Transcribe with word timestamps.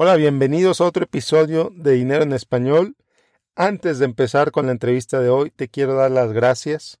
Hola, 0.00 0.14
bienvenidos 0.14 0.80
a 0.80 0.84
otro 0.84 1.02
episodio 1.02 1.72
de 1.74 1.94
Dinero 1.94 2.22
en 2.22 2.32
Español. 2.32 2.94
Antes 3.56 3.98
de 3.98 4.04
empezar 4.04 4.52
con 4.52 4.66
la 4.66 4.70
entrevista 4.70 5.18
de 5.18 5.28
hoy, 5.28 5.50
te 5.50 5.66
quiero 5.66 5.96
dar 5.96 6.12
las 6.12 6.32
gracias. 6.32 7.00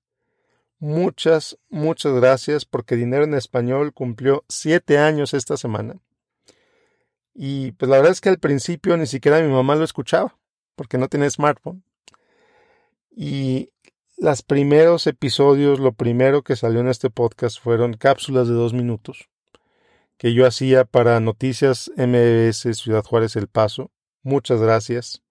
Muchas, 0.80 1.60
muchas 1.68 2.12
gracias 2.14 2.64
porque 2.64 2.96
Dinero 2.96 3.22
en 3.22 3.34
Español 3.34 3.94
cumplió 3.94 4.44
siete 4.48 4.98
años 4.98 5.32
esta 5.32 5.56
semana. 5.56 6.00
Y 7.34 7.70
pues 7.70 7.88
la 7.88 7.98
verdad 7.98 8.10
es 8.10 8.20
que 8.20 8.30
al 8.30 8.40
principio 8.40 8.96
ni 8.96 9.06
siquiera 9.06 9.40
mi 9.42 9.52
mamá 9.52 9.76
lo 9.76 9.84
escuchaba 9.84 10.36
porque 10.74 10.98
no 10.98 11.06
tenía 11.06 11.30
smartphone. 11.30 11.84
Y 13.12 13.70
los 14.16 14.42
primeros 14.42 15.06
episodios, 15.06 15.78
lo 15.78 15.92
primero 15.92 16.42
que 16.42 16.56
salió 16.56 16.80
en 16.80 16.88
este 16.88 17.10
podcast 17.10 17.60
fueron 17.62 17.92
cápsulas 17.92 18.48
de 18.48 18.54
dos 18.54 18.72
minutos 18.72 19.28
que 20.18 20.34
yo 20.34 20.46
hacía 20.46 20.84
para 20.84 21.20
Noticias 21.20 21.92
MBS 21.96 22.76
Ciudad 22.76 23.04
Juárez 23.04 23.36
El 23.36 23.46
Paso. 23.46 23.92
Muchas 24.22 24.60
gracias. 24.60 25.22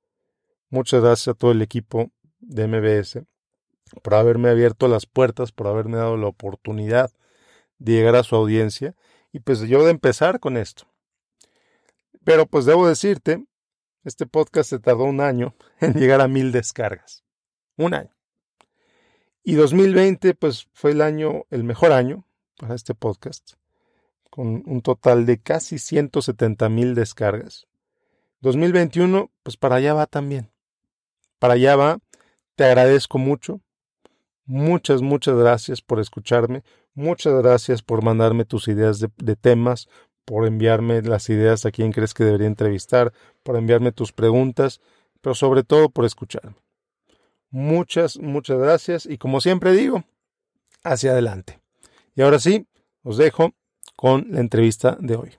Muchas 0.70 1.02
gracias 1.02 1.28
a 1.28 1.34
todo 1.34 1.52
el 1.52 1.62
equipo 1.62 2.10
de 2.40 2.68
MBS 2.68 3.20
por 4.02 4.16
haberme 4.16 4.50
abierto 4.50 4.88
las 4.88 5.06
puertas, 5.06 5.52
por 5.52 5.68
haberme 5.68 5.98
dado 5.98 6.18
la 6.18 6.28
oportunidad 6.28 7.12
de 7.80 7.94
llegar 7.94 8.16
a 8.16 8.24
su 8.24 8.36
audiencia 8.36 8.96
y 9.32 9.40
pues 9.40 9.60
yo 9.62 9.84
de 9.84 9.92
empezar 9.92 10.40
con 10.40 10.56
esto. 10.56 10.88
Pero 12.24 12.46
pues 12.46 12.66
debo 12.66 12.88
decirte, 12.88 13.46
este 14.06 14.26
podcast 14.26 14.70
se 14.70 14.80
tardó 14.80 15.04
un 15.04 15.20
año 15.20 15.54
en 15.82 15.94
llegar 15.94 16.22
a 16.22 16.30
mil 16.30 16.54
descargas. 16.54 17.26
Un 17.76 17.94
año. 17.94 18.16
Y 19.44 19.56
2020 19.56 20.34
pues 20.34 20.68
fue 20.72 20.92
el 20.92 21.02
año, 21.02 21.44
el 21.50 21.66
mejor 21.66 21.92
año 21.92 22.26
para 22.58 22.74
este 22.74 22.96
podcast 22.96 23.58
con 24.30 24.64
un 24.66 24.82
total 24.82 25.26
de 25.26 25.40
casi 25.40 25.80
170 25.80 26.70
mil 26.70 26.96
descargas. 26.96 27.68
2021, 28.42 29.32
pues 29.44 29.58
para 29.58 29.76
allá 29.76 29.94
va 29.94 30.06
también. 30.06 30.52
Para 31.40 31.56
allá 31.56 31.76
va. 31.76 32.00
Te 32.56 32.66
agradezco 32.66 33.18
mucho. 33.18 33.62
Muchas, 34.46 35.02
muchas 35.02 35.36
gracias 35.38 35.82
por 35.82 36.00
escucharme. 36.00 36.64
Muchas 36.94 37.34
gracias 37.42 37.82
por 37.82 38.04
mandarme 38.04 38.46
tus 38.46 38.68
ideas 38.68 39.00
de, 39.00 39.10
de 39.18 39.36
temas, 39.36 39.88
por 40.26 40.48
enviarme 40.48 41.02
las 41.02 41.30
ideas 41.30 41.66
a 41.66 41.72
quien 41.72 41.92
crees 41.92 42.14
que 42.14 42.24
debería 42.24 42.48
entrevistar, 42.48 43.14
por 43.44 43.56
enviarme 43.56 43.92
tus 43.92 44.12
preguntas, 44.12 44.82
pero 45.22 45.36
sobre 45.36 45.64
todo 45.64 45.90
por 45.90 46.06
escucharme. 46.06 46.56
Muchas, 47.50 48.18
muchas 48.20 48.58
gracias 48.58 49.06
y 49.06 49.18
como 49.18 49.42
siempre 49.42 49.72
digo, 49.72 50.04
hacia 50.84 51.12
adelante. 51.12 51.60
Y 52.16 52.22
ahora 52.22 52.40
sí, 52.40 52.68
os 53.04 53.18
dejo 53.18 53.54
con 53.98 54.28
la 54.30 54.40
entrevista 54.40 54.96
de 55.02 55.16
hoy. 55.18 55.32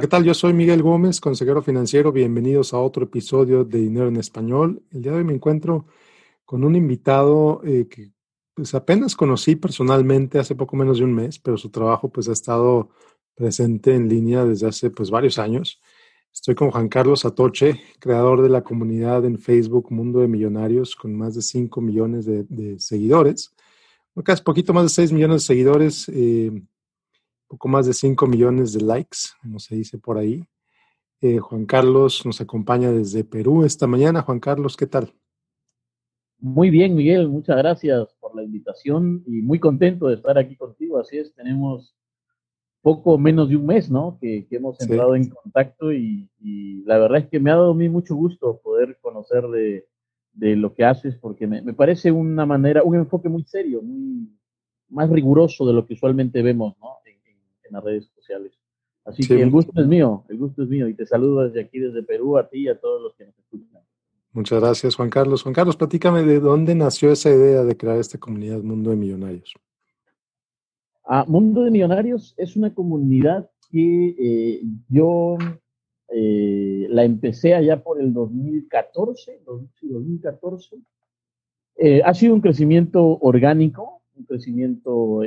¿Qué 0.00 0.08
tal? 0.08 0.24
Yo 0.24 0.32
soy 0.32 0.54
Miguel 0.54 0.82
Gómez, 0.82 1.20
consejero 1.20 1.60
financiero. 1.60 2.10
Bienvenidos 2.10 2.72
a 2.72 2.78
otro 2.78 3.04
episodio 3.04 3.64
de 3.64 3.80
Dinero 3.80 4.08
en 4.08 4.16
Español. 4.16 4.82
El 4.90 5.02
día 5.02 5.12
de 5.12 5.18
hoy 5.18 5.24
me 5.24 5.34
encuentro 5.34 5.84
con 6.46 6.64
un 6.64 6.74
invitado 6.74 7.60
eh, 7.66 7.86
que 7.86 8.10
pues, 8.54 8.74
apenas 8.74 9.14
conocí 9.14 9.56
personalmente 9.56 10.38
hace 10.38 10.54
poco 10.54 10.74
menos 10.74 10.98
de 10.98 11.04
un 11.04 11.12
mes, 11.12 11.38
pero 11.38 11.58
su 11.58 11.68
trabajo 11.68 12.08
pues 12.08 12.30
ha 12.30 12.32
estado 12.32 12.88
presente 13.34 13.94
en 13.94 14.08
línea 14.08 14.46
desde 14.46 14.68
hace 14.68 14.88
pues 14.88 15.10
varios 15.10 15.38
años. 15.38 15.82
Estoy 16.32 16.54
con 16.54 16.70
Juan 16.70 16.88
Carlos 16.88 17.26
Atoche, 17.26 17.78
creador 17.98 18.40
de 18.40 18.48
la 18.48 18.62
comunidad 18.62 19.26
en 19.26 19.38
Facebook 19.38 19.92
Mundo 19.92 20.20
de 20.20 20.28
Millonarios 20.28 20.96
con 20.96 21.14
más 21.14 21.34
de 21.34 21.42
5 21.42 21.78
millones 21.82 22.24
de, 22.24 22.78
seguidores. 22.78 23.54
Casi 24.24 24.42
poquito 24.42 24.72
más 24.72 24.84
de 24.84 24.88
6 24.88 25.12
millones 25.12 25.42
de 25.42 25.46
seguidores. 25.46 26.08
Eh, 26.08 26.62
poco 27.50 27.66
más 27.66 27.84
de 27.84 27.92
5 27.92 28.28
millones 28.28 28.72
de 28.72 28.80
likes, 28.80 29.18
como 29.42 29.58
se 29.58 29.74
dice 29.74 29.98
por 29.98 30.16
ahí. 30.16 30.46
Eh, 31.20 31.38
Juan 31.38 31.66
Carlos 31.66 32.24
nos 32.24 32.40
acompaña 32.40 32.92
desde 32.92 33.24
Perú 33.24 33.64
esta 33.64 33.88
mañana. 33.88 34.22
Juan 34.22 34.38
Carlos, 34.38 34.76
¿qué 34.76 34.86
tal? 34.86 35.12
Muy 36.38 36.70
bien, 36.70 36.94
Miguel, 36.94 37.28
muchas 37.28 37.56
gracias 37.56 38.14
por 38.20 38.36
la 38.36 38.44
invitación 38.44 39.24
y 39.26 39.42
muy 39.42 39.58
contento 39.58 40.06
de 40.06 40.14
estar 40.14 40.38
aquí 40.38 40.54
contigo. 40.54 41.00
Así 41.00 41.18
es, 41.18 41.34
tenemos 41.34 41.96
poco 42.82 43.18
menos 43.18 43.48
de 43.48 43.56
un 43.56 43.66
mes, 43.66 43.90
¿no? 43.90 44.16
Que, 44.20 44.46
hemos 44.52 44.80
entrado 44.80 45.16
en 45.16 45.28
contacto 45.28 45.92
y, 45.92 46.30
la 46.86 46.98
verdad 46.98 47.18
es 47.18 47.28
que 47.28 47.40
me 47.40 47.50
ha 47.50 47.56
dado 47.56 47.72
a 47.72 47.74
mí 47.74 47.88
mucho 47.88 48.14
gusto 48.14 48.60
poder 48.62 48.96
conocer 49.02 49.48
de, 49.48 49.86
lo 50.56 50.72
que 50.72 50.84
haces 50.84 51.16
porque 51.16 51.48
me, 51.48 51.62
me, 51.62 51.74
parece 51.74 52.12
una 52.12 52.46
manera, 52.46 52.84
un 52.84 52.94
enfoque 52.94 53.28
muy 53.28 53.42
serio, 53.42 53.82
muy 53.82 54.30
más 54.88 55.10
riguroso 55.10 55.66
de 55.66 55.72
lo 55.72 55.84
que 55.84 55.94
usualmente 55.94 56.42
vemos, 56.42 56.76
¿no? 56.78 56.99
En 57.70 57.74
las 57.74 57.84
redes 57.84 58.10
sociales. 58.14 58.52
Así 59.04 59.26
que 59.26 59.40
el 59.40 59.50
gusto 59.50 59.80
es 59.80 59.86
mío, 59.86 60.24
el 60.28 60.38
gusto 60.38 60.62
es 60.62 60.68
mío 60.68 60.86
y 60.88 60.94
te 60.94 61.06
saludo 61.06 61.44
desde 61.44 61.62
aquí, 61.62 61.78
desde 61.78 62.02
Perú, 62.02 62.36
a 62.36 62.48
ti 62.48 62.64
y 62.64 62.68
a 62.68 62.78
todos 62.78 63.00
los 63.00 63.14
que 63.14 63.24
nos 63.24 63.38
escuchan. 63.38 63.80
Muchas 64.32 64.60
gracias, 64.60 64.94
Juan 64.94 65.10
Carlos. 65.10 65.42
Juan 65.42 65.54
Carlos, 65.54 65.76
platícame 65.76 66.22
de 66.22 66.38
dónde 66.38 66.74
nació 66.74 67.10
esa 67.10 67.30
idea 67.30 67.64
de 67.64 67.76
crear 67.76 67.98
esta 67.98 68.18
comunidad 68.18 68.62
Mundo 68.62 68.90
de 68.90 68.96
Millonarios. 68.96 69.54
Ah, 71.04 71.24
Mundo 71.26 71.62
de 71.62 71.70
Millonarios 71.70 72.34
es 72.36 72.54
una 72.54 72.72
comunidad 72.72 73.50
que 73.70 74.14
eh, 74.18 74.62
yo 74.88 75.38
eh, 76.08 76.86
la 76.90 77.04
empecé 77.04 77.54
allá 77.54 77.82
por 77.82 78.00
el 78.00 78.12
2014, 78.12 79.42
2014. 79.44 80.76
Eh, 81.76 82.02
ha 82.04 82.14
sido 82.14 82.34
un 82.34 82.40
crecimiento 82.40 83.18
orgánico, 83.18 84.02
un 84.14 84.24
crecimiento 84.26 85.22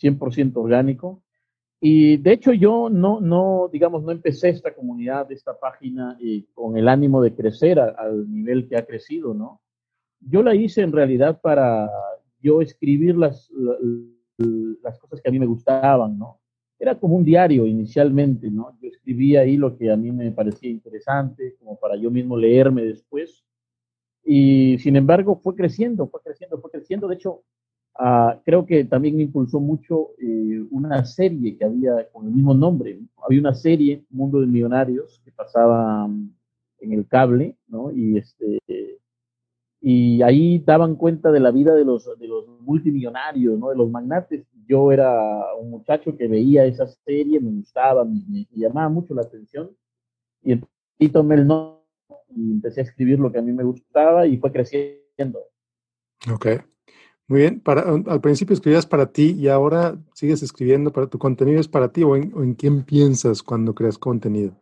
100% 0.00 0.56
orgánico. 0.56 1.22
Y 1.80 2.16
de 2.16 2.32
hecho 2.32 2.52
yo 2.52 2.88
no, 2.88 3.20
no, 3.20 3.68
digamos, 3.70 4.02
no 4.02 4.10
empecé 4.10 4.48
esta 4.48 4.74
comunidad, 4.74 5.30
esta 5.30 5.58
página 5.58 6.16
eh, 6.20 6.44
con 6.54 6.76
el 6.76 6.88
ánimo 6.88 7.22
de 7.22 7.34
crecer 7.34 7.78
al 7.78 8.32
nivel 8.32 8.66
que 8.68 8.76
ha 8.76 8.86
crecido, 8.86 9.34
¿no? 9.34 9.60
Yo 10.20 10.42
la 10.42 10.54
hice 10.54 10.80
en 10.80 10.92
realidad 10.92 11.40
para 11.40 11.90
yo 12.40 12.62
escribir 12.62 13.16
las, 13.16 13.50
las 14.82 14.98
cosas 14.98 15.20
que 15.20 15.28
a 15.28 15.32
mí 15.32 15.38
me 15.38 15.46
gustaban, 15.46 16.18
¿no? 16.18 16.40
Era 16.78 16.98
como 16.98 17.16
un 17.16 17.24
diario 17.24 17.66
inicialmente, 17.66 18.50
¿no? 18.50 18.76
Yo 18.80 18.88
escribía 18.88 19.40
ahí 19.40 19.56
lo 19.56 19.76
que 19.76 19.90
a 19.90 19.96
mí 19.96 20.12
me 20.12 20.30
parecía 20.32 20.70
interesante, 20.70 21.56
como 21.58 21.78
para 21.78 21.96
yo 21.96 22.10
mismo 22.10 22.36
leerme 22.36 22.82
después. 22.82 23.44
Y 24.24 24.78
sin 24.78 24.96
embargo 24.96 25.36
fue 25.36 25.54
creciendo, 25.54 26.08
fue 26.08 26.20
creciendo, 26.22 26.58
fue 26.58 26.70
creciendo. 26.70 27.08
De 27.08 27.14
hecho, 27.14 27.44
Ah, 27.98 28.38
creo 28.44 28.66
que 28.66 28.84
también 28.84 29.16
me 29.16 29.22
impulsó 29.22 29.58
mucho 29.58 30.10
eh, 30.18 30.62
una 30.70 31.04
serie 31.06 31.56
que 31.56 31.64
había 31.64 32.08
con 32.12 32.26
el 32.26 32.32
mismo 32.32 32.52
nombre. 32.52 33.00
Había 33.24 33.40
una 33.40 33.54
serie, 33.54 34.04
Mundo 34.10 34.40
de 34.40 34.46
Millonarios, 34.46 35.20
que 35.24 35.32
pasaba 35.32 36.06
mm, 36.06 36.30
en 36.80 36.92
el 36.92 37.06
cable, 37.08 37.56
¿no? 37.68 37.90
Y, 37.90 38.18
este, 38.18 38.58
y 39.80 40.20
ahí 40.22 40.58
daban 40.58 40.96
cuenta 40.96 41.32
de 41.32 41.40
la 41.40 41.50
vida 41.50 41.74
de 41.74 41.84
los, 41.84 42.06
de 42.18 42.28
los 42.28 42.46
multimillonarios, 42.60 43.58
¿no? 43.58 43.70
De 43.70 43.76
los 43.76 43.90
magnates. 43.90 44.44
Yo 44.66 44.92
era 44.92 45.54
un 45.54 45.70
muchacho 45.70 46.16
que 46.16 46.28
veía 46.28 46.66
esa 46.66 46.86
serie, 46.86 47.40
me 47.40 47.50
gustaba, 47.50 48.04
me, 48.04 48.46
llamaba 48.54 48.90
mucho 48.90 49.14
la 49.14 49.22
atención. 49.22 49.70
Y, 50.42 50.60
y 50.98 51.08
tomé 51.08 51.36
el 51.36 51.46
nombre 51.46 51.80
y 52.28 52.50
empecé 52.52 52.80
a 52.80 52.84
escribir 52.84 53.18
lo 53.18 53.32
que 53.32 53.38
a 53.38 53.42
mí 53.42 53.52
me 53.52 53.64
gustaba 53.64 54.26
y 54.26 54.36
fue 54.36 54.52
creciendo. 54.52 55.40
Ok. 56.30 56.46
Muy 57.28 57.40
bien, 57.40 57.60
para, 57.60 57.82
al 57.82 58.20
principio 58.20 58.54
escribías 58.54 58.86
para 58.86 59.10
ti 59.10 59.34
y 59.36 59.48
ahora 59.48 59.98
sigues 60.14 60.44
escribiendo 60.44 60.92
para 60.92 61.08
tu 61.08 61.18
contenido 61.18 61.58
es 61.58 61.66
para 61.66 61.90
ti 61.90 62.04
o 62.04 62.14
en, 62.14 62.54
quién 62.54 62.84
piensas 62.84 63.42
cuando 63.42 63.74
creas 63.74 63.98
contenido. 63.98 64.56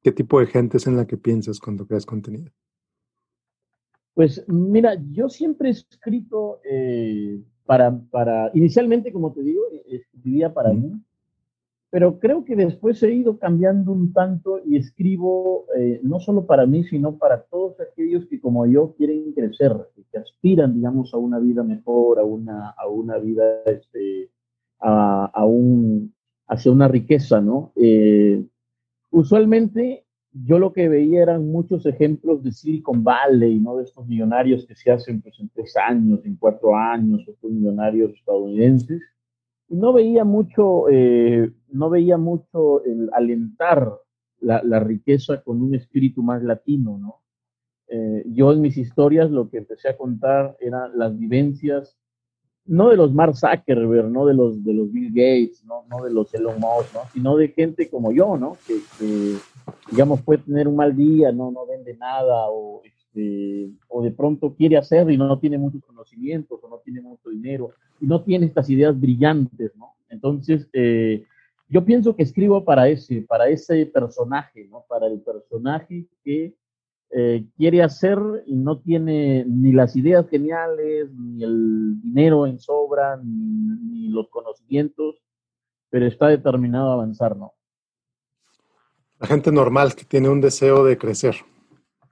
¿Qué 0.00 0.12
tipo 0.12 0.38
de 0.38 0.46
gente 0.46 0.76
es 0.76 0.86
en 0.86 0.96
la 0.96 1.06
que 1.06 1.16
piensas 1.16 1.58
cuando 1.58 1.86
creas 1.86 2.06
contenido? 2.06 2.52
Pues 4.14 4.44
mira, 4.46 4.94
yo 5.10 5.28
siempre 5.28 5.70
he 5.70 5.72
escrito 5.72 6.60
eh, 6.62 7.42
para, 7.66 7.98
para, 8.10 8.48
inicialmente, 8.54 9.12
como 9.12 9.32
te 9.32 9.42
digo, 9.42 9.62
escribía 9.86 10.54
para 10.54 10.72
mí, 10.72 10.92
pero 11.94 12.18
creo 12.18 12.44
que 12.44 12.56
después 12.56 13.00
he 13.04 13.12
ido 13.12 13.38
cambiando 13.38 13.92
un 13.92 14.12
tanto 14.12 14.60
y 14.66 14.76
escribo 14.76 15.66
eh, 15.76 16.00
no 16.02 16.18
solo 16.18 16.44
para 16.44 16.66
mí, 16.66 16.82
sino 16.82 17.18
para 17.18 17.42
todos 17.44 17.80
aquellos 17.80 18.26
que 18.26 18.40
como 18.40 18.66
yo 18.66 18.96
quieren 18.96 19.32
crecer, 19.32 19.70
que 20.10 20.18
aspiran, 20.18 20.74
digamos, 20.74 21.14
a 21.14 21.18
una 21.18 21.38
vida 21.38 21.62
mejor, 21.62 22.18
a 22.18 22.24
una, 22.24 22.70
a 22.70 22.88
una 22.88 23.18
vida, 23.18 23.44
este, 23.66 24.28
a, 24.80 25.30
a 25.32 25.44
un, 25.44 26.12
hacia 26.48 26.72
una 26.72 26.88
riqueza, 26.88 27.40
¿no? 27.40 27.70
Eh, 27.76 28.44
usualmente 29.12 30.04
yo 30.32 30.58
lo 30.58 30.72
que 30.72 30.88
veía 30.88 31.22
eran 31.22 31.46
muchos 31.46 31.86
ejemplos 31.86 32.42
de 32.42 32.50
Silicon 32.50 33.04
Valley, 33.04 33.60
¿no? 33.60 33.76
De 33.76 33.84
estos 33.84 34.04
millonarios 34.08 34.66
que 34.66 34.74
se 34.74 34.90
hacen 34.90 35.22
pues, 35.22 35.38
en 35.38 35.48
tres 35.50 35.76
años, 35.76 36.26
en 36.26 36.34
cuatro 36.34 36.74
años, 36.74 37.24
estos 37.28 37.52
millonarios 37.52 38.12
estadounidenses. 38.14 39.00
No 39.68 39.92
veía 39.92 40.24
mucho, 40.24 40.88
eh, 40.90 41.50
no 41.68 41.90
veía 41.90 42.16
mucho 42.18 42.84
el 42.84 43.10
alentar 43.12 43.92
la, 44.40 44.80
riqueza 44.80 45.42
con 45.42 45.62
un 45.62 45.74
espíritu 45.74 46.22
más 46.22 46.42
latino, 46.42 46.98
¿no? 46.98 47.22
Eh, 47.88 48.24
yo 48.26 48.52
en 48.52 48.60
mis 48.60 48.76
historias 48.76 49.30
lo 49.30 49.48
que 49.48 49.58
empecé 49.58 49.88
a 49.88 49.96
contar 49.96 50.56
eran 50.60 50.98
las 50.98 51.18
vivencias 51.18 51.96
no 52.66 52.88
de 52.88 52.96
los 52.96 53.12
Mark 53.12 53.36
Zuckerberg, 53.36 54.10
no 54.10 54.26
de 54.26 54.34
los, 54.34 54.64
de 54.64 54.72
los 54.72 54.90
Bill 54.90 55.10
Gates, 55.10 55.64
no, 55.64 55.84
no 55.88 56.02
de 56.02 56.10
los 56.10 56.32
Elon 56.34 56.58
Musk, 56.58 56.94
¿no? 56.94 57.00
sino 57.12 57.36
de 57.36 57.48
gente 57.48 57.90
como 57.90 58.12
yo, 58.12 58.36
¿no? 58.38 58.56
Que, 58.66 58.78
que, 58.98 59.36
digamos, 59.90 60.22
puede 60.22 60.42
tener 60.42 60.66
un 60.66 60.76
mal 60.76 60.96
día, 60.96 61.30
no, 61.30 61.50
no 61.50 61.66
vende 61.66 61.94
nada, 61.96 62.48
o, 62.48 62.82
este, 63.14 63.70
o 63.88 64.02
de 64.02 64.10
pronto 64.10 64.54
quiere 64.54 64.76
hacer 64.76 65.10
y 65.10 65.16
no, 65.16 65.26
no, 65.26 65.38
tiene 65.38 65.58
muchos 65.58 65.82
conocimientos, 65.84 66.58
o 66.62 66.68
no 66.68 66.78
tiene 66.78 67.00
mucho 67.00 67.30
dinero, 67.30 67.70
y 68.00 68.06
no 68.06 68.22
tiene 68.22 68.46
estas 68.46 68.68
ideas 68.70 68.98
brillantes, 68.98 69.74
¿no? 69.76 69.94
Entonces, 70.08 70.68
eh, 70.72 71.24
yo 71.68 71.84
pienso 71.84 72.14
que 72.14 72.24
escribo 72.24 72.64
para 72.64 72.88
ese, 72.88 73.22
para 73.22 73.48
ese 73.48 73.86
personaje, 73.86 74.66
¿no? 74.66 74.84
Para 74.88 75.06
el 75.06 75.20
personaje 75.20 76.06
que 76.24 76.54
eh, 77.10 77.44
quiere 77.56 77.82
hacer 77.82 78.18
y 78.46 78.56
no 78.56 78.80
tiene 78.80 79.44
ni 79.46 79.72
las 79.72 79.96
ideas 79.96 80.28
geniales, 80.28 81.10
ni 81.12 81.44
el 81.44 82.00
dinero 82.02 82.46
en 82.46 82.58
sobra, 82.58 83.16
ni, 83.22 83.76
ni 83.90 84.08
los 84.08 84.28
conocimientos, 84.28 85.22
pero 85.88 86.06
está 86.06 86.28
determinado 86.28 86.90
a 86.90 86.94
avanzar, 86.94 87.36
¿no? 87.36 87.54
La 89.20 89.28
gente 89.28 89.52
normal 89.52 89.94
que 89.94 90.04
tiene 90.04 90.28
un 90.28 90.40
deseo 90.40 90.84
de 90.84 90.98
crecer, 90.98 91.36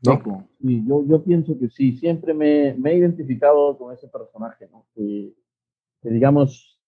¿no? 0.03 0.49
Sí, 0.61 0.85
yo, 0.87 1.05
yo 1.07 1.23
pienso 1.23 1.59
que 1.59 1.69
sí, 1.69 1.97
siempre 1.97 2.35
me, 2.35 2.75
me 2.75 2.93
he 2.93 2.97
identificado 2.97 3.77
con 3.79 3.93
ese 3.93 4.09
personaje, 4.09 4.69
¿no? 4.71 4.87
Que, 4.95 5.33
digamos, 6.03 6.81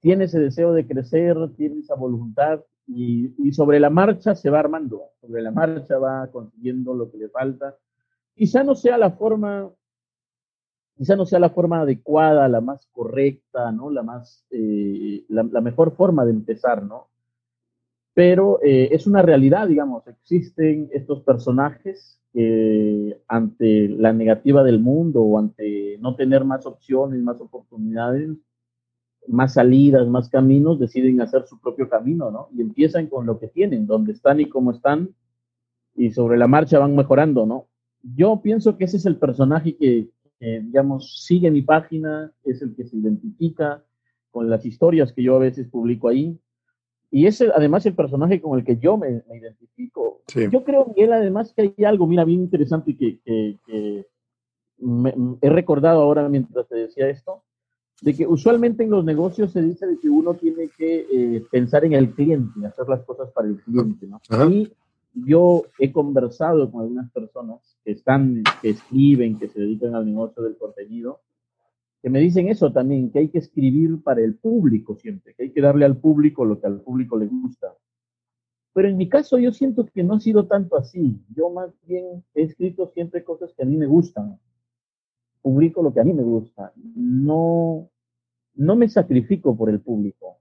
tiene 0.00 0.24
ese 0.24 0.38
deseo 0.38 0.72
de 0.72 0.86
crecer, 0.86 1.36
tiene 1.56 1.80
esa 1.80 1.94
voluntad 1.94 2.60
y, 2.86 3.34
y, 3.38 3.52
sobre 3.52 3.80
la 3.80 3.90
marcha 3.90 4.34
se 4.34 4.48
va 4.48 4.60
armando, 4.60 5.10
sobre 5.20 5.42
la 5.42 5.50
marcha 5.50 5.98
va 5.98 6.30
consiguiendo 6.30 6.94
lo 6.94 7.10
que 7.10 7.18
le 7.18 7.28
falta. 7.28 7.76
Quizá 8.34 8.62
no 8.62 8.74
sea 8.74 8.96
la 8.96 9.10
forma, 9.10 9.70
quizá 10.96 11.14
no 11.16 11.26
sea 11.26 11.38
la 11.38 11.50
forma 11.50 11.80
adecuada, 11.80 12.48
la 12.48 12.60
más 12.60 12.86
correcta, 12.92 13.70
¿no? 13.72 13.90
La 13.90 14.02
más, 14.02 14.44
eh, 14.50 15.24
la, 15.28 15.42
mejor 15.60 15.94
forma 15.94 16.24
de 16.24 16.32
empezar, 16.32 16.82
¿no? 16.82 17.08
Pero 18.16 18.60
eh, 18.62 18.88
es 18.92 19.06
una 19.06 19.20
realidad, 19.20 19.68
digamos, 19.68 20.06
existen 20.06 20.88
estos 20.90 21.20
personajes 21.20 22.18
que 22.32 23.20
ante 23.28 23.90
la 23.90 24.14
negativa 24.14 24.64
del 24.64 24.80
mundo 24.80 25.20
o 25.20 25.38
ante 25.38 25.98
no 26.00 26.16
tener 26.16 26.42
más 26.42 26.64
opciones, 26.64 27.20
más 27.20 27.42
oportunidades, 27.42 28.30
más 29.28 29.52
salidas, 29.52 30.08
más 30.08 30.30
caminos, 30.30 30.80
deciden 30.80 31.20
hacer 31.20 31.46
su 31.46 31.60
propio 31.60 31.90
camino, 31.90 32.30
¿no? 32.30 32.48
Y 32.56 32.62
empiezan 32.62 33.08
con 33.08 33.26
lo 33.26 33.38
que 33.38 33.48
tienen, 33.48 33.86
donde 33.86 34.12
están 34.12 34.40
y 34.40 34.48
cómo 34.48 34.70
están, 34.70 35.10
y 35.94 36.10
sobre 36.10 36.38
la 36.38 36.46
marcha 36.46 36.78
van 36.78 36.96
mejorando, 36.96 37.44
¿no? 37.44 37.66
Yo 38.02 38.40
pienso 38.42 38.78
que 38.78 38.84
ese 38.84 38.96
es 38.96 39.04
el 39.04 39.16
personaje 39.16 39.76
que, 39.76 40.08
que, 40.40 40.62
digamos, 40.62 41.22
sigue 41.26 41.50
mi 41.50 41.60
página, 41.60 42.32
es 42.44 42.62
el 42.62 42.74
que 42.74 42.86
se 42.86 42.96
identifica 42.96 43.84
con 44.30 44.48
las 44.48 44.64
historias 44.64 45.12
que 45.12 45.22
yo 45.22 45.36
a 45.36 45.40
veces 45.40 45.68
publico 45.68 46.08
ahí, 46.08 46.40
y 47.16 47.26
es 47.26 47.40
además 47.40 47.86
el 47.86 47.94
personaje 47.94 48.42
con 48.42 48.58
el 48.58 48.64
que 48.66 48.76
yo 48.76 48.98
me, 48.98 49.22
me 49.26 49.38
identifico. 49.38 50.20
Sí. 50.26 50.48
Yo 50.52 50.62
creo, 50.64 50.84
Miguel, 50.84 51.14
además 51.14 51.54
que 51.54 51.62
hay 51.62 51.84
algo, 51.86 52.06
mira, 52.06 52.26
bien 52.26 52.42
interesante 52.42 52.94
que, 52.94 53.20
que, 53.24 53.58
que 53.66 54.06
me, 54.80 55.14
he 55.40 55.48
recordado 55.48 56.02
ahora 56.02 56.28
mientras 56.28 56.68
te 56.68 56.76
decía 56.76 57.08
esto, 57.08 57.42
de 58.02 58.14
que 58.14 58.26
usualmente 58.26 58.84
en 58.84 58.90
los 58.90 59.02
negocios 59.02 59.50
se 59.50 59.62
dice 59.62 59.86
de 59.86 59.98
que 59.98 60.10
uno 60.10 60.34
tiene 60.34 60.68
que 60.76 61.06
eh, 61.10 61.42
pensar 61.50 61.86
en 61.86 61.94
el 61.94 62.10
cliente, 62.10 62.66
hacer 62.66 62.86
las 62.86 63.02
cosas 63.04 63.30
para 63.30 63.48
el 63.48 63.62
cliente, 63.62 64.06
¿no? 64.06 64.20
Ajá. 64.28 64.44
Y 64.50 64.70
yo 65.14 65.62
he 65.78 65.90
conversado 65.92 66.70
con 66.70 66.82
algunas 66.82 67.10
personas 67.12 67.78
que 67.82 67.92
están, 67.92 68.42
que 68.60 68.68
escriben, 68.68 69.38
que 69.38 69.48
se 69.48 69.60
dedican 69.60 69.94
al 69.94 70.04
negocio 70.04 70.42
del 70.42 70.58
contenido, 70.58 71.20
que 72.02 72.10
me 72.10 72.20
dicen 72.20 72.48
eso 72.48 72.72
también, 72.72 73.10
que 73.10 73.20
hay 73.20 73.28
que 73.28 73.38
escribir 73.38 74.02
para 74.02 74.20
el 74.20 74.36
público 74.36 74.96
siempre, 74.96 75.34
que 75.34 75.44
hay 75.44 75.50
que 75.50 75.60
darle 75.60 75.84
al 75.84 75.96
público 75.96 76.44
lo 76.44 76.60
que 76.60 76.66
al 76.66 76.80
público 76.80 77.16
le 77.16 77.26
gusta. 77.26 77.74
Pero 78.72 78.88
en 78.88 78.96
mi 78.96 79.08
caso 79.08 79.38
yo 79.38 79.52
siento 79.52 79.86
que 79.86 80.04
no 80.04 80.14
ha 80.14 80.20
sido 80.20 80.46
tanto 80.46 80.76
así. 80.76 81.18
Yo 81.34 81.50
más 81.50 81.70
bien 81.86 82.22
he 82.34 82.42
escrito 82.42 82.88
siempre 82.88 83.24
cosas 83.24 83.54
que 83.54 83.62
a 83.62 83.66
mí 83.66 83.76
me 83.76 83.86
gustan 83.86 84.38
publico 85.46 85.80
lo 85.80 85.94
que 85.94 86.00
a 86.00 86.04
mí 86.04 86.12
me 86.12 86.24
gusta. 86.24 86.72
No, 86.96 87.88
no 88.56 88.74
me 88.74 88.88
sacrifico 88.88 89.56
por 89.56 89.70
el 89.70 89.78
público. 89.78 90.38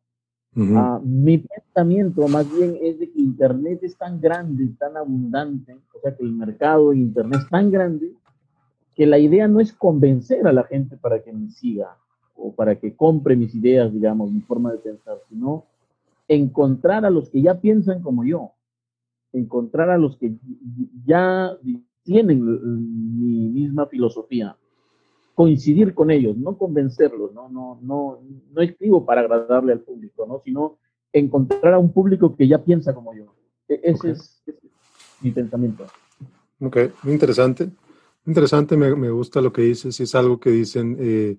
Uh 0.56 0.62
-huh. 0.62 0.98
uh, 0.98 1.06
mi 1.06 1.38
pensamiento 1.38 2.28
más 2.28 2.48
bien 2.52 2.76
es 2.82 2.98
de 2.98 3.12
que 3.12 3.22
Internet 3.22 3.84
es 3.84 3.96
tan 3.98 4.20
grande, 4.20 4.70
tan 4.80 4.98
abundante, 4.98 5.78
o 5.94 6.00
sea 6.02 6.16
que 6.16 6.24
el 6.24 6.32
mercado 6.32 6.90
de 6.90 6.98
Internet 6.98 7.42
es 7.44 7.50
tan 7.50 7.70
grande, 7.70 8.16
que 8.96 9.06
la 9.06 9.20
idea 9.20 9.48
no 9.48 9.60
es 9.60 9.74
convencer 9.74 10.48
a 10.48 10.54
la 10.54 10.64
gente 10.64 10.98
para 10.98 11.22
que 11.22 11.34
me 11.34 11.50
siga 11.50 11.98
o 12.36 12.54
para 12.54 12.76
que 12.76 12.96
compre 12.96 13.36
mis 13.36 13.54
ideas, 13.56 13.94
digamos, 13.94 14.32
mi 14.32 14.42
forma 14.42 14.72
de 14.72 14.80
pensar, 14.80 15.18
sino 15.30 15.66
encontrar 16.28 17.06
a 17.06 17.10
los 17.10 17.30
que 17.30 17.42
ya 17.42 17.60
piensan 17.60 18.02
como 18.02 18.26
yo, 18.26 18.52
encontrar 19.32 19.90
a 19.90 19.98
los 19.98 20.18
que 20.18 20.34
ya 21.06 21.58
tienen 22.04 22.44
mi 23.20 23.50
misma 23.50 23.86
filosofía 23.88 24.58
coincidir 25.36 25.94
con 25.94 26.10
ellos, 26.10 26.38
no 26.38 26.58
convencerlos, 26.58 27.34
no, 27.34 27.50
no, 27.50 27.78
no, 27.82 28.20
no 28.52 28.62
escribo 28.62 29.06
para 29.06 29.22
agradarle 29.22 29.74
al 29.74 29.82
público, 29.82 30.26
¿no? 30.26 30.42
sino 30.44 30.78
encontrar 31.12 31.74
a 31.74 31.80
un 31.80 31.92
público 31.92 32.36
que 32.36 32.48
ya 32.48 32.64
piensa 32.64 32.94
como 32.96 33.14
yo. 33.14 33.26
E, 33.68 33.82
ese, 33.84 33.98
okay. 33.98 34.12
es, 34.12 34.42
ese 34.48 34.66
es, 34.66 34.72
mi 35.22 35.32
pensamiento. 35.32 35.86
Ok, 36.62 36.78
muy 37.04 37.14
interesante. 37.14 37.70
Interesante, 38.26 38.76
me, 38.76 39.10
gusta 39.12 39.42
lo 39.42 39.54
que 39.54 39.62
dices, 39.62 40.00
es 40.00 40.16
algo 40.16 40.40
que 40.40 40.50
dicen, 40.50 40.98
eh, 41.00 41.38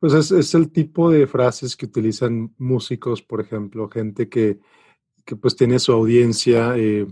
pues 0.00 0.12
es, 0.12 0.32
es, 0.32 0.54
el 0.54 0.70
tipo 0.72 1.10
de 1.10 1.26
frases 1.26 1.76
que 1.76 1.86
utilizan 1.86 2.52
músicos, 2.58 3.22
por 3.22 3.40
ejemplo, 3.40 3.88
gente 3.88 4.28
que, 4.28 4.58
que 5.24 5.36
pues 5.36 5.56
tiene 5.56 5.78
su 5.78 5.92
audiencia, 5.92 6.76
eh, 6.76 7.06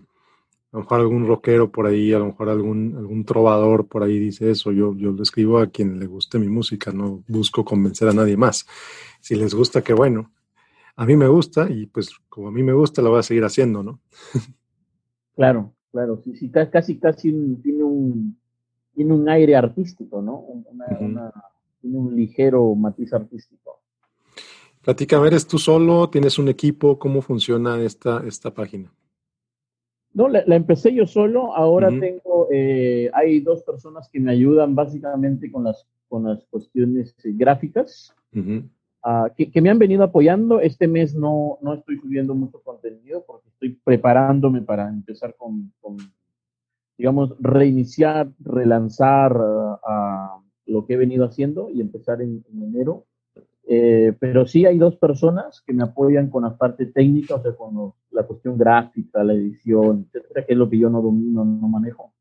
a 0.72 0.76
lo 0.78 0.80
mejor 0.80 1.00
algún 1.00 1.26
rockero 1.26 1.70
por 1.70 1.86
ahí, 1.86 2.12
a 2.12 2.18
lo 2.18 2.26
mejor 2.26 2.48
algún, 2.48 2.96
algún 2.96 3.24
trovador 3.24 3.86
por 3.88 4.02
ahí 4.02 4.18
dice 4.18 4.50
eso. 4.50 4.72
Yo, 4.72 4.94
yo 4.96 5.12
lo 5.12 5.22
escribo 5.22 5.58
a 5.58 5.66
quien 5.66 6.00
le 6.00 6.06
guste 6.06 6.38
mi 6.38 6.48
música, 6.48 6.92
no 6.92 7.22
busco 7.28 7.64
convencer 7.64 8.08
a 8.08 8.14
nadie 8.14 8.38
más. 8.38 8.66
Si 9.20 9.34
les 9.34 9.54
gusta, 9.54 9.82
qué 9.82 9.92
bueno. 9.92 10.32
A 10.96 11.04
mí 11.04 11.16
me 11.16 11.28
gusta 11.28 11.70
y 11.70 11.86
pues 11.86 12.10
como 12.28 12.48
a 12.48 12.50
mí 12.50 12.62
me 12.62 12.72
gusta, 12.72 13.02
lo 13.02 13.10
voy 13.10 13.18
a 13.18 13.22
seguir 13.22 13.44
haciendo, 13.44 13.82
¿no? 13.82 14.00
claro, 15.36 15.74
claro. 15.90 16.22
Sí, 16.22 16.50
casi, 16.50 16.98
casi 16.98 17.32
tiene 17.62 17.84
un, 17.84 18.38
tiene 18.94 19.14
un 19.14 19.28
aire 19.28 19.56
artístico, 19.56 20.22
¿no? 20.22 20.38
Una, 20.38 20.86
uh 20.86 20.90
-huh. 20.90 21.04
una, 21.04 21.32
tiene 21.80 21.98
un 21.98 22.14
ligero 22.14 22.74
matiz 22.74 23.12
artístico. 23.12 23.80
Platícame, 24.82 25.28
¿eres 25.28 25.46
tú 25.46 25.58
solo? 25.58 26.08
¿Tienes 26.10 26.38
un 26.38 26.48
equipo? 26.48 26.98
¿Cómo 26.98 27.22
funciona 27.22 27.80
esta, 27.80 28.22
esta 28.26 28.52
página? 28.52 28.92
No, 30.12 30.28
la, 30.28 30.42
la, 30.46 30.56
empecé 30.56 30.92
yo 30.92 31.06
solo. 31.06 31.54
Ahora 31.54 31.88
uh 31.88 31.92
-huh. 31.92 32.00
tengo, 32.00 32.48
eh, 32.50 33.10
hay 33.14 33.40
dos 33.40 33.62
personas 33.62 34.08
que 34.10 34.20
me 34.20 34.32
ayudan 34.32 34.74
básicamente 34.74 35.50
con 35.50 35.64
las, 35.64 35.86
con 36.08 36.24
las 36.24 36.44
cuestiones 36.50 37.14
gráficas, 37.24 38.14
uh 38.34 38.38
-huh. 38.38 38.68
uh, 39.04 39.34
que, 39.36 39.50
que, 39.50 39.60
me 39.62 39.70
han 39.70 39.78
venido 39.78 40.02
apoyando. 40.02 40.60
Este 40.60 40.86
mes 40.86 41.14
no, 41.14 41.58
no 41.62 41.74
estoy 41.74 41.98
subiendo 41.98 42.34
mucho 42.34 42.60
contenido 42.62 43.24
porque 43.26 43.48
estoy 43.48 43.78
preparándome 43.84 44.60
para 44.62 44.88
empezar 44.88 45.34
con, 45.36 45.72
con 45.80 45.96
digamos, 46.96 47.34
reiniciar, 47.40 48.30
relanzar 48.40 49.36
lo 50.66 50.86
que 50.86 50.94
he 50.94 50.96
venido 50.96 51.24
haciendo 51.24 51.70
y 51.70 51.80
empezar 51.80 52.22
en, 52.22 52.44
en 52.52 52.62
enero. 52.62 53.06
Eh, 53.64 54.12
pero 54.18 54.46
sí 54.46 54.66
hay 54.66 54.76
dos 54.76 54.96
personas 54.96 55.62
que 55.64 55.72
me 55.72 55.84
apoyan 55.84 56.28
con 56.28 56.42
la 56.42 56.56
parte 56.56 56.86
técnica, 56.86 57.36
o 57.36 57.42
sea, 57.42 57.54
con 57.54 57.92
la 58.10 58.24
cuestión 58.24 58.58
gráfica, 58.58 59.22
la 59.22 59.34
edición, 59.34 60.08
etcétera, 60.12 60.44
que 60.44 60.52
es 60.52 60.58
lo 60.58 60.68
que 60.68 60.78
yo 60.78 60.90
no 60.90 61.00
domino, 61.00 61.44
no 61.44 61.68
manejo. 61.68 62.12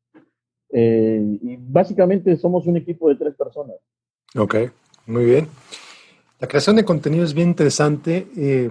Eh, 0.70 1.38
y 1.42 1.56
básicamente 1.56 2.36
somos 2.36 2.66
un 2.66 2.76
equipo 2.76 3.08
de 3.08 3.16
tres 3.16 3.34
personas. 3.34 3.76
Ok, 4.36 4.54
muy 5.06 5.24
bien. 5.24 5.48
La 6.40 6.48
creación 6.48 6.76
de 6.76 6.84
contenido 6.84 7.24
es 7.24 7.34
bien 7.34 7.48
interesante. 7.48 8.26
Eh, 8.36 8.70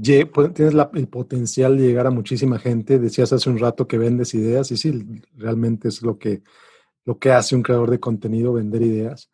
tienes 0.00 0.74
el 0.94 1.08
potencial 1.08 1.76
de 1.76 1.84
llegar 1.84 2.06
a 2.06 2.10
muchísima 2.10 2.58
gente. 2.58 2.98
Decías 2.98 3.32
hace 3.32 3.50
un 3.50 3.58
rato 3.58 3.86
que 3.86 3.98
vendes 3.98 4.34
ideas 4.34 4.70
y 4.70 4.76
sí, 4.76 5.22
realmente 5.36 5.88
es 5.88 6.02
lo 6.02 6.18
que 6.18 6.42
lo 7.04 7.18
que 7.18 7.32
hace 7.32 7.56
un 7.56 7.62
creador 7.62 7.90
de 7.90 8.00
contenido, 8.00 8.52
vender 8.52 8.82
ideas, 8.82 9.30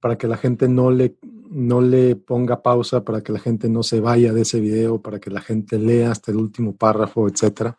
para 0.00 0.16
que 0.16 0.26
la 0.26 0.36
gente 0.36 0.68
no 0.68 0.90
le, 0.90 1.16
no 1.22 1.80
le 1.80 2.16
ponga 2.16 2.62
pausa, 2.62 3.04
para 3.04 3.22
que 3.22 3.32
la 3.32 3.38
gente 3.38 3.68
no 3.68 3.82
se 3.82 4.00
vaya 4.00 4.32
de 4.32 4.42
ese 4.42 4.60
video, 4.60 5.00
para 5.00 5.20
que 5.20 5.30
la 5.30 5.40
gente 5.40 5.78
lea 5.78 6.10
hasta 6.10 6.32
el 6.32 6.38
último 6.38 6.76
párrafo, 6.76 7.28
etcétera. 7.28 7.76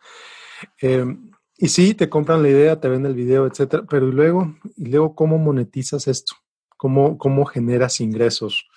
Em, 0.80 1.30
y 1.58 1.68
sí, 1.68 1.94
te 1.94 2.08
compran 2.08 2.42
la 2.42 2.48
idea, 2.48 2.80
te 2.80 2.88
ven 2.88 3.06
el 3.06 3.14
video, 3.14 3.46
etcétera, 3.46 3.84
pero 3.88 4.06
luego, 4.06 4.56
y 4.76 4.86
luego 4.86 5.14
¿cómo 5.14 5.38
monetizas 5.38 6.08
esto? 6.08 6.36
¿Cómo, 6.76 7.18
cómo 7.18 7.44
generas 7.44 8.00
ingresos 8.00 8.68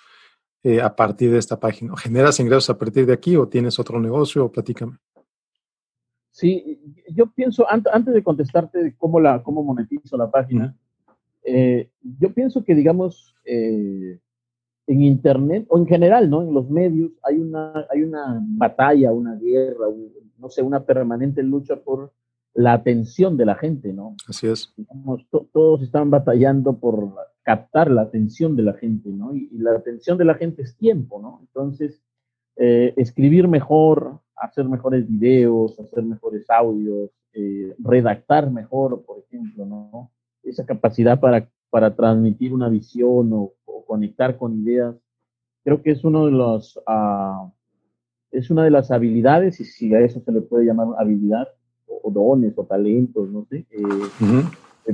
eh, 0.68 0.82
a 0.82 0.94
partir 0.94 1.30
de 1.30 1.38
esta 1.38 1.58
página? 1.58 1.96
¿Generas 1.96 2.38
ingresos 2.40 2.68
a 2.68 2.76
partir 2.76 3.06
de 3.06 3.14
aquí 3.14 3.36
o 3.36 3.48
tienes 3.48 3.78
otro 3.78 3.98
negocio? 3.98 4.52
Platícame. 4.52 4.98
Sí, 6.30 6.78
yo 7.08 7.26
pienso, 7.32 7.66
antes 7.70 8.12
de 8.12 8.22
contestarte 8.22 8.94
cómo, 8.98 9.18
la, 9.18 9.42
cómo 9.42 9.64
monetizo 9.64 10.16
la 10.18 10.30
página, 10.30 10.76
eh, 11.42 11.90
yo 12.20 12.34
pienso 12.34 12.62
que, 12.62 12.74
digamos, 12.74 13.34
eh, 13.46 14.20
en 14.86 15.02
Internet 15.02 15.64
o 15.70 15.78
en 15.78 15.86
general, 15.86 16.28
¿no? 16.28 16.42
En 16.42 16.52
los 16.52 16.68
medios 16.68 17.12
hay 17.22 17.38
una, 17.38 17.86
hay 17.90 18.02
una 18.02 18.38
batalla, 18.42 19.10
una 19.10 19.36
guerra, 19.36 19.86
no 20.36 20.50
sé, 20.50 20.60
una 20.60 20.84
permanente 20.84 21.42
lucha 21.42 21.76
por 21.76 22.12
la 22.52 22.74
atención 22.74 23.36
de 23.38 23.46
la 23.46 23.54
gente, 23.54 23.92
¿no? 23.92 24.14
Así 24.28 24.48
es. 24.48 24.74
todos 25.50 25.82
están 25.82 26.10
batallando 26.10 26.78
por 26.78 27.14
captar 27.48 27.90
la 27.90 28.02
atención 28.02 28.56
de 28.56 28.62
la 28.62 28.74
gente, 28.74 29.08
¿no? 29.08 29.34
Y, 29.34 29.48
la 29.52 29.70
atención 29.70 30.18
de 30.18 30.26
la 30.26 30.34
gente 30.34 30.60
es 30.60 30.76
tiempo, 30.76 31.18
¿no? 31.18 31.38
Entonces, 31.40 31.98
eh, 32.56 32.92
escribir 32.98 33.48
mejor, 33.48 34.20
hacer 34.36 34.68
mejores 34.68 35.08
videos, 35.08 35.80
hacer 35.80 36.04
mejores 36.04 36.44
audios, 36.50 37.08
eh, 37.32 37.74
redactar 37.78 38.50
mejor, 38.50 39.02
por 39.06 39.20
ejemplo, 39.20 39.64
¿no? 39.64 40.10
Esa 40.42 40.66
capacidad 40.66 41.18
para, 41.18 41.48
para 41.70 41.96
transmitir 41.96 42.52
una 42.52 42.68
visión 42.68 43.30
o 43.32 43.54
conectar 43.86 44.36
con 44.36 44.58
ideas, 44.60 44.94
creo 45.64 45.80
que 45.80 45.92
es 45.92 46.04
uno 46.04 46.26
de 46.26 46.32
los, 46.32 46.76
uh, 46.76 47.50
es 48.30 48.50
una 48.50 48.64
de 48.64 48.70
las 48.70 48.90
habilidades, 48.90 49.58
y 49.60 49.64
si 49.64 49.94
a 49.94 50.00
eso 50.00 50.20
se 50.20 50.32
le 50.32 50.42
puede 50.42 50.66
llamar 50.66 50.88
habilidad, 50.98 51.48
o, 51.86 52.10
dones, 52.10 52.52
o 52.56 52.64
talentos, 52.64 53.30
no 53.30 53.46
sé, 53.46 53.64
eh, 53.70 53.88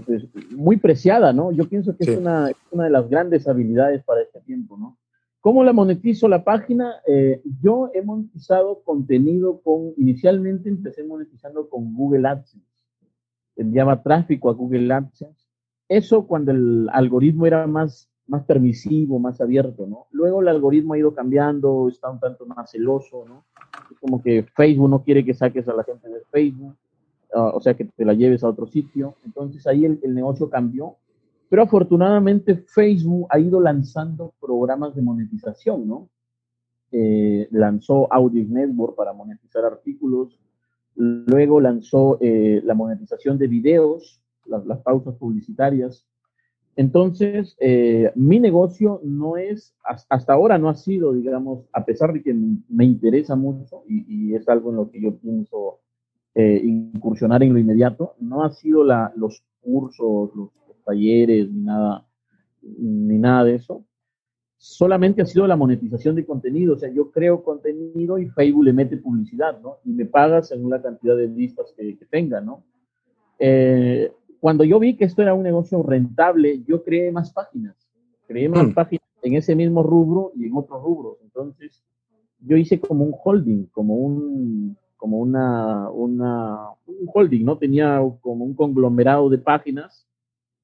pues, 0.00 0.26
muy 0.52 0.76
preciada, 0.76 1.32
¿no? 1.32 1.52
Yo 1.52 1.68
pienso 1.68 1.96
que 1.96 2.04
es, 2.04 2.18
una, 2.18 2.50
una 2.70 2.84
de 2.84 2.90
las 2.90 3.08
grandes 3.08 3.46
habilidades 3.48 4.02
para 4.04 4.22
este 4.22 4.40
tiempo, 4.40 4.76
¿no? 4.76 4.98
¿Cómo 5.40 5.62
la 5.62 5.72
monetizo 5.72 6.26
la 6.26 6.42
página? 6.42 6.94
Eh, 7.06 7.42
yo 7.60 7.90
he 7.92 8.02
monetizado 8.02 8.82
contenido 8.82 9.60
con, 9.60 9.92
inicialmente 9.98 10.70
empecé 10.70 11.04
monetizando 11.04 11.68
con 11.68 11.94
Google 11.94 12.26
AdSense. 12.26 12.66
Enviaba 13.56 14.02
tráfico 14.02 14.48
a 14.48 14.54
Google 14.54 14.92
AdSense. 14.92 15.46
Eso 15.88 16.26
cuando 16.26 16.50
el 16.50 16.88
algoritmo 16.90 17.46
era 17.46 17.66
más 17.66 18.08
más 18.26 18.44
permisivo, 18.44 19.18
más 19.18 19.40
abierto, 19.40 19.86
¿no? 19.86 20.06
Luego 20.10 20.40
el 20.40 20.48
algoritmo 20.48 20.94
ha 20.94 20.98
ido 20.98 21.14
cambiando, 21.14 21.88
está 21.88 22.10
un 22.10 22.20
tanto 22.20 22.46
más 22.46 22.70
celoso, 22.70 23.24
¿no? 23.28 23.44
Es 23.90 23.98
como 23.98 24.22
que 24.22 24.44
Facebook 24.56 24.88
no 24.88 25.02
quiere 25.02 25.24
que 25.24 25.34
saques 25.34 25.68
a 25.68 25.74
la 25.74 25.84
gente 25.84 26.08
de 26.08 26.22
Facebook, 26.30 26.74
o 27.34 27.60
sea, 27.60 27.74
que 27.74 27.84
te 27.84 28.04
la 28.04 28.14
lleves 28.14 28.44
a 28.44 28.48
otro 28.48 28.66
sitio. 28.66 29.16
Entonces 29.24 29.66
ahí 29.66 29.84
el, 29.84 30.14
negocio 30.14 30.48
cambió. 30.48 30.96
Pero 31.48 31.62
afortunadamente 31.62 32.56
Facebook 32.56 33.26
ha 33.30 33.38
ido 33.38 33.60
lanzando 33.60 34.34
programas 34.40 34.94
de 34.94 35.02
monetización, 35.02 35.86
¿no? 35.86 36.08
Eh, 36.90 37.48
lanzó 37.50 38.12
Audio 38.12 38.44
Network 38.48 38.96
para 38.96 39.12
monetizar 39.12 39.64
artículos, 39.64 40.38
luego 40.94 41.60
lanzó 41.60 42.18
eh, 42.20 42.62
la 42.64 42.74
monetización 42.74 43.36
de 43.36 43.48
videos, 43.48 44.22
las, 44.46 44.64
las 44.64 44.78
pausas 44.80 45.16
publicitarias, 45.16 46.06
entonces, 46.76 47.56
eh, 47.60 48.10
mi 48.16 48.40
negocio 48.40 49.00
no 49.04 49.36
es, 49.36 49.74
hasta 49.84 50.32
ahora 50.32 50.58
no 50.58 50.68
ha 50.68 50.74
sido, 50.74 51.12
digamos, 51.12 51.64
a 51.72 51.84
pesar 51.84 52.12
de 52.12 52.22
que 52.22 52.34
me 52.34 52.84
interesa 52.84 53.36
mucho 53.36 53.84
y, 53.86 54.34
es 54.34 54.48
algo 54.48 54.70
en 54.70 54.76
lo 54.76 54.90
que 54.90 55.00
yo 55.00 55.16
pienso 55.16 55.78
eh, 56.34 56.60
incursionar 56.64 57.42
en 57.42 57.52
lo 57.52 57.58
inmediato, 57.58 58.14
no 58.20 58.42
ha 58.44 58.50
sido 58.50 58.84
la, 58.84 59.12
los 59.16 59.42
cursos, 59.60 60.30
los, 60.34 60.50
talleres, 60.84 61.50
ni 61.50 61.62
nada, 61.62 62.06
ni 62.62 63.18
nada 63.18 63.44
de 63.44 63.54
eso. 63.54 63.84
Solamente 64.58 65.22
ha 65.22 65.26
sido 65.26 65.46
la 65.46 65.56
monetización 65.56 66.14
de 66.14 66.26
contenido. 66.26 66.74
O 66.74 66.78
sea, 66.78 66.90
yo 66.90 67.10
creo 67.10 67.42
contenido 67.42 68.18
y 68.18 68.28
Facebook 68.28 68.64
le 68.64 68.72
mete 68.74 68.98
publicidad, 68.98 69.60
¿no? 69.62 69.78
Y 69.84 69.92
me 69.92 70.04
paga 70.04 70.42
según 70.42 70.70
la 70.70 70.82
cantidad 70.82 71.16
de 71.16 71.28
listas 71.28 71.72
que, 71.74 71.96
que 71.96 72.04
tenga, 72.04 72.42
¿no? 72.42 72.64
Eh, 73.38 74.12
cuando 74.40 74.64
yo 74.64 74.78
vi 74.78 74.96
que 74.96 75.06
esto 75.06 75.22
era 75.22 75.32
un 75.32 75.42
negocio 75.42 75.82
rentable, 75.82 76.62
yo 76.66 76.84
creé 76.84 77.10
más 77.10 77.32
páginas. 77.32 77.76
Creé 78.26 78.48
más 78.48 78.66
mm. 78.68 78.74
páginas 78.74 79.04
en 79.22 79.36
ese 79.36 79.56
mismo 79.56 79.82
rubro 79.82 80.32
y 80.36 80.46
en 80.46 80.56
otros 80.56 80.82
rubros. 80.82 81.16
Entonces, 81.22 81.82
yo 82.40 82.56
hice 82.56 82.78
como 82.78 83.04
un 83.04 83.14
holding, 83.24 83.66
como 83.72 83.96
un, 83.96 84.76
como 84.96 85.18
una, 85.18 85.90
una, 85.90 86.70
un 86.86 87.08
holding, 87.12 87.44
¿no? 87.44 87.58
Tenía 87.58 88.00
como 88.20 88.44
un 88.44 88.54
conglomerado 88.54 89.28
de 89.28 89.38
páginas 89.38 90.06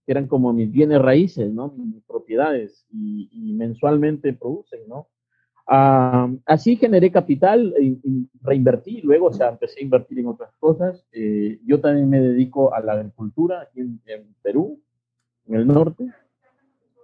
que 0.07 0.13
eran 0.13 0.27
como 0.27 0.53
mis 0.53 0.71
bienes 0.71 1.01
raíces, 1.01 1.53
¿no? 1.53 1.73
Mis 1.77 2.03
propiedades 2.05 2.87
y, 2.91 3.29
y 3.33 3.53
mensualmente 3.53 4.33
producen, 4.33 4.81
¿no? 4.89 5.09
Ah, 5.73 6.29
así 6.47 6.75
generé 6.75 7.13
capital, 7.13 7.73
e, 7.81 7.97
reinvertí, 8.43 9.03
luego 9.03 9.27
o 9.27 9.33
sea, 9.33 9.51
empecé 9.51 9.79
a 9.79 9.85
invertir 9.85 10.19
en 10.19 10.27
otras 10.27 10.51
cosas. 10.59 11.07
Eh, 11.13 11.61
yo 11.65 11.81
también 11.81 12.11
me 12.11 12.21
dedico 12.21 12.75
a 12.75 12.81
la 12.81 12.95
agricultura 12.95 13.61
aquí 13.63 13.79
en, 13.79 14.01
Perú, 14.43 14.81
en 15.47 15.55
el 15.55 15.69
norte. 15.69 16.09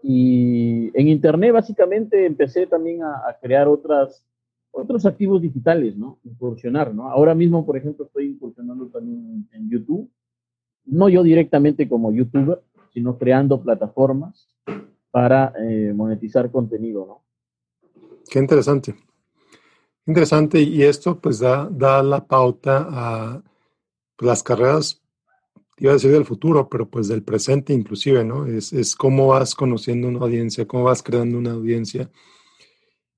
Y 0.02 0.90
en 0.98 1.06
Internet 1.06 1.52
básicamente 1.52 2.26
empecé 2.26 2.66
también 2.66 3.04
a, 3.04 3.36
crear 3.40 3.68
otras, 3.68 4.26
otros 4.76 5.06
activos 5.06 5.40
digitales, 5.40 5.96
¿no? 5.96 6.18
Incursionar, 6.24 6.94
¿no? 6.94 7.08
Ahora 7.08 7.34
mismo, 7.34 7.64
por 7.64 7.76
ejemplo, 7.76 8.04
estoy 8.04 8.26
incursionando 8.26 8.86
también 8.88 9.48
en, 9.52 9.70
YouTube. 9.70 10.10
No 10.84 11.08
yo 11.08 11.22
directamente 11.22 11.88
como 11.88 12.12
youtuber, 12.12 12.62
sino 12.92 13.16
creando 13.18 13.60
plataformas 13.60 14.48
para 15.10 15.52
eh, 15.58 15.92
monetizar 15.94 16.50
contenido, 16.50 17.06
¿no? 17.06 17.22
Qué 18.30 18.38
interesante. 18.38 18.94
Interesante, 20.06 20.60
y 20.60 20.82
esto 20.82 21.18
pues 21.20 21.38
da, 21.40 21.68
da 21.70 22.02
la 22.02 22.26
pauta 22.26 22.86
a 22.88 23.42
las 24.20 24.42
carreras, 24.42 25.02
iba 25.78 25.92
a 25.92 25.94
decir 25.94 26.12
del 26.12 26.24
futuro, 26.24 26.68
pero 26.68 26.88
pues 26.88 27.08
del 27.08 27.22
presente 27.22 27.72
inclusive, 27.72 28.24
¿no? 28.24 28.46
Es, 28.46 28.72
es 28.72 28.94
cómo 28.94 29.28
vas 29.28 29.54
conociendo 29.54 30.06
una 30.06 30.20
audiencia, 30.20 30.66
cómo 30.66 30.84
vas 30.84 31.02
creando 31.02 31.38
una 31.38 31.52
audiencia. 31.52 32.10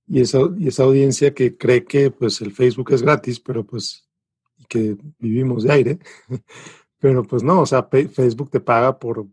Y 0.09 0.21
esa, 0.21 0.39
y 0.59 0.69
esa 0.69 0.85
audiencia 0.85 1.35
que 1.35 1.57
cree 1.57 1.85
que 1.85 2.11
pues 2.11 2.41
el 2.41 2.53
Facebook 2.53 2.93
es 2.93 3.03
gratis, 3.03 3.41
pero 3.41 3.65
pues 3.65 4.09
y 4.57 4.65
que 4.65 4.97
vivimos 5.19 5.65
de 5.65 5.73
aire, 5.73 5.99
pero 6.99 7.23
pues 7.23 7.43
no, 7.43 7.61
o 7.61 7.67
sea, 7.67 7.83
Facebook 7.85 8.51
te 8.51 8.61
paga 8.61 8.99
por, 8.99 9.27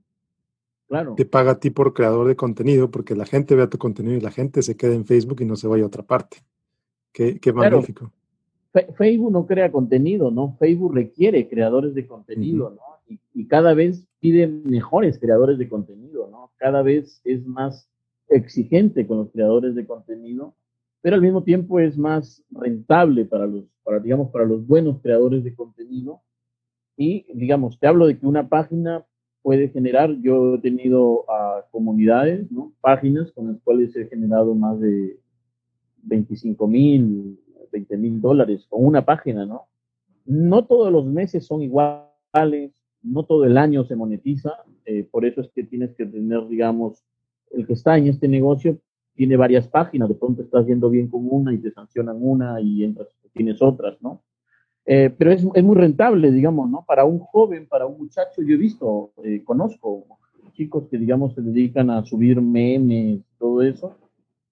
Claro. 0.87 1.15
Te 1.15 1.25
paga 1.25 1.51
a 1.51 1.59
ti 1.59 1.71
por 1.71 1.93
creador 1.93 2.27
de 2.27 2.35
contenido, 2.35 2.91
porque 2.91 3.15
la 3.15 3.25
gente 3.25 3.55
vea 3.55 3.69
tu 3.69 3.77
contenido 3.77 4.17
y 4.17 4.21
la 4.21 4.31
gente 4.31 4.61
se 4.61 4.77
queda 4.77 4.93
en 4.93 5.05
Facebook 5.05 5.41
y 5.41 5.45
no 5.45 5.55
se 5.55 5.67
vaya 5.67 5.83
a 5.83 5.87
otra 5.87 6.03
parte. 6.03 6.37
Qué, 7.11 7.39
magnífico. 7.53 8.11
Facebook 8.97 9.31
no 9.31 9.47
crea 9.47 9.71
contenido, 9.71 10.29
¿no? 10.31 10.57
Facebook 10.59 10.93
requiere 10.93 11.47
creadores 11.47 11.95
de 11.95 12.05
contenido, 12.05 12.71
¿no? 12.71 12.81
Y, 13.07 13.19
y, 13.33 13.47
cada 13.47 13.73
vez 13.73 14.05
pide 14.19 14.47
mejores 14.47 15.17
creadores 15.17 15.57
de 15.57 15.69
contenido, 15.69 16.27
¿no? 16.29 16.51
Cada 16.57 16.81
vez 16.81 17.21
es 17.23 17.45
más 17.45 17.89
exigente 18.27 19.07
con 19.07 19.17
los 19.19 19.31
creadores 19.31 19.75
de 19.75 19.85
contenido, 19.85 20.55
pero 21.05 21.17
al 21.17 21.21
mismo 21.21 21.43
tiempo 21.43 21.79
es 21.79 21.95
más 21.99 22.43
rentable 22.49 23.25
para 23.25 23.45
los, 23.45 23.65
para, 23.83 23.99
digamos, 23.99 24.31
para 24.31 24.43
los 24.43 24.65
buenos 24.65 24.99
creadores 25.03 25.43
de 25.43 25.53
contenido. 25.53 26.23
Y, 26.97 27.27
digamos, 27.31 27.77
te 27.77 27.85
hablo 27.85 28.07
de 28.07 28.17
que 28.17 28.25
una 28.25 28.49
página 28.49 29.05
puede 29.43 29.69
generar. 29.69 30.19
Yo 30.21 30.55
he 30.55 30.57
tenido 30.61 31.19
uh, 31.25 31.61
comunidades, 31.69 32.51
¿no? 32.51 32.73
páginas 32.81 33.31
con 33.33 33.49
las 33.49 33.61
cuales 33.61 33.95
he 33.95 34.07
generado 34.07 34.55
más 34.55 34.79
de 34.79 35.19
25 36.01 36.67
mil, 36.67 37.39
20 37.71 37.97
mil 37.97 38.19
dólares 38.19 38.65
con 38.67 38.83
una 38.83 39.05
página, 39.05 39.45
¿no? 39.45 39.67
No 40.25 40.65
todos 40.65 40.91
los 40.91 41.05
meses 41.05 41.45
son 41.45 41.61
iguales, 41.61 42.71
no 43.03 43.25
todo 43.25 43.45
el 43.45 43.59
año 43.59 43.83
se 43.83 43.95
monetiza, 43.95 44.53
eh, 44.85 45.03
por 45.03 45.23
eso 45.23 45.41
es 45.41 45.51
que 45.51 45.65
tienes 45.65 45.93
que 45.93 46.07
tener, 46.07 46.47
digamos, 46.47 47.03
el 47.51 47.67
que 47.67 47.73
está 47.73 47.95
en 47.95 48.07
este 48.07 48.27
negocio 48.27 48.79
tiene 49.15 49.37
varias 49.37 49.67
páginas, 49.67 50.09
de 50.09 50.15
pronto 50.15 50.41
estás 50.41 50.65
yendo 50.67 50.89
bien 50.89 51.07
con 51.07 51.25
una 51.29 51.53
y 51.53 51.57
te 51.57 51.71
sancionan 51.71 52.17
una 52.19 52.59
y 52.61 52.83
entras, 52.83 53.07
tienes 53.33 53.61
otras, 53.61 53.97
¿no? 54.01 54.21
Eh, 54.85 55.13
pero 55.17 55.31
es, 55.31 55.43
es, 55.53 55.63
muy 55.63 55.75
rentable, 55.75 56.31
digamos, 56.31 56.69
¿no? 56.69 56.85
Para 56.85 57.05
un 57.05 57.19
joven, 57.19 57.67
para 57.67 57.87
un 57.87 57.97
muchacho, 57.97 58.41
yo 58.43 58.53
he 58.53 58.57
visto, 58.57 59.11
eh, 59.23 59.41
conozco 59.43 60.05
chicos 60.53 60.87
que, 60.89 60.97
digamos, 60.97 61.33
se 61.33 61.41
dedican 61.41 61.89
a 61.89 62.05
subir 62.05 62.41
memes, 62.41 63.21
todo 63.37 63.61
eso, 63.61 63.97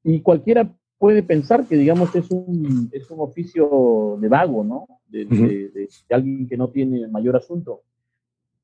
y 0.03 0.21
cualquiera 0.21 0.69
puede 0.97 1.23
pensar 1.23 1.65
que, 1.67 1.75
digamos, 1.75 2.15
es 2.15 2.29
un, 2.31 2.89
es 2.91 3.09
un 3.11 3.19
oficio 3.19 4.17
de 4.19 4.27
vago, 4.27 4.63
¿no? 4.63 4.87
De, 5.07 5.25
de, 5.25 5.89
alguien 6.09 6.47
que 6.47 6.57
no 6.57 6.69
tiene 6.69 7.07
mayor 7.07 7.35
asunto. 7.35 7.81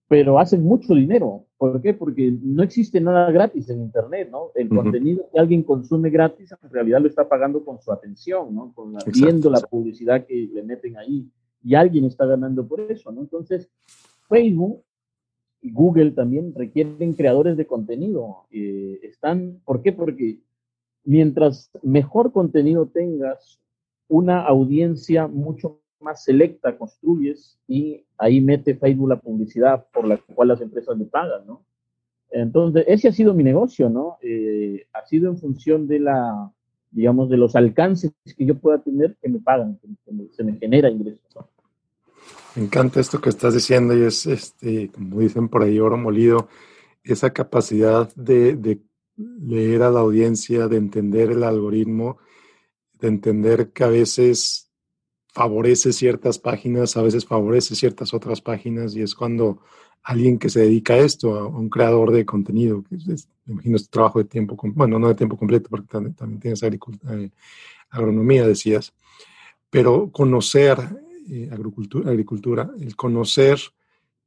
Pero 0.10 0.39
hacen 0.39 0.63
mucho 0.63 0.96
dinero. 0.96 1.46
¿Por 1.56 1.80
qué? 1.82 1.94
Porque 1.94 2.34
no 2.42 2.63
existe 2.63 3.00
nada 3.00 3.32
gratis 3.32 3.70
en 3.70 3.82
Internet, 3.82 4.30
¿no? 4.32 4.50
El 4.56 4.68
contenido 4.68 5.30
que 5.32 5.39
alguien 5.39 5.62
consume 5.62 6.10
gratis 6.10 6.51
en 6.51 6.70
realidad 6.72 7.00
lo 7.00 7.08
está 7.08 7.30
pagando 7.30 7.63
con 7.63 7.80
su 7.80 7.92
atención, 7.92 8.56
¿no? 8.56 8.74
Con 8.74 8.96
viendo 9.13 9.51
la 9.51 9.62
publicidad 9.62 10.25
que 10.25 10.50
le 10.51 10.63
meten 10.63 10.98
ahí 10.98 11.30
y 11.63 11.75
alguien 11.75 12.06
está 12.06 12.25
ganando 12.25 12.68
por 12.68 12.82
eso, 12.82 13.12
¿no? 13.12 13.22
Entonces, 13.22 13.70
Facebook 14.28 14.84
y 15.62 15.72
Google 15.72 16.12
también 16.12 16.56
requieren 16.56 17.13
creadores 17.13 17.56
de 17.56 17.68
contenido. 17.68 18.48
Eh, 18.50 19.00
están, 19.04 19.62
¿por 19.63 19.84
qué? 19.84 19.94
Porque 19.94 20.39
mientras 21.04 21.70
mejor 21.84 22.32
contenido 22.32 22.88
tengas, 22.88 23.60
una 24.08 24.42
audiencia 24.42 25.28
mucho 25.28 25.78
más 26.01 26.24
selecta 26.24 26.77
construyes 26.77 27.58
y 27.68 28.03
ahí 28.18 28.41
mete 28.41 28.75
Facebook 28.75 29.10
la 29.10 29.20
publicidad 29.20 29.86
por 29.91 30.06
la 30.06 30.18
cual 30.18 30.50
las 30.50 30.62
empresas 30.62 30.98
le 30.98 31.06
pagan, 31.06 31.46
¿no? 31.46 31.63
Entonces, 32.32 32.86
ese 32.88 33.08
ha 33.08 33.12
sido 33.12 33.34
mi 33.34 33.44
negocio, 33.44 33.89
¿no? 33.89 34.18
Eh, 34.22 34.86
ha 34.94 35.06
sido 35.06 35.29
en 35.29 35.39
función 35.39 35.88
de 35.88 36.00
la, 36.00 36.51
digamos, 36.91 37.29
de 37.29 37.38
los 37.38 37.56
alcances 37.56 38.12
que 38.38 38.46
yo 38.46 38.56
pueda 38.56 38.79
tener 38.82 39.18
que 39.22 39.29
me 39.29 39.39
pagan, 39.39 39.79
que, 39.82 39.89
se 40.32 40.44
me 40.44 40.58
genera 40.58 40.89
ingresos. 40.89 41.24
Me 42.56 42.63
encanta 42.63 43.00
esto 43.00 43.20
que 43.20 43.29
estás 43.29 43.53
diciendo 43.53 43.98
y 43.98 44.03
es, 44.03 44.25
este, 44.25 44.89
como 44.89 45.20
dicen 45.20 45.50
por 45.50 45.63
ahí, 45.63 45.79
oro 45.79 45.98
molido, 45.98 46.50
esa 47.03 47.32
capacidad 47.32 48.13
de, 48.15 48.56
de 48.56 48.82
leer 49.18 49.82
a 49.84 49.91
la 49.91 50.01
audiencia, 50.01 50.68
de 50.68 50.77
entender 50.77 51.32
el 51.32 51.44
algoritmo, 51.44 52.18
de 53.00 53.08
entender 53.08 53.72
que 53.72 53.84
a 53.84 53.88
veces 53.88 54.69
favorece 55.31 55.93
ciertas 55.93 56.39
páginas, 56.39 56.98
a 56.98 57.01
veces 57.01 57.25
favorece 57.25 57.75
ciertas 57.75 58.13
otras 58.13 58.41
páginas 58.41 58.95
y 58.95 59.01
es 59.01 59.15
cuando 59.15 59.62
alguien 60.03 60.39
que 60.39 60.50
se 60.50 60.62
dedica 60.62 60.93
a 60.93 60.98
esto, 61.00 61.38
a 61.38 61.48
un 61.48 61.69
creador 61.69 62.12
de 62.12 62.25
contenido, 62.25 62.83
que 62.83 62.95
es, 62.95 63.27
me 63.45 63.53
imagino 63.53 63.75
este 63.75 63.89
trabajo 63.89 64.19
de 64.19 64.25
tiempo, 64.25 64.57
bueno, 64.74 64.98
no 64.98 65.07
de 65.07 65.15
tiempo 65.15 65.38
completo, 65.38 65.69
porque 65.69 65.88
también, 65.88 66.39
tienes 66.39 66.63
eh, 66.63 67.31
agronomía, 67.89 68.48
decías, 68.48 68.93
pero 69.69 70.12
conocer 70.12 70.77
eh, 71.29 71.50
agricultura, 71.51 72.09
agricultura, 72.09 72.71
el 72.79 72.95
conocer 72.95 73.59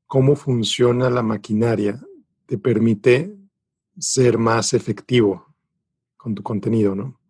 cómo 0.06 0.36
funciona 0.36 1.10
la 1.10 1.22
maquinaria, 1.22 2.00
te 2.46 2.58
permite 2.58 3.34
ser 3.98 4.38
más 4.38 4.74
efectivo 4.74 5.46
con 6.16 6.34
tu 6.34 6.42
contenido, 6.42 6.94
¿no? 6.94 7.21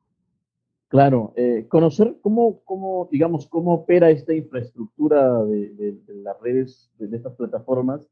Claro, 0.93 1.33
eh, 1.37 1.65
conocer 1.71 2.19
cómo, 2.21 2.61
cómo, 2.65 3.09
digamos, 3.11 3.47
cómo 3.47 3.73
opera 3.73 4.11
esta 4.11 4.35
infraestructura 4.35 5.43
de, 5.43 5.97
las 6.23 6.39
redes, 6.43 6.91
de, 6.99 7.17
estas 7.17 7.33
plataformas, 7.33 8.07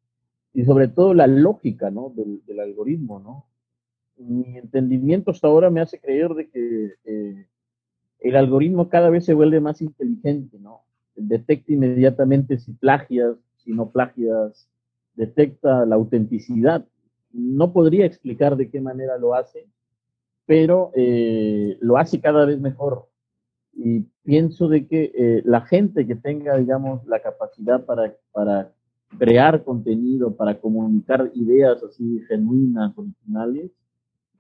y 0.55 0.65
sobre 0.65 0.89
todo 0.89 1.13
la 1.13 1.27
lógica, 1.27 1.91
¿no? 1.91 2.11
Del, 2.17 2.59
algoritmo, 2.59 3.21
¿no? 3.21 3.45
Mi 4.17 4.57
entendimiento 4.57 5.31
hasta 5.31 5.47
ahora 5.47 5.69
me 5.69 5.83
hace 5.83 6.01
creer 6.01 6.31
de 6.31 6.49
que 6.49 6.95
eh, 7.05 7.47
el 8.21 8.37
algoritmo 8.37 8.89
cada 8.89 9.11
vez 9.11 9.27
se 9.27 9.35
vuelve 9.35 9.61
más 9.61 9.83
inteligente, 9.83 10.59
¿no? 10.59 10.81
Detecta 11.15 11.75
inmediatamente 11.75 12.57
si 12.57 12.73
plagias, 12.73 13.37
si 13.59 13.73
no 13.73 13.91
plagias, 13.91 14.71
detecta 15.17 15.85
la 15.85 15.97
autenticidad. 15.97 16.87
No 17.31 17.75
podría 17.75 18.07
explicar 18.07 18.57
de 18.57 18.71
qué 18.71 18.81
manera 18.81 19.19
lo 19.19 19.35
hace, 19.35 19.69
pero 20.51 20.91
eh, 20.97 21.79
lo 21.81 21.97
hace 21.97 22.21
cada 22.21 22.45
vez 22.45 22.61
mejor. 22.61 23.07
Y 23.73 24.01
pienso 24.25 24.67
de 24.67 24.89
que 24.89 25.13
eh, 25.15 25.43
la 25.45 25.61
gente 25.61 26.05
que 26.09 26.17
tenga, 26.17 26.57
digamos, 26.57 27.07
la 27.07 27.21
capacidad 27.21 27.85
para, 27.85 28.17
para 28.33 28.73
crear 29.17 29.63
contenido, 29.63 30.35
para 30.35 30.59
comunicar 30.59 31.31
ideas 31.37 31.81
así 31.85 32.21
genuinas, 32.27 32.93
originales, 32.99 33.71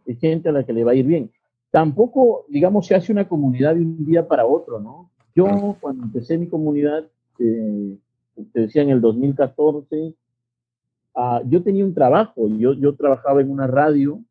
es 0.04 0.18
gente 0.18 0.48
a 0.48 0.52
la 0.52 0.64
que 0.64 0.72
le 0.72 0.82
va 0.82 0.90
a 0.90 0.96
ir 0.96 1.06
bien. 1.06 1.30
Tampoco, 1.70 2.44
digamos, 2.48 2.88
se 2.88 2.96
hace 2.96 3.12
una 3.12 3.28
comunidad 3.28 3.76
de 3.76 3.82
un 3.82 4.04
día 4.04 4.26
para 4.26 4.44
otro, 4.44 4.80
¿no? 4.80 5.12
Yo, 5.36 5.76
cuando 5.80 6.02
empecé 6.02 6.36
mi 6.36 6.48
comunidad, 6.48 7.06
eh, 7.38 7.96
te 8.52 8.62
decía 8.62 8.82
en 8.82 8.90
el 8.90 9.00
2014, 9.00 10.16
ah, 11.14 11.40
yo 11.46 11.62
tenía 11.62 11.84
un 11.84 11.94
trabajo, 11.94 12.48
yo, 12.48 12.72
yo 12.72 12.96
trabajaba 12.96 13.42
en 13.42 13.48
una 13.52 13.68
radio 13.68 14.24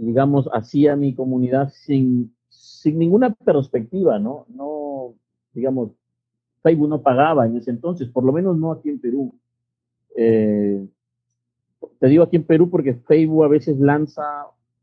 digamos, 0.00 0.48
hacía 0.52 0.96
mi 0.96 1.14
comunidad 1.14 1.70
sin, 1.70 2.34
sin 2.48 2.98
ninguna 2.98 3.34
perspectiva, 3.34 4.18
¿no? 4.18 4.46
No, 4.48 5.14
digamos, 5.52 5.90
Facebook 6.62 6.88
no 6.88 7.02
pagaba 7.02 7.46
en 7.46 7.56
ese 7.56 7.70
entonces, 7.70 8.08
por 8.08 8.24
lo 8.24 8.32
menos 8.32 8.56
no 8.56 8.72
aquí 8.72 8.90
en 8.90 9.00
Perú. 9.00 9.34
Eh, 10.16 10.86
te 11.98 12.06
digo 12.06 12.22
aquí 12.22 12.36
en 12.36 12.44
Perú 12.44 12.70
porque 12.70 12.94
Facebook 12.94 13.44
a 13.44 13.48
veces 13.48 13.78
lanza 13.78 14.22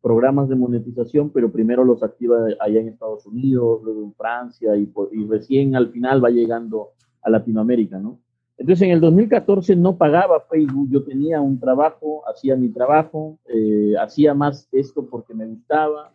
programas 0.02 0.50
de 0.50 0.56
monetización, 0.56 1.30
pero 1.30 1.52
primero 1.52 1.84
los 1.84 2.04
activa 2.04 2.48
allá 2.60 2.80
en 2.80 2.90
Estados 2.90 3.26
Unidos, 3.26 3.82
luego 3.84 4.04
en 4.04 4.14
Francia 4.14 4.76
y, 4.76 4.92
y 5.14 5.26
recién 5.28 5.76
al 5.76 5.92
final 5.92 6.24
va 6.24 6.30
llegando 6.30 6.90
a 7.22 7.30
Latinoamérica, 7.30 8.00
¿no? 8.00 8.20
Entonces 8.58 8.88
en 8.88 8.94
el 8.94 9.02
2014 9.02 9.76
no 9.76 9.98
pagaba 9.98 10.40
Facebook, 10.50 10.88
yo 10.90 11.04
tenía 11.04 11.42
un 11.42 11.60
trabajo, 11.60 12.24
hacía 12.28 12.56
mi 12.56 12.70
trabajo, 12.70 13.38
eh, 13.48 13.94
hacía 14.00 14.34
más 14.34 14.70
esto 14.72 15.06
porque 15.06 15.34
me 15.34 15.46
gustaba 15.46 16.12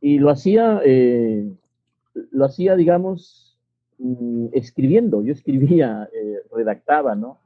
y 0.00 0.18
lo 0.18 0.30
hacía, 0.30 0.80
eh, 0.84 1.52
lo 2.30 2.44
hacía, 2.44 2.76
digamos, 2.76 3.58
mm, 3.98 4.46
escribiendo, 4.52 5.22
yo 5.22 5.32
escribía, 5.32 6.08
eh, 6.14 6.38
redactaba, 6.54 7.16
¿no? 7.16 7.38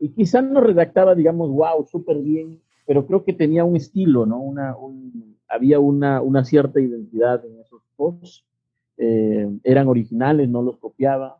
Y 0.00 0.08
quizás 0.08 0.42
no 0.42 0.60
redactaba, 0.60 1.14
digamos, 1.14 1.50
wow, 1.50 1.86
súper 1.86 2.18
bien, 2.18 2.60
pero 2.86 3.06
creo 3.06 3.24
que 3.24 3.34
tenía 3.34 3.64
un 3.64 3.76
estilo, 3.76 4.24
¿no? 4.24 4.40
Una, 4.40 4.74
había 5.48 5.80
una, 5.80 6.22
una, 6.22 6.44
cierta 6.44 6.80
identidad 6.80 7.44
en 7.44 7.60
esos 7.60 7.82
posts, 7.96 8.44
eran 8.96 9.88
originales, 9.88 10.48
no 10.48 10.62
los 10.62 10.78
copiaba 10.78 11.38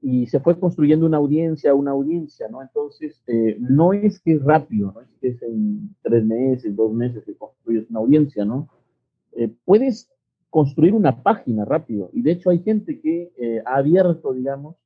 y, 0.00 0.26
se 0.26 0.40
fue 0.40 0.58
construyendo 0.58 1.06
una 1.06 1.16
audiencia, 1.16 1.74
una 1.74 1.90
audiencia, 1.90 2.48
¿no? 2.48 2.62
Entonces, 2.62 3.20
eh, 3.26 3.56
no 3.58 3.92
es 3.92 4.20
que 4.20 4.34
es 4.34 4.42
rápido, 4.42 4.92
no 4.92 5.00
es 5.00 5.08
que 5.20 5.28
es 5.28 5.42
en 5.42 5.94
tres 6.02 6.24
meses, 6.24 6.76
dos 6.76 6.92
meses 6.92 7.24
que 7.24 7.34
construyes 7.34 7.88
una 7.90 8.00
audiencia, 8.00 8.44
¿no? 8.44 8.68
Eh, 9.32 9.50
puedes 9.64 10.10
construir 10.50 10.94
una 10.94 11.22
página 11.22 11.64
rápido, 11.64 12.10
y 12.12 12.22
de 12.22 12.32
hecho 12.32 12.50
hay 12.50 12.60
gente 12.60 13.00
que 13.00 13.32
eh, 13.36 13.62
ha 13.66 13.76
abierto, 13.76 14.32
digamos, 14.32 14.76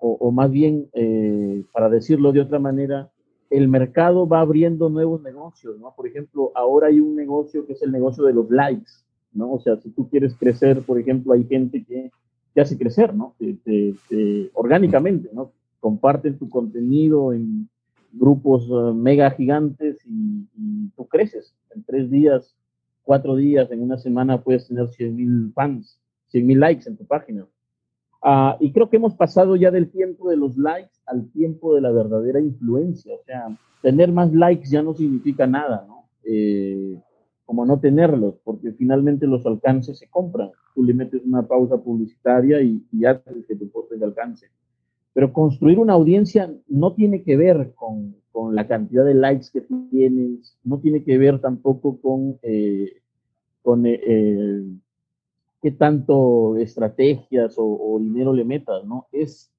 o, 0.00 0.12
o 0.12 0.32
más 0.32 0.50
bien, 0.50 0.88
para 1.72 1.88
decirlo 1.88 2.32
de 2.32 2.40
otra 2.40 2.58
manera, 2.58 3.12
el 3.50 3.68
mercado 3.68 4.26
va 4.26 4.40
abriendo 4.40 4.88
nuevos 4.88 5.22
negocios, 5.22 5.78
¿no? 5.78 5.94
Por 5.94 6.08
ejemplo, 6.08 6.50
ahora 6.56 6.88
hay 6.88 6.98
un 6.98 7.14
negocio 7.14 7.66
que 7.66 7.74
es 7.74 7.82
el 7.82 7.92
negocio 7.92 8.24
de 8.24 8.32
los 8.32 8.50
likes, 8.50 8.90
¿no? 9.32 9.52
O 9.52 9.60
sea, 9.60 9.76
si 9.76 9.90
tú 9.90 10.08
quieres 10.08 10.34
crecer, 10.34 10.80
por 10.82 10.98
ejemplo, 10.98 11.34
hay 11.34 11.44
gente 11.44 11.84
que 11.84 12.10
te 12.54 12.60
hace 12.60 12.78
crecer, 12.78 13.14
¿no? 13.14 13.34
orgánicamente, 14.54 15.30
¿no? 15.32 15.52
Comparten 15.80 16.38
tu 16.38 16.48
contenido 16.48 17.32
en 17.32 17.68
grupos 18.12 18.68
eh, 18.70 18.94
mega 18.94 19.30
gigantes 19.30 19.98
y, 20.04 20.46
tú 20.94 21.06
creces. 21.06 21.54
En 21.74 21.82
tres 21.84 22.10
días, 22.10 22.54
cuatro 23.02 23.36
días, 23.36 23.70
en 23.70 23.82
una 23.82 23.96
semana 23.96 24.42
puedes 24.42 24.68
tener 24.68 24.88
100 24.88 25.16
mil 25.16 25.52
fans, 25.54 25.98
100 26.28 26.46
mil 26.46 26.60
likes 26.60 26.88
en 26.88 26.96
tu 26.96 27.06
página. 27.06 27.46
Ah, 28.22 28.56
y 28.60 28.72
creo 28.72 28.88
que 28.88 28.96
hemos 28.96 29.14
pasado 29.14 29.56
ya 29.56 29.70
del 29.70 29.90
tiempo 29.90 30.30
de 30.30 30.36
los 30.36 30.56
likes 30.56 30.92
al 31.06 31.28
tiempo 31.30 31.74
de 31.74 31.80
la 31.80 31.90
verdadera 31.90 32.40
influencia. 32.40 33.14
O 33.14 33.24
sea, 33.24 33.56
tener 33.80 34.12
más 34.12 34.32
likes 34.32 34.68
ya 34.68 34.82
no 34.82 34.94
significa 34.94 35.46
nada, 35.46 35.84
¿no? 35.88 36.04
Eh, 36.24 37.00
como 37.44 37.66
no 37.66 37.80
tenerlos, 37.80 38.36
porque 38.44 38.72
finalmente 38.72 39.26
los 39.26 39.44
alcances 39.46 39.98
se 39.98 40.08
compran. 40.08 40.50
Tú 40.74 40.84
le 40.84 40.94
metes 40.94 41.22
una 41.24 41.46
pausa 41.46 41.76
publicitaria 41.76 42.60
y, 42.62 42.84
y 42.92 43.04
haces 43.04 43.46
que 43.46 43.56
tu 43.56 43.70
post 43.70 43.90
tenga 43.90 44.06
alcance. 44.06 44.48
Pero 45.12 45.32
construir 45.32 45.78
una 45.78 45.92
audiencia 45.92 46.52
no 46.68 46.94
tiene 46.94 47.22
que 47.22 47.36
ver 47.36 47.72
con, 47.74 48.16
con 48.32 48.54
la 48.54 48.66
cantidad 48.66 49.04
de 49.04 49.14
likes 49.14 49.48
que 49.52 49.60
tienes, 49.90 50.56
no 50.64 50.78
tiene 50.80 51.04
que 51.04 51.18
ver 51.18 51.40
tampoco 51.40 52.00
con, 52.00 52.38
eh, 52.42 53.02
con 53.62 53.84
eh, 53.86 54.00
eh, 54.06 54.64
qué 55.60 55.70
tanto 55.72 56.56
estrategias 56.56 57.58
o, 57.58 57.64
o, 57.64 57.98
dinero 58.00 58.32
le 58.32 58.44
metas, 58.44 58.84
¿no? 58.84 59.06
Es 59.12 59.52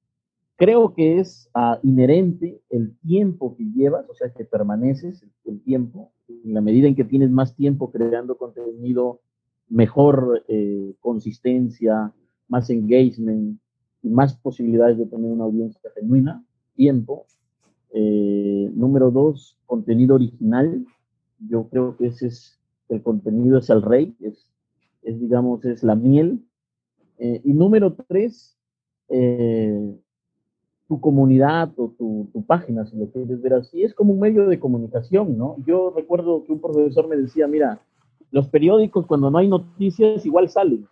creo 0.56 0.94
que 0.94 1.18
es 1.20 1.50
ah, 1.54 1.78
inherente 1.82 2.60
el 2.70 2.96
tiempo 2.98 3.56
que 3.56 3.64
llevas, 3.64 4.08
o 4.08 4.14
sea, 4.14 4.32
que 4.32 4.44
permaneces 4.44 5.24
el, 5.44 5.60
tiempo, 5.62 6.12
en 6.28 6.54
la 6.54 6.60
medida 6.60 6.88
en 6.88 6.94
que 6.94 7.04
tienes 7.04 7.30
más 7.30 7.54
tiempo 7.56 7.90
creando 7.90 8.36
contenido, 8.36 9.20
mejor 9.68 10.44
eh, 10.48 10.94
consistencia, 11.00 12.12
más 12.48 12.70
engagement 12.70 13.58
más 14.10 14.36
posibilidades 14.36 14.98
de 14.98 15.06
tener 15.06 15.30
una 15.30 15.44
audiencia 15.44 15.90
genuina, 15.94 16.44
tiempo. 16.76 17.26
Eh, 17.92 18.70
número 18.74 19.10
dos, 19.10 19.56
contenido 19.66 20.16
original. 20.16 20.84
Yo 21.38 21.68
creo 21.68 21.96
que 21.96 22.06
ese 22.06 22.26
es, 22.26 22.60
el 22.88 23.02
contenido 23.02 23.58
es 23.58 23.70
el 23.70 23.82
rey, 23.82 24.14
es, 24.20 24.50
es 25.02 25.20
digamos, 25.20 25.64
es 25.64 25.82
la 25.82 25.94
miel. 25.94 26.44
Eh, 27.18 27.40
y 27.44 27.52
número 27.52 27.94
tres, 27.94 28.56
tu 30.88 31.00
comunidad 31.00 31.70
o 31.76 31.88
tu, 31.96 32.28
tu, 32.32 32.44
página, 32.44 32.84
si 32.84 32.96
lo 32.96 33.06
quieres 33.10 33.40
ver 33.40 33.54
así, 33.54 33.82
es 33.82 33.94
como 33.94 34.12
un 34.12 34.20
medio 34.20 34.46
de 34.46 34.60
comunicación, 34.60 35.38
¿no? 35.38 35.56
Yo 35.66 35.92
recuerdo 35.96 36.44
que 36.44 36.52
un 36.52 36.60
profesor 36.60 37.08
me 37.08 37.16
decía, 37.16 37.46
mira, 37.46 37.80
los 38.30 38.48
periódicos 38.48 39.06
cuando 39.06 39.30
no 39.30 39.38
hay 39.38 39.48
noticias 39.48 40.26
igual 40.26 40.50
salen, 40.50 40.86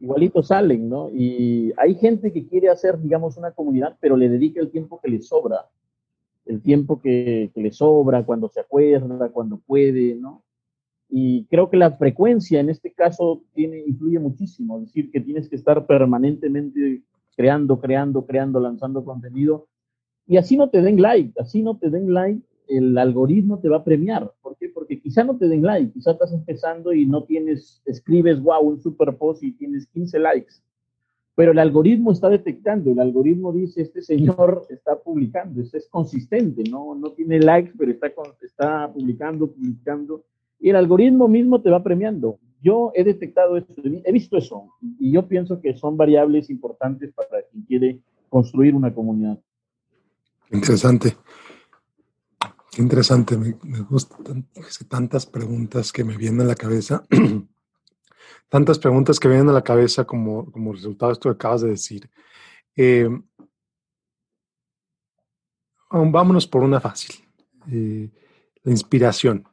igualito 0.00 0.42
salen, 0.42 0.88
¿no? 0.88 1.08
Y 1.10 1.72
hay 1.76 1.94
gente 1.94 2.32
que 2.32 2.46
quiere 2.46 2.68
hacer, 2.68 3.00
digamos, 3.00 3.36
una 3.36 3.52
comunidad, 3.52 3.96
pero 4.00 4.16
le 4.16 4.28
dedica 4.28 4.60
el 4.60 4.70
tiempo 4.70 5.00
que 5.00 5.10
le 5.10 5.20
sobra, 5.22 5.66
el 6.44 6.60
tiempo 6.60 7.00
que, 7.00 7.52
que 7.54 7.60
le 7.60 7.70
sobra, 7.70 8.24
cuando 8.24 8.48
se 8.48 8.60
acuerda, 8.60 9.28
cuando 9.30 9.58
puede, 9.58 10.16
¿no? 10.16 10.42
Y 11.08 11.44
creo 11.44 11.70
que 11.70 11.76
la 11.76 11.92
frecuencia 11.92 12.58
en 12.58 12.70
este 12.70 12.92
caso 12.92 13.42
tiene, 13.54 13.84
influye 13.86 14.18
muchísimo, 14.18 14.78
es 14.78 14.86
decir, 14.86 15.12
que 15.12 15.20
tienes 15.20 15.48
que 15.48 15.54
estar 15.54 15.86
permanentemente 15.86 17.02
creando, 17.36 17.80
creando, 17.80 18.26
creando, 18.26 18.60
lanzando 18.60 19.04
contenido. 19.04 19.66
Y 20.26 20.36
así 20.36 20.56
no 20.56 20.70
te 20.70 20.80
den 20.80 21.00
like, 21.00 21.32
así 21.40 21.62
no 21.62 21.76
te 21.76 21.90
den 21.90 22.12
like, 22.12 22.42
el 22.68 22.96
algoritmo 22.96 23.58
te 23.58 23.68
va 23.68 23.78
a 23.78 23.84
premiar. 23.84 24.32
¿Por 24.40 24.56
qué? 24.56 24.68
Porque 24.68 25.00
quizá 25.00 25.24
no 25.24 25.36
te 25.36 25.48
den 25.48 25.62
like, 25.62 25.92
quizá 25.92 26.12
estás 26.12 26.32
empezando 26.32 26.92
y 26.92 27.04
no 27.06 27.24
tienes, 27.24 27.82
escribes, 27.84 28.40
wow, 28.40 28.62
un 28.62 28.80
super 28.80 29.14
post 29.16 29.42
y 29.42 29.52
tienes 29.52 29.86
15 29.88 30.18
likes. 30.18 30.54
Pero 31.36 31.50
el 31.50 31.58
algoritmo 31.58 32.12
está 32.12 32.28
detectando, 32.28 32.92
el 32.92 33.00
algoritmo 33.00 33.52
dice, 33.52 33.82
este 33.82 34.02
señor 34.02 34.66
está 34.70 34.96
publicando, 34.96 35.60
este 35.60 35.78
es 35.78 35.88
consistente, 35.88 36.62
no, 36.70 36.94
no 36.94 37.10
tiene 37.10 37.40
likes, 37.40 37.72
pero 37.76 37.90
está, 37.90 38.12
está 38.40 38.92
publicando, 38.92 39.50
publicando. 39.50 40.24
Y 40.60 40.70
el 40.70 40.76
algoritmo 40.76 41.26
mismo 41.26 41.60
te 41.60 41.70
va 41.70 41.82
premiando. 41.82 42.38
Yo 42.64 42.92
he 42.94 43.04
detectado 43.04 43.58
eso, 43.58 43.74
he 43.76 44.12
visto 44.12 44.38
eso, 44.38 44.70
y 44.98 45.12
yo 45.12 45.28
pienso 45.28 45.60
que 45.60 45.76
son 45.76 45.98
variables 45.98 46.48
importantes 46.48 47.12
para 47.12 47.42
quien 47.50 47.64
quiere 47.64 48.00
construir 48.30 48.74
una 48.74 48.94
comunidad. 48.94 49.38
Interesante. 50.50 51.14
Qué 52.72 52.80
interesante, 52.80 53.36
me, 53.36 53.54
me 53.64 53.80
gustan 53.82 54.48
tantas 54.88 55.26
preguntas 55.26 55.92
que 55.92 56.04
me 56.04 56.16
vienen 56.16 56.40
a 56.40 56.44
la 56.44 56.54
cabeza. 56.54 57.04
tantas 58.48 58.78
preguntas 58.78 59.20
que 59.20 59.28
vienen 59.28 59.50
a 59.50 59.52
la 59.52 59.62
cabeza 59.62 60.04
como, 60.04 60.50
como 60.50 60.72
resultado 60.72 61.10
de 61.10 61.12
esto 61.14 61.28
que 61.28 61.34
acabas 61.34 61.60
de 61.60 61.68
decir. 61.68 62.08
Eh, 62.76 63.08
vámonos 65.90 66.46
por 66.46 66.62
una 66.62 66.80
fácil. 66.80 67.14
Eh, 67.70 68.08
la 68.62 68.72
inspiración. 68.72 69.44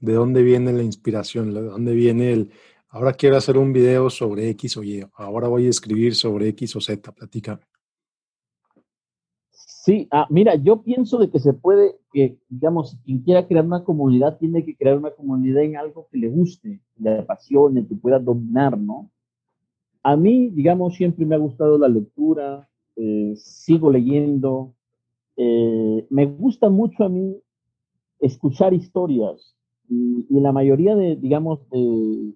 ¿De 0.00 0.12
dónde 0.12 0.42
viene 0.42 0.72
la 0.72 0.82
inspiración? 0.82 1.54
¿De 1.54 1.62
dónde 1.62 1.94
viene 1.94 2.32
el, 2.32 2.50
ahora 2.88 3.12
quiero 3.14 3.36
hacer 3.36 3.56
un 3.56 3.72
video 3.72 4.10
sobre 4.10 4.48
X 4.50 4.76
o 4.76 4.82
Y, 4.82 5.04
ahora 5.14 5.48
voy 5.48 5.66
a 5.66 5.70
escribir 5.70 6.14
sobre 6.14 6.48
X 6.48 6.76
o 6.76 6.80
Z? 6.80 7.12
Platícame. 7.12 7.62
Sí, 9.86 10.08
ah, 10.10 10.26
mira, 10.30 10.56
yo 10.56 10.82
pienso 10.82 11.16
de 11.16 11.30
que 11.30 11.38
se 11.38 11.52
puede, 11.52 11.96
que 12.12 12.38
digamos, 12.48 12.98
quien 13.04 13.20
quiera 13.20 13.46
crear 13.46 13.64
una 13.64 13.84
comunidad 13.84 14.36
tiene 14.36 14.64
que 14.64 14.76
crear 14.76 14.98
una 14.98 15.12
comunidad 15.12 15.62
en 15.62 15.76
algo 15.76 16.08
que 16.10 16.18
le 16.18 16.28
guste, 16.28 16.80
que 16.94 17.02
le 17.02 17.18
apasione, 17.20 17.86
que 17.86 17.94
pueda 17.94 18.18
dominar, 18.18 18.76
¿no? 18.76 19.10
A 20.02 20.16
mí, 20.16 20.50
digamos, 20.50 20.96
siempre 20.96 21.24
me 21.24 21.36
ha 21.36 21.38
gustado 21.38 21.78
la 21.78 21.88
lectura, 21.88 22.68
eh, 22.96 23.34
sigo 23.36 23.90
leyendo, 23.90 24.74
eh, 25.36 26.06
me 26.10 26.26
gusta 26.26 26.68
mucho 26.68 27.04
a 27.04 27.08
mí 27.08 27.36
escuchar 28.18 28.72
historias, 28.72 29.55
y, 29.88 30.26
la 30.40 30.52
mayoría 30.52 30.94
de, 30.96 31.16
digamos, 31.16 31.60
de, 31.70 32.32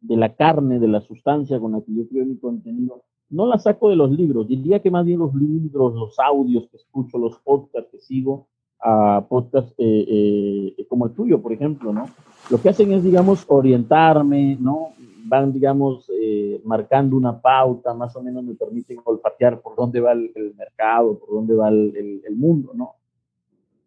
de, 0.00 0.16
la 0.16 0.34
carne, 0.34 0.78
de 0.78 0.88
la 0.88 1.00
sustancia 1.00 1.58
con 1.60 1.72
la 1.72 1.80
que 1.80 1.94
yo 1.94 2.08
creo 2.08 2.24
mi 2.24 2.36
contenido, 2.36 3.02
no 3.30 3.46
la 3.46 3.58
saco 3.58 3.88
de 3.88 3.96
los 3.96 4.10
libros. 4.10 4.48
Diría 4.48 4.80
que 4.80 4.90
más 4.90 5.04
bien 5.04 5.18
los 5.18 5.34
libros, 5.34 5.94
los 5.94 6.18
audios 6.18 6.68
que 6.68 6.76
escucho, 6.76 7.18
los 7.18 7.38
podcasts 7.38 7.90
que 7.90 7.98
sigo, 7.98 8.46
a 8.80 9.24
podcasts 9.28 9.72
eh, 9.78 10.74
eh, 10.76 10.86
como 10.88 11.06
el 11.06 11.12
tuyo, 11.12 11.40
por 11.40 11.52
ejemplo, 11.52 11.92
¿no? 11.92 12.06
Lo 12.50 12.60
que 12.60 12.68
hacen 12.68 12.92
es, 12.92 13.04
digamos, 13.04 13.44
orientarme, 13.48 14.58
¿no? 14.60 14.88
Van, 15.24 15.52
digamos, 15.52 16.10
eh, 16.20 16.60
marcando 16.64 17.16
una 17.16 17.40
pauta, 17.40 17.94
más 17.94 18.14
o 18.16 18.22
menos 18.22 18.44
me 18.44 18.54
permiten 18.54 18.98
olfatear 19.04 19.60
por 19.60 19.76
dónde 19.76 20.00
va 20.00 20.12
el, 20.12 20.54
mercado, 20.56 21.18
por 21.18 21.30
dónde 21.30 21.54
va 21.54 21.68
el, 21.68 22.22
el 22.26 22.36
mundo, 22.36 22.72
¿no? 22.74 22.96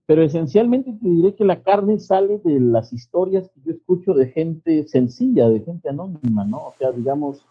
Pero 0.06 0.22
esencialmente 0.22 0.94
te 0.94 1.10
diré 1.10 1.36
que 1.36 1.46
la 1.46 1.64
carne 1.64 2.00
sale 2.00 2.40
de 2.40 2.60
las 2.60 2.94
historias 2.94 3.50
que 3.50 3.62
yo 3.66 3.72
escucho 3.72 4.14
de 4.14 4.28
gente 4.28 4.88
sencilla, 4.88 5.50
de 5.50 5.62
gente 5.62 5.90
anónima, 5.90 6.46
¿no? 6.46 6.68
O 6.68 6.74
sea, 6.78 6.92
digamos, 6.92 7.44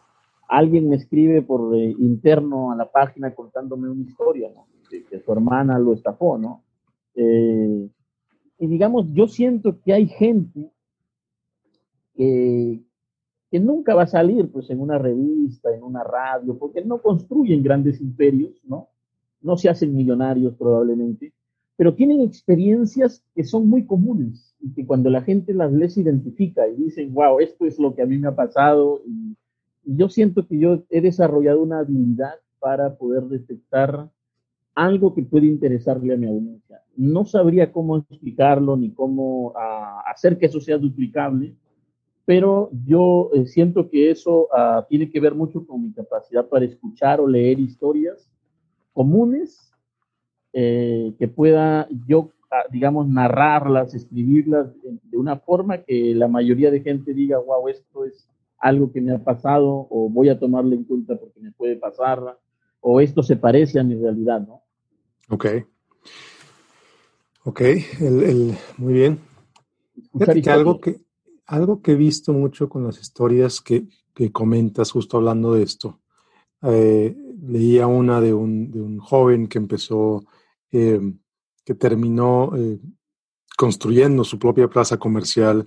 alguien 0.48 0.88
me 0.88 0.96
escribe 0.96 1.42
por 1.42 1.74
eh, 1.76 1.94
interno 1.98 2.70
a 2.70 2.76
la 2.76 2.90
página 2.90 3.34
contándome 3.34 3.90
una 3.90 4.02
historia, 4.02 4.50
¿no? 4.54 4.66
Que, 4.88 5.18
su 5.18 5.32
hermana 5.32 5.78
lo 5.80 5.94
estafó, 5.94 6.38
¿no? 6.38 6.62
Eh, 7.16 7.88
y 8.60 8.66
digamos, 8.68 9.06
yo 9.12 9.26
siento 9.26 9.80
que 9.80 9.92
hay 9.92 10.06
gente 10.06 10.70
que, 12.14 12.80
que 13.50 13.58
nunca 13.58 13.96
va 13.96 14.02
a 14.02 14.06
salir 14.06 14.48
pues 14.52 14.70
en 14.70 14.80
una 14.80 14.98
revista, 14.98 15.74
en 15.74 15.82
una 15.82 16.04
radio, 16.04 16.56
porque 16.56 16.84
no 16.84 17.02
construyen 17.02 17.64
grandes 17.64 18.00
imperios, 18.00 18.52
¿no? 18.64 18.90
No 19.40 19.56
se 19.56 19.68
hacen 19.68 19.94
millonarios 19.94 20.54
probablemente, 20.54 21.32
pero 21.76 21.94
tienen 21.94 22.20
experiencias 22.20 23.22
que 23.34 23.44
son 23.44 23.68
muy 23.68 23.84
comunes 23.84 24.54
y 24.60 24.72
que 24.72 24.86
cuando 24.86 25.10
la 25.10 25.22
gente 25.22 25.52
las 25.54 25.72
les 25.72 25.96
identifica 25.96 26.68
y 26.68 26.76
dicen, 26.76 27.12
wow, 27.12 27.40
esto 27.40 27.66
es 27.66 27.78
lo 27.78 27.94
que 27.94 28.02
a 28.02 28.06
mí 28.06 28.18
me 28.18 28.28
ha 28.28 28.36
pasado 28.36 29.02
y, 29.06 29.36
yo 29.86 30.08
siento 30.08 30.46
que 30.46 30.58
yo 30.58 30.82
he 30.88 31.02
desarrollado 31.02 31.62
una 31.62 31.80
habilidad 31.80 32.36
para 32.58 32.96
poder 32.96 33.24
detectar 33.24 34.10
algo 34.74 35.14
que 35.14 35.22
puede 35.22 35.46
interesarle 35.46 36.14
a 36.14 36.16
mi 36.16 36.26
audiencia. 36.26 36.80
No 36.96 37.26
sabría 37.26 37.70
cómo 37.70 37.98
explicarlo 37.98 38.78
ni 38.78 38.92
cómo 38.92 39.52
ah, 39.56 40.02
hacer 40.06 40.38
que 40.38 40.46
eso 40.46 40.58
sea 40.58 40.78
duplicable, 40.78 41.54
pero 42.24 42.70
yo 42.86 43.30
eh, 43.34 43.46
siento 43.46 43.90
que 43.90 44.10
eso 44.10 44.48
ah, 44.52 44.86
tiene 44.88 45.10
que 45.10 45.20
ver 45.20 45.34
mucho 45.34 45.66
con 45.66 45.82
mi 45.82 45.92
capacidad 45.92 46.48
para 46.48 46.64
escuchar 46.64 47.20
o 47.20 47.28
leer 47.28 47.60
historias 47.60 48.30
comunes 48.94 49.73
eh, 50.56 51.12
que 51.18 51.26
pueda 51.26 51.88
yo, 52.06 52.30
ah, 52.48 52.62
digamos, 52.70 53.08
narrarlas, 53.08 53.92
escribirlas 53.92 54.72
de, 54.82 55.16
una 55.16 55.36
forma 55.36 55.78
que 55.78 56.14
la 56.14 56.28
mayoría 56.28 56.70
de 56.70 56.80
gente 56.80 57.12
diga, 57.12 57.38
wow, 57.38 57.68
esto 57.68 58.04
es 58.04 58.28
algo 58.58 58.92
que 58.92 59.00
me 59.00 59.12
ha 59.12 59.18
pasado 59.18 59.88
o 59.90 60.08
voy 60.08 60.28
a 60.28 60.38
tomarlo 60.38 60.74
en 60.74 60.84
cuenta 60.84 61.16
porque 61.16 61.40
me 61.40 61.50
puede 61.50 61.74
pasar 61.74 62.38
o 62.80 63.00
esto 63.00 63.24
se 63.24 63.34
parece 63.34 63.80
a 63.80 63.82
mi 63.82 63.96
realidad, 63.96 64.46
¿no? 64.46 64.62
Ok. 65.28 65.46
Ok, 67.46 67.60
el, 68.00 68.56
muy 68.78 68.92
bien. 68.92 69.18
algo, 70.46 70.80
que, 70.80 71.00
algo 71.46 71.82
que 71.82 71.92
he 71.92 71.96
visto 71.96 72.32
mucho 72.32 72.68
con 72.68 72.84
las 72.84 73.00
historias 73.00 73.60
que, 73.60 73.88
que 74.14 74.30
comentas 74.30 74.92
justo 74.92 75.16
hablando 75.16 75.54
de 75.54 75.64
esto, 75.64 76.00
eh, 76.62 77.16
leía 77.42 77.86
una 77.86 78.20
de 78.20 78.32
un, 78.32 78.70
de 78.70 78.80
un 78.80 78.98
joven 78.98 79.48
que 79.48 79.58
empezó 79.58 80.24
eh, 80.74 81.00
que 81.64 81.74
terminó 81.74 82.52
eh, 82.56 82.80
construyendo 83.56 84.24
su 84.24 84.40
propia 84.40 84.68
plaza 84.68 84.98
comercial. 84.98 85.64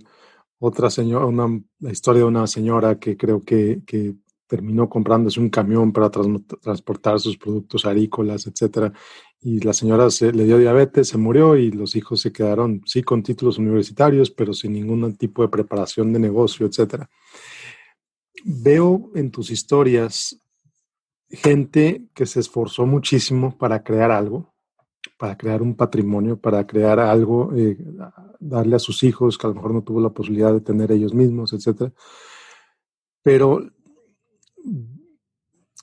Otra 0.60 0.90
señora, 0.90 1.26
una, 1.26 1.48
la 1.80 1.92
historia 1.92 2.24
de 2.24 2.28
una 2.28 2.46
señora 2.46 3.00
que 3.00 3.16
creo 3.16 3.42
que, 3.42 3.84
que 3.86 4.16
terminó 4.48 4.90
comprándose 4.90 5.40
un 5.40 5.50
camión 5.50 5.94
para 5.94 6.10
transportar 6.10 7.22
sus 7.22 7.38
productos 7.38 7.86
agrícolas, 7.86 8.48
etcétera. 8.48 8.92
Y 9.40 9.62
la 9.62 9.72
señora 9.72 10.10
se, 10.10 10.34
le 10.34 10.44
dio 10.44 10.58
diabetes, 10.58 11.08
se 11.08 11.18
murió 11.18 11.56
y 11.56 11.72
los 11.72 11.96
hijos 11.96 12.20
se 12.20 12.34
quedaron, 12.34 12.82
sí, 12.86 13.02
con 13.02 13.24
títulos 13.24 13.58
universitarios, 13.60 14.30
pero 14.30 14.54
sin 14.54 14.74
ningún 14.74 15.16
tipo 15.16 15.42
de 15.42 15.48
preparación 15.48 16.12
de 16.12 16.20
negocio, 16.20 16.66
etcétera. 16.66 17.10
Veo 18.44 19.10
en 19.16 19.32
tus 19.32 19.52
historias 19.52 20.42
gente 21.30 22.08
que 22.14 22.26
se 22.26 22.42
esforzó 22.42 22.86
muchísimo 22.86 23.58
para 23.58 23.84
crear 23.84 24.12
algo, 24.12 24.54
para 25.18 25.36
crear 25.36 25.62
un 25.62 25.76
patrimonio, 25.76 26.40
para 26.40 26.66
crear 26.66 27.00
algo, 27.00 27.52
eh, 27.56 27.78
darle 28.40 28.76
a 28.76 28.80
sus 28.80 29.04
hijos 29.04 29.38
que 29.38 29.48
a 29.48 29.50
lo 29.50 29.56
mejor 29.56 29.74
no 29.74 29.84
tuvo 29.84 30.00
la 30.00 30.12
posibilidad 30.12 30.54
de 30.54 30.62
tener 30.62 30.92
ellos 30.92 31.14
mismos, 31.14 31.54
etc. 31.54 31.92
Pero 33.24 33.68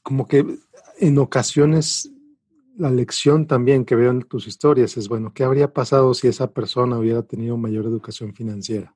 como 0.03 0.29
que 0.29 0.47
en 0.99 1.19
ocasiones 1.19 2.11
la 2.77 2.91
lección 2.91 3.47
también 3.47 3.85
que 3.85 3.97
veo 3.97 4.11
en 4.11 4.23
tus 4.23 4.47
historias 4.47 4.97
es, 4.97 5.09
bueno, 5.09 5.33
¿qué 5.33 5.45
habría 5.45 5.73
pasado 5.73 6.13
si 6.15 6.29
esa 6.29 6.53
persona 6.53 6.99
hubiera 6.99 7.23
tenido 7.23 7.57
mayor 7.57 7.87
educación 7.87 8.35
financiera? 8.35 8.95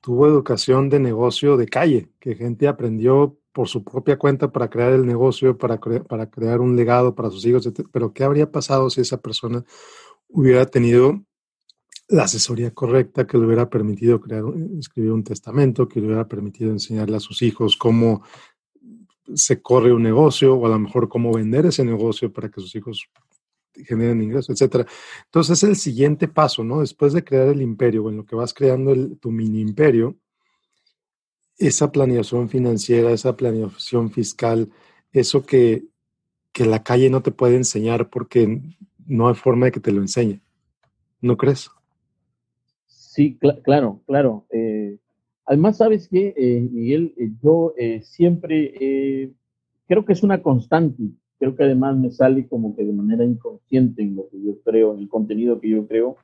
Tuvo 0.00 0.26
educación 0.26 0.88
de 0.88 1.00
negocio 1.00 1.56
de 1.56 1.66
calle, 1.66 2.10
que 2.20 2.36
gente 2.36 2.68
aprendió 2.68 3.38
por 3.56 3.68
su 3.68 3.82
propia 3.82 4.18
cuenta 4.18 4.52
para 4.52 4.68
crear 4.68 4.92
el 4.92 5.06
negocio, 5.06 5.56
para, 5.56 5.80
para 5.80 6.28
crear 6.28 6.60
un 6.60 6.76
legado 6.76 7.14
para 7.14 7.30
sus 7.30 7.46
hijos, 7.46 7.66
pero 7.90 8.12
¿qué 8.12 8.22
habría 8.22 8.52
pasado 8.52 8.90
si 8.90 9.00
esa 9.00 9.16
persona 9.16 9.64
hubiera 10.28 10.66
tenido 10.66 11.24
la 12.06 12.24
asesoría 12.24 12.74
correcta 12.74 13.26
que 13.26 13.38
le 13.38 13.46
hubiera 13.46 13.70
permitido 13.70 14.20
crear, 14.20 14.44
escribir 14.78 15.10
un 15.10 15.24
testamento, 15.24 15.88
que 15.88 16.00
le 16.00 16.08
hubiera 16.08 16.28
permitido 16.28 16.70
enseñarle 16.70 17.16
a 17.16 17.20
sus 17.20 17.40
hijos 17.40 17.78
cómo 17.78 18.24
se 19.34 19.62
corre 19.62 19.90
un 19.90 20.02
negocio 20.02 20.54
o 20.54 20.66
a 20.66 20.68
lo 20.68 20.78
mejor 20.78 21.08
cómo 21.08 21.32
vender 21.32 21.64
ese 21.64 21.82
negocio 21.82 22.30
para 22.30 22.50
que 22.50 22.60
sus 22.60 22.74
hijos 22.74 23.08
generen 23.86 24.22
ingresos, 24.22 24.50
etcétera. 24.50 24.86
Entonces 25.24 25.62
es 25.62 25.66
el 25.66 25.76
siguiente 25.76 26.28
paso, 26.28 26.62
¿no? 26.62 26.80
Después 26.80 27.14
de 27.14 27.24
crear 27.24 27.48
el 27.48 27.62
imperio, 27.62 28.04
o 28.04 28.10
en 28.10 28.18
lo 28.18 28.26
que 28.26 28.36
vas 28.36 28.52
creando 28.52 29.16
tu 29.16 29.30
mini 29.30 29.62
imperio, 29.62 30.14
esa 31.58 31.90
planeación 31.90 32.48
financiera, 32.48 33.12
esa 33.12 33.36
planeación 33.36 34.10
fiscal, 34.10 34.70
eso 35.12 35.44
que, 35.44 35.84
que 36.52 36.66
la 36.66 36.82
calle 36.82 37.10
no 37.10 37.22
te 37.22 37.30
puede 37.30 37.56
enseñar 37.56 38.10
porque 38.10 38.60
no 39.06 39.28
hay 39.28 39.34
forma 39.34 39.66
de 39.66 39.72
que 39.72 39.80
te 39.80 39.92
lo 39.92 40.00
enseñe. 40.00 40.40
¿No 41.20 41.36
crees? 41.36 41.70
Sí, 42.86 43.38
claro, 43.64 44.02
claro. 44.06 44.44
Eh, 44.50 44.98
además, 45.46 45.78
sabes 45.78 46.08
que, 46.08 46.34
eh, 46.36 46.60
Miguel, 46.70 47.14
eh, 47.16 47.30
yo 47.42 47.74
siempre 48.02 49.32
creo 49.86 50.04
que 50.04 50.12
es 50.12 50.22
una 50.22 50.42
constante. 50.42 51.02
Creo 51.38 51.56
que 51.56 51.64
además 51.64 51.96
me 51.96 52.10
sale 52.10 52.46
como 52.46 52.76
que 52.76 52.84
de 52.84 52.92
manera 52.92 53.24
inconsciente 53.24 54.02
en 54.02 54.16
lo 54.16 54.28
que 54.28 54.42
yo 54.42 54.60
creo, 54.62 54.94
en 54.94 55.00
el 55.00 55.08
contenido 55.08 55.60
que 55.60 55.70
yo 55.70 55.86
creo. 55.86 56.16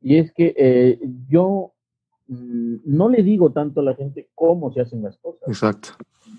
Y 0.00 0.16
es 0.16 0.32
que 0.32 0.98
yo 1.28 1.72
no 2.28 3.08
le 3.08 3.22
digo 3.22 3.50
tanto 3.50 3.80
a 3.80 3.84
la 3.84 3.94
gente 3.94 4.28
cómo 4.34 4.72
se 4.72 4.82
hacen 4.82 5.02
las 5.02 5.16
cosas. 5.18 5.48
Exacto. 5.48 5.90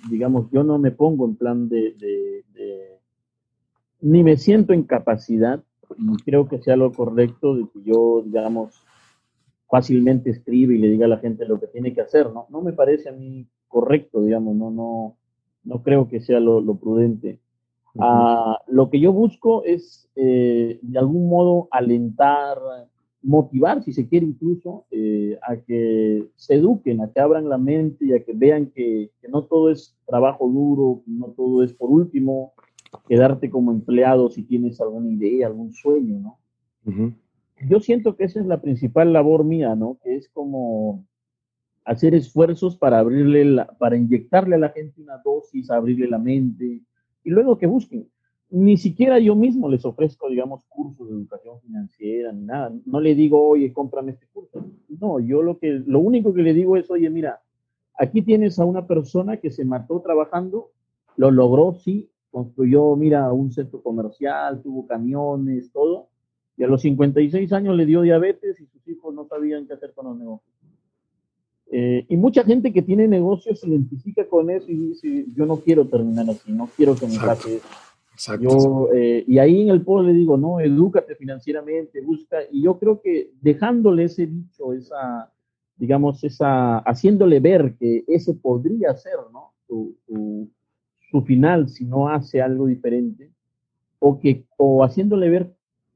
Digamos, 0.10 0.50
yo 0.52 0.64
no 0.64 0.78
me 0.78 0.92
pongo 0.92 1.26
en 1.26 1.36
plan 1.36 1.68
de, 1.68 1.94
de 1.94 3.00
ni 4.02 4.24
me 4.24 4.38
siento 4.38 4.74
en 4.74 4.84
capacidad, 4.84 5.64
y 5.98 6.18
creo 6.24 6.48
que 6.48 6.60
sea 6.60 6.76
lo 6.76 6.92
correcto 6.92 7.56
de 7.56 7.64
que 7.64 7.82
yo, 7.84 8.22
digamos, 8.24 8.84
fácilmente 9.70 10.30
escribe 10.30 10.76
y 10.76 10.80
le 10.80 10.90
diga 10.90 11.06
a 11.06 11.10
la 11.10 11.18
gente 11.18 11.46
lo 11.46 11.60
que 11.60 11.68
tiene 11.68 11.94
que 11.94 12.02
hacer, 12.02 12.32
¿no? 12.32 12.48
No 12.50 12.62
me 12.62 12.74
parece 12.74 13.10
a 13.10 13.12
mí 13.12 13.48
correcto, 13.68 14.22
digamos, 14.22 14.56
no, 14.56 14.72
no, 14.72 15.18
no 15.64 15.84
creo 15.84 16.08
que 16.08 16.22
sea 16.22 16.40
lo, 16.40 16.64
prudente. 16.76 17.40
Ah, 18.00 18.60
lo 18.68 18.90
que 18.90 19.00
yo 19.00 19.12
busco 19.12 19.64
es, 19.64 20.10
eh, 20.16 20.80
de 20.82 21.00
algún 21.00 21.28
modo, 21.28 21.68
alentar, 21.72 22.58
motivar, 23.22 23.84
si 23.84 23.92
se 23.92 24.08
quiere 24.08 24.26
incluso, 24.26 24.86
eh, 24.92 25.38
a 25.42 25.58
que 25.58 26.26
se 26.36 26.56
eduquen, 26.56 27.02
a 27.02 27.12
que 27.12 27.20
abran 27.20 27.50
la 27.50 27.58
mente 27.58 28.06
y 28.06 28.14
a 28.14 28.24
que 28.24 28.34
vean 28.34 28.68
que, 28.68 29.12
no 29.30 29.44
todo 29.44 29.70
es 29.70 29.98
trabajo 30.08 30.48
duro, 30.48 31.04
no 31.06 31.28
todo 31.28 31.64
es, 31.64 31.74
por 31.74 31.90
último, 31.90 32.54
quedarte 33.08 33.50
como 33.50 33.72
empleado 33.72 34.30
si 34.30 34.44
tienes 34.44 34.80
alguna 34.82 35.10
idea, 35.12 35.48
algún 35.48 35.74
sueño, 35.74 36.20
¿no? 36.20 36.40
yo 37.68 37.80
siento 37.80 38.16
que 38.16 38.24
esa 38.24 38.40
es 38.40 38.46
la 38.46 38.62
principal 38.62 39.12
labor 39.14 39.44
mía, 39.44 39.76
¿no? 39.76 39.98
Que 40.04 40.16
es 40.16 40.30
como 40.30 41.06
hacer 41.84 42.16
esfuerzos 42.16 42.78
para 42.78 43.00
abrirle, 43.00 43.46
la, 43.46 43.66
para 43.66 43.98
inyectarle 43.98 44.56
a 44.56 44.60
la 44.60 44.70
gente 44.70 45.02
una 45.02 45.18
dosis, 45.24 45.70
abrirle 45.70 46.08
la 46.08 46.20
mente 46.20 46.82
y 47.24 47.30
luego 47.30 47.58
que 47.58 47.68
busquen. 47.68 48.08
Ni 48.52 48.78
siquiera 48.78 49.20
yo 49.20 49.36
mismo 49.36 49.70
les 49.70 49.86
ofrezco, 49.86 50.28
digamos, 50.28 50.66
cursos 50.66 51.08
de 51.08 51.14
educación 51.14 51.60
financiera 51.62 52.32
ni 52.32 52.46
nada. 52.46 52.74
No 52.86 53.00
le 53.00 53.14
digo, 53.14 53.48
oye, 53.48 53.72
cómprame 53.72 54.12
este 54.12 54.26
curso. 54.34 54.66
No, 54.88 55.20
yo 55.20 55.44
lo 55.44 55.60
que, 55.60 55.84
lo 55.86 56.00
único 56.00 56.34
que 56.34 56.42
le 56.42 56.54
digo 56.54 56.76
es, 56.76 56.90
oye, 56.90 57.10
mira, 57.10 57.42
aquí 57.98 58.24
tienes 58.24 58.58
a 58.58 58.66
una 58.66 58.88
persona 58.88 59.38
que 59.38 59.52
se 59.52 59.66
mató 59.66 60.02
trabajando, 60.02 60.72
lo 61.16 61.30
logró, 61.30 61.76
sí, 61.76 62.10
construyó, 62.32 62.96
mira, 62.96 63.32
un 63.32 63.52
centro 63.52 63.84
comercial, 63.84 64.62
tuvo 64.64 64.88
camiones, 64.88 65.72
todo, 65.72 66.08
y 66.58 66.64
a 66.64 66.68
los 66.68 66.82
56 66.82 67.54
años 67.54 67.76
le 67.76 67.86
dio 67.86 68.02
diabetes 68.02 68.60
y 68.60 68.66
sus 68.66 68.88
hijos 68.88 69.14
no 69.14 69.28
sabían 69.28 69.68
qué 69.68 69.74
hacer 69.74 69.94
con 69.94 70.08
los 70.08 70.18
negocios. 70.18 70.56
Eh, 71.72 72.06
y 72.10 72.18
mucha 72.18 72.44
gente 72.44 72.74
que 72.74 72.82
tiene 72.82 73.08
negocios 73.08 73.60
se 73.60 73.70
identifica 73.70 74.28
con 74.28 74.50
eso 74.50 74.72
y 74.72 74.76
dice, 74.76 75.26
yo 75.36 75.46
no 75.46 75.58
quiero 75.58 75.86
terminar 75.86 76.28
así, 76.30 76.52
no 76.52 76.68
quiero 76.76 76.96
que 76.96 77.06
me 77.06 77.20
pase 77.20 77.58
eso. 77.58 77.68
Yo, 78.40 78.90
eh, 78.94 79.24
y 79.28 79.38
ahí 79.40 79.62
en 79.62 79.70
el 79.70 79.82
pueblo 79.82 80.10
le 80.10 80.14
digo, 80.14 80.38
no, 80.38 80.60
edúcate 80.60 81.16
financieramente, 81.16 82.02
busca, 82.02 82.40
y 82.52 82.64
yo 82.64 82.78
creo 82.78 83.02
que 83.02 83.32
dejándole 83.42 84.06
ese 84.06 84.28
dicho, 84.28 84.74
esa, 84.74 85.32
digamos, 85.78 86.24
esa, 86.24 86.80
haciéndole 86.80 87.40
ver 87.40 87.76
que 87.80 88.04
ese 88.08 88.34
podría 88.34 88.94
ser, 88.96 89.16
¿no? 89.32 89.54
Su, 89.68 89.96
su, 90.06 90.50
su 91.12 91.22
final 91.22 91.70
si 91.70 91.86
no 91.86 92.10
hace 92.10 92.42
algo 92.42 92.68
diferente, 92.68 93.32
o 94.00 94.20
que, 94.20 94.46
o 94.58 94.84
haciéndole 94.84 95.30
ver 95.30 95.54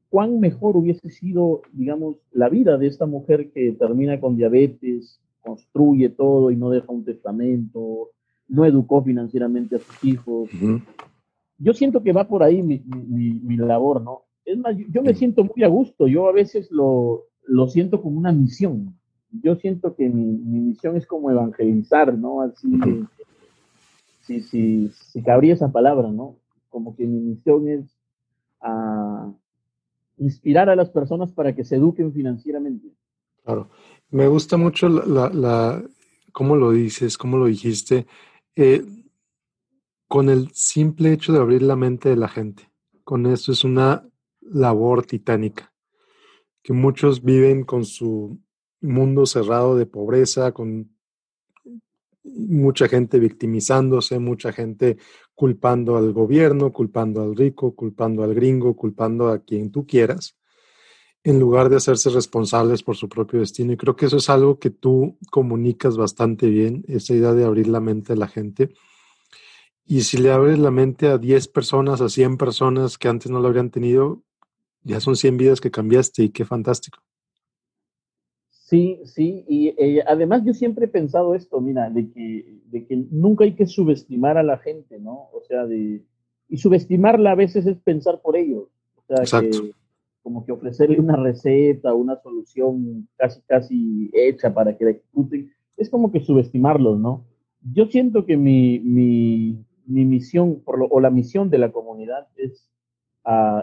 cuán 0.10 0.40
mejor 0.40 0.78
hubiese 0.78 1.10
sido, 1.10 1.62
digamos, 1.72 2.18
la 2.32 2.48
vida 2.48 2.78
de 2.78 2.88
esta 2.88 3.06
mujer 3.06 3.52
que 3.52 3.72
termina 3.74 4.20
con 4.20 4.38
diabetes, 4.38 5.20
construye 5.42 6.10
todo 6.10 6.52
y 6.52 6.56
no 6.56 6.70
deja 6.70 6.92
un 6.92 7.04
testamento, 7.04 8.12
no 8.48 8.66
educó 8.66 9.04
financieramente 9.04 9.78
a 9.78 9.80
sus 9.80 10.04
hijos. 10.04 10.50
Yo 11.58 11.74
siento 11.74 12.04
que 12.04 12.14
va 12.14 12.28
por 12.28 12.44
ahí 12.44 12.62
mi, 12.62 13.58
labor, 13.58 14.02
¿no? 14.02 14.24
Es 14.46 14.58
más, 14.58 14.76
yo, 14.90 15.02
me 15.02 15.14
siento 15.14 15.44
muy 15.44 15.64
a 15.64 15.68
gusto, 15.68 16.08
yo 16.08 16.28
a 16.28 16.34
veces 16.34 16.70
lo, 16.72 17.26
lo 17.46 17.68
siento 17.68 18.02
como 18.02 18.18
una 18.18 18.32
misión. 18.32 18.98
Yo 19.32 19.56
siento 19.56 19.96
que 19.96 20.10
mi, 20.10 20.26
misión 20.26 20.98
es 20.98 21.08
como 21.08 21.32
evangelizar, 21.32 22.18
¿no? 22.18 22.42
Así, 22.42 22.68
si, 24.22 24.42
si, 24.42 24.90
si 24.90 25.22
cabría 25.22 25.54
esa 25.54 25.72
palabra, 25.72 26.12
¿no? 26.12 26.36
Como 26.70 26.96
que 26.96 27.06
mi 27.06 27.20
misión 27.20 27.68
es 27.70 27.86
a, 28.62 29.32
inspirar 30.18 30.70
a 30.70 30.76
las 30.76 30.90
personas 30.90 31.32
para 31.32 31.56
que 31.56 31.64
se 31.64 31.76
eduquen 31.76 32.14
financieramente. 32.14 32.90
Claro, 33.44 33.70
me 34.10 34.28
gusta 34.28 34.58
mucho 34.58 34.88
la, 34.90 35.30
la, 35.30 35.84
cómo 36.32 36.56
lo 36.56 36.72
dices, 36.72 37.18
cómo 37.18 37.38
lo 37.38 37.46
dijiste, 37.46 38.06
eh, 38.56 38.84
con 40.14 40.30
el 40.30 40.52
simple 40.54 41.12
hecho 41.12 41.34
de 41.34 41.40
abrir 41.40 41.64
la 41.64 41.76
mente 41.76 42.08
de 42.08 42.16
la 42.16 42.28
gente. 42.28 42.70
Con 43.04 43.26
esto 43.26 43.52
es 43.52 43.64
una 43.64 44.08
labor 44.42 45.08
titánica, 45.08 45.74
que 46.62 46.72
muchos 46.72 47.24
viven 47.24 47.64
con 47.64 47.84
su 47.84 48.40
mundo 48.80 49.26
cerrado 49.26 49.76
de 49.76 49.88
pobreza, 49.88 50.52
con 50.52 50.96
mucha 52.24 52.88
gente 52.88 53.18
victimizándose, 53.18 54.20
mucha 54.20 54.54
gente 54.54 54.98
culpando 55.34 55.98
al 55.98 56.14
gobierno, 56.14 56.72
culpando 56.72 57.24
al 57.24 57.36
rico, 57.36 57.74
culpando 57.74 58.24
al 58.24 58.36
gringo, 58.36 58.76
culpando 58.76 59.30
a 59.30 59.40
quien 59.40 59.72
tú 59.72 59.88
quieras, 59.88 60.38
en 61.24 61.40
lugar 61.40 61.70
de 61.70 61.78
hacerse 61.78 62.12
responsables 62.12 62.84
por 62.84 62.98
su 62.98 63.10
propio 63.10 63.40
destino. 63.40 63.74
Y 63.74 63.78
creo 63.78 63.96
que 63.96 64.06
eso 64.06 64.18
es 64.18 64.30
algo 64.30 64.60
que 64.60 64.70
tú 64.70 65.18
comunicas 65.32 65.98
bastante 65.98 66.50
bien, 66.50 66.86
esa 66.88 67.16
idea 67.16 67.34
de 67.34 67.46
abrir 67.46 67.68
la 67.68 67.80
mente 67.80 68.14
a 68.14 68.16
la 68.16 68.28
gente. 68.28 68.76
Y 69.86 70.02
si 70.02 70.18
le 70.18 70.32
abres 70.32 70.60
la 70.60 70.72
mente 70.72 71.08
a 71.08 71.18
10 71.18 71.48
personas, 71.50 72.02
a 72.02 72.10
100 72.10 72.38
personas 72.38 72.98
que 72.98 73.10
antes 73.10 73.30
no 73.30 73.40
lo 73.40 73.48
habrían 73.48 73.70
tenido, 73.70 74.22
ya 74.84 75.00
son 75.00 75.16
100 75.16 75.38
vidas 75.38 75.62
que 75.62 75.72
cambiaste 75.72 76.24
y 76.24 76.30
qué 76.30 76.46
fantástico. 76.46 77.00
Sí, 78.50 79.02
sí, 79.06 79.46
y 79.48 79.68
eh, 79.78 80.04
además 80.08 80.44
yo 80.46 80.54
siempre 80.54 80.86
he 80.86 80.88
pensado 80.88 81.36
esto, 81.36 81.62
mira, 81.62 81.90
de 81.90 82.10
que, 82.12 82.60
de 82.72 82.88
que 82.88 82.96
nunca 83.12 83.44
hay 83.44 83.54
que 83.54 83.68
subestimar 83.68 84.38
a 84.38 84.44
la 84.44 84.58
gente, 84.58 85.00
¿no? 85.00 85.30
O 85.32 85.44
sea, 85.48 85.66
de, 85.66 86.02
y 86.50 86.58
subestimarla 86.58 87.32
a 87.32 87.36
veces 87.36 87.68
es 87.68 87.78
pensar 87.78 88.22
por 88.22 88.36
ellos, 88.36 88.70
o 88.96 89.26
sea, 89.26 89.42
que, 89.42 89.74
como 90.24 90.46
que 90.46 90.54
ofrecerle 90.54 91.00
una 91.00 91.18
receta, 91.18 91.94
una 91.94 92.16
solución 92.22 93.08
casi, 93.18 93.42
casi 93.42 94.10
hecha 94.14 94.54
para 94.54 94.76
que 94.76 94.86
la 94.86 94.92
ejecuten, 94.92 95.52
es 95.78 95.90
como 95.90 96.12
que 96.12 96.22
subestimarlos, 96.22 96.98
¿no? 97.00 97.26
Yo 97.62 97.86
siento 97.88 98.26
que 98.26 98.38
mi, 98.38 98.80
mi, 98.80 99.64
mi 99.86 100.06
misión, 100.06 100.62
por 100.64 100.80
lo, 100.80 100.88
o 100.88 101.00
la 101.00 101.10
misión 101.10 101.50
de 101.50 101.58
la 101.58 101.72
comunidad 101.72 102.28
es 102.36 102.70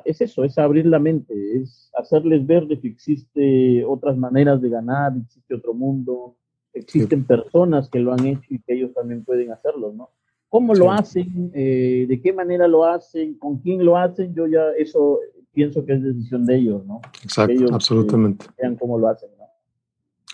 es 0.05 0.21
eso, 0.21 0.45
es 0.45 0.59
abrir 0.59 0.87
la 0.87 0.99
mente, 0.99 1.35
es 1.59 1.91
hacerles 1.95 2.47
ver 2.47 2.67
de 2.67 2.81
que 2.81 2.89
existe 2.89 3.85
otras 3.85 4.17
maneras 4.17 4.61
de 4.63 4.71
ganar, 4.71 5.13
existe 5.21 5.55
otro 5.55 5.75
mundo, 5.75 6.37
existen 6.73 7.25
personas 7.25 7.89
que 7.91 7.99
lo 7.99 8.13
han 8.13 8.27
hecho 8.27 8.47
y 8.49 8.61
que 8.61 8.75
ellos 8.75 8.95
también 8.95 9.25
pueden 9.25 9.53
hacerlo, 9.53 9.93
¿no? 9.93 10.11
¿Cómo 10.49 10.75
lo 10.75 10.91
hacen? 10.91 11.53
Eh, 11.55 12.07
¿De 12.09 12.21
qué 12.21 12.33
manera 12.33 12.67
lo 12.67 12.85
hacen? 12.85 13.39
¿Con 13.39 13.59
quién 13.59 13.85
lo 13.85 13.97
hacen? 13.97 14.35
Yo 14.35 14.47
ya 14.47 14.71
eso 14.77 15.21
pienso 15.53 15.85
que 15.85 15.93
es 15.93 16.03
decisión 16.03 16.45
de 16.45 16.57
ellos, 16.57 16.85
¿no? 16.87 17.01
Exacto, 17.23 17.53
ellos, 17.53 17.71
absolutamente. 17.73 18.47
vean 18.59 18.77
cómo 18.77 18.99
lo 18.99 19.09
hacen. 19.09 19.31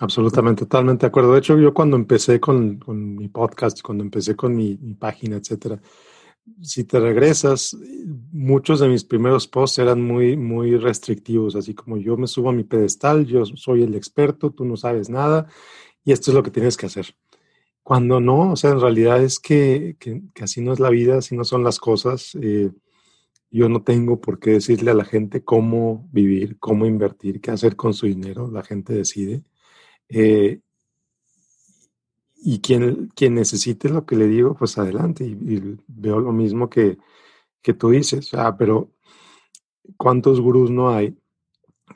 Absolutamente, 0.01 0.65
totalmente 0.65 1.07
de 1.07 1.09
acuerdo. 1.09 1.33
De 1.33 1.39
hecho, 1.39 1.59
yo 1.59 1.73
cuando 1.73 1.97
empecé 1.97 2.39
con, 2.39 2.79
con 2.79 3.17
mi 3.17 3.29
podcast, 3.29 3.81
cuando 3.81 4.05
empecé 4.05 4.37
con 4.37 4.55
mi, 4.55 4.77
mi 4.77 4.95
página, 4.95 5.37
etcétera, 5.37 5.81
si 6.63 6.85
te 6.85 7.01
regresas, 7.01 7.77
muchos 8.31 8.81
de 8.81 8.89
mis 8.89 9.05
primeros 9.05 9.49
posts 9.49 9.79
eran 9.79 10.03
muy, 10.03 10.37
muy 10.37 10.77
restrictivos, 10.77 11.57
así 11.57 11.75
como 11.75 11.97
yo 11.97 12.17
me 12.17 12.27
subo 12.27 12.51
a 12.51 12.53
mi 12.53 12.65
pedestal, 12.65 13.27
yo 13.27 13.45
soy 13.47 13.83
el 13.83 13.95
experto, 13.95 14.51
tú 14.53 14.65
no 14.65 14.77
sabes 14.77 15.09
nada 15.11 15.49
y 16.05 16.13
esto 16.13 16.31
es 16.31 16.35
lo 16.35 16.43
que 16.43 16.51
tienes 16.51 16.77
que 16.77 16.87
hacer. 16.87 17.17
Cuando 17.83 18.21
no, 18.21 18.53
o 18.53 18.57
sea, 18.57 18.71
en 18.73 18.81
realidad 18.81 19.23
es 19.23 19.39
que, 19.39 19.97
que, 19.99 20.23
así 20.43 20.61
no 20.61 20.73
es 20.73 20.81
la 20.81 20.91
vida, 20.91 21.19
así 21.19 21.37
no 21.37 21.45
son 21.45 21.65
las 21.65 21.79
cosas. 21.79 22.37
Eh, 22.43 22.71
yo 23.51 23.69
no 23.69 23.83
tengo 23.83 24.21
por 24.21 24.41
qué 24.41 24.53
decirle 24.53 24.91
a 24.91 24.95
la 24.95 25.05
gente 25.05 25.45
cómo 25.45 26.09
vivir, 26.13 26.59
cómo 26.59 26.87
invertir, 26.87 27.41
qué 27.41 27.53
hacer 27.53 27.77
con 27.77 27.95
su 27.95 28.07
dinero, 28.07 28.51
la 28.51 28.65
gente 28.65 28.93
decide. 28.93 29.45
Eh, 30.09 30.61
y 32.37 32.61
quien, 32.61 33.09
quien 33.15 33.35
necesite 33.35 33.89
lo 33.89 34.07
que 34.07 34.17
le 34.17 34.27
digo, 34.29 34.55
pues 34.55 34.79
adelante. 34.79 35.25
Y, 35.25 35.79
veo 35.89 36.21
lo 36.21 36.33
mismo 36.33 36.71
que, 36.71 36.99
que 37.63 37.75
tú 37.75 37.91
dices. 37.91 38.33
Ah, 38.35 38.57
pero 38.57 38.93
¿cuántos 39.97 40.41
gurús 40.41 40.71
no 40.71 40.91
hay 40.91 41.17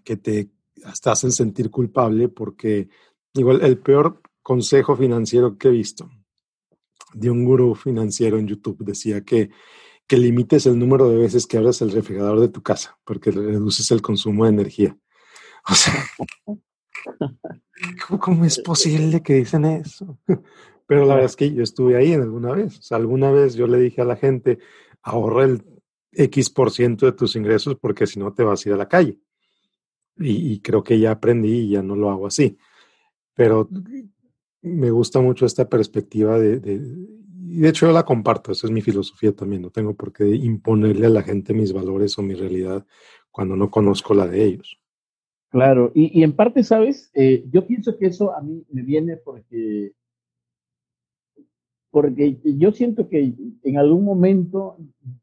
que 0.04 0.16
te 0.16 0.50
hasta 0.84 1.12
hacen 1.12 1.32
sentir 1.32 1.70
culpable? 1.70 2.28
Porque 2.28 2.88
igual 3.34 3.62
el 3.62 3.78
peor 3.78 4.20
consejo 4.42 4.96
financiero 4.96 5.56
que 5.56 5.68
he 5.68 5.72
visto 5.72 6.10
de 7.12 7.30
un 7.30 7.44
gurú 7.44 7.74
financiero 7.74 8.38
en 8.38 8.46
YouTube 8.46 8.78
decía 8.84 9.24
que, 9.24 9.50
que 10.06 10.16
limites 10.16 10.66
el 10.66 10.78
número 10.78 11.08
de 11.08 11.18
veces 11.18 11.46
que 11.46 11.58
abres 11.58 11.82
el 11.82 11.90
refrigerador 11.90 12.40
de 12.40 12.48
tu 12.48 12.62
casa, 12.62 12.98
porque 13.04 13.30
reduces 13.30 13.90
el 13.90 14.02
consumo 14.02 14.44
de 14.44 14.50
energía. 14.50 14.96
O 15.68 15.74
sea, 15.74 15.94
¿cómo, 18.20 18.44
es 18.44 18.58
posible 18.60 19.22
que 19.22 19.34
dicen 19.34 19.64
eso? 19.64 20.18
Pero 20.86 21.02
la 21.04 21.14
verdad 21.14 21.30
es 21.30 21.36
que 21.36 21.52
yo 21.52 21.62
estuve 21.62 21.96
ahí 21.96 22.12
en 22.12 22.22
alguna 22.22 22.52
vez. 22.52 22.90
Alguna 22.90 23.30
vez 23.30 23.54
yo 23.54 23.66
le 23.66 23.78
dije 23.78 24.00
a 24.00 24.04
la 24.04 24.16
gente, 24.16 24.58
ahorra 25.02 25.44
el 25.44 25.62
X 26.12 26.50
por 26.50 26.72
ciento 26.72 27.06
de 27.06 27.12
tus 27.12 27.36
ingresos 27.36 27.76
porque 27.80 28.06
si 28.06 28.18
no 28.18 28.32
te 28.32 28.42
vas 28.42 28.64
a 28.64 28.68
ir 28.68 28.74
a 28.74 28.78
la 28.78 28.88
calle. 28.88 29.18
Y, 30.16 30.60
creo 30.60 30.82
que 30.82 30.98
ya 30.98 31.12
aprendí 31.12 31.60
y 31.60 31.70
ya 31.70 31.82
no 31.82 31.96
lo 31.96 32.10
hago 32.10 32.26
así. 32.26 32.58
Pero 33.34 33.68
me 34.60 34.90
gusta 34.90 35.20
mucho 35.20 35.46
esta 35.46 35.68
perspectiva 35.68 36.38
de, 36.38 36.58
de, 36.58 36.78
de 36.78 37.68
hecho 37.68 37.86
yo 37.86 37.92
la 37.92 38.04
comparto, 38.04 38.52
esa 38.52 38.66
es 38.66 38.70
mi 38.70 38.82
filosofía 38.82 39.32
también, 39.32 39.62
no 39.62 39.70
tengo 39.70 39.94
por 39.94 40.12
qué 40.12 40.26
imponerle 40.26 41.06
a 41.06 41.10
la 41.10 41.22
gente 41.22 41.54
mis 41.54 41.72
valores 41.72 42.18
o 42.18 42.22
mi 42.22 42.34
realidad 42.34 42.86
cuando 43.30 43.56
no 43.56 43.70
conozco 43.70 44.14
la 44.14 44.26
de 44.26 44.44
ellos. 44.44 44.79
Claro, 45.50 45.90
y, 45.94 46.22
en 46.22 46.32
parte, 46.32 46.62
¿sabes? 46.62 47.10
Eh, 47.12 47.44
yo 47.50 47.66
pienso 47.66 47.98
que 47.98 48.06
eso 48.06 48.32
a 48.32 48.40
mí 48.40 48.64
me 48.70 48.82
viene 48.82 49.16
porque, 49.16 49.92
porque 51.90 52.38
yo 52.44 52.70
siento 52.70 53.08
que 53.08 53.34
en 53.64 53.76
algún 53.76 54.04
momento 54.04 54.76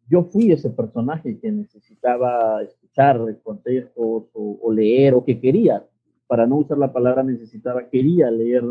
yo 0.10 0.26
fui 0.26 0.52
ese 0.52 0.70
personaje 0.70 1.40
que 1.40 1.50
necesitaba 1.50 2.62
escuchar 2.62 3.40
consejos 3.42 4.26
o, 4.34 4.72
leer 4.74 5.14
o 5.14 5.24
que 5.24 5.40
quería, 5.40 5.86
para 6.28 6.46
no 6.46 6.58
usar 6.58 6.78
la 6.78 6.92
palabra 6.92 7.24
necesitaba, 7.24 7.88
quería 7.88 8.30
leer 8.30 8.66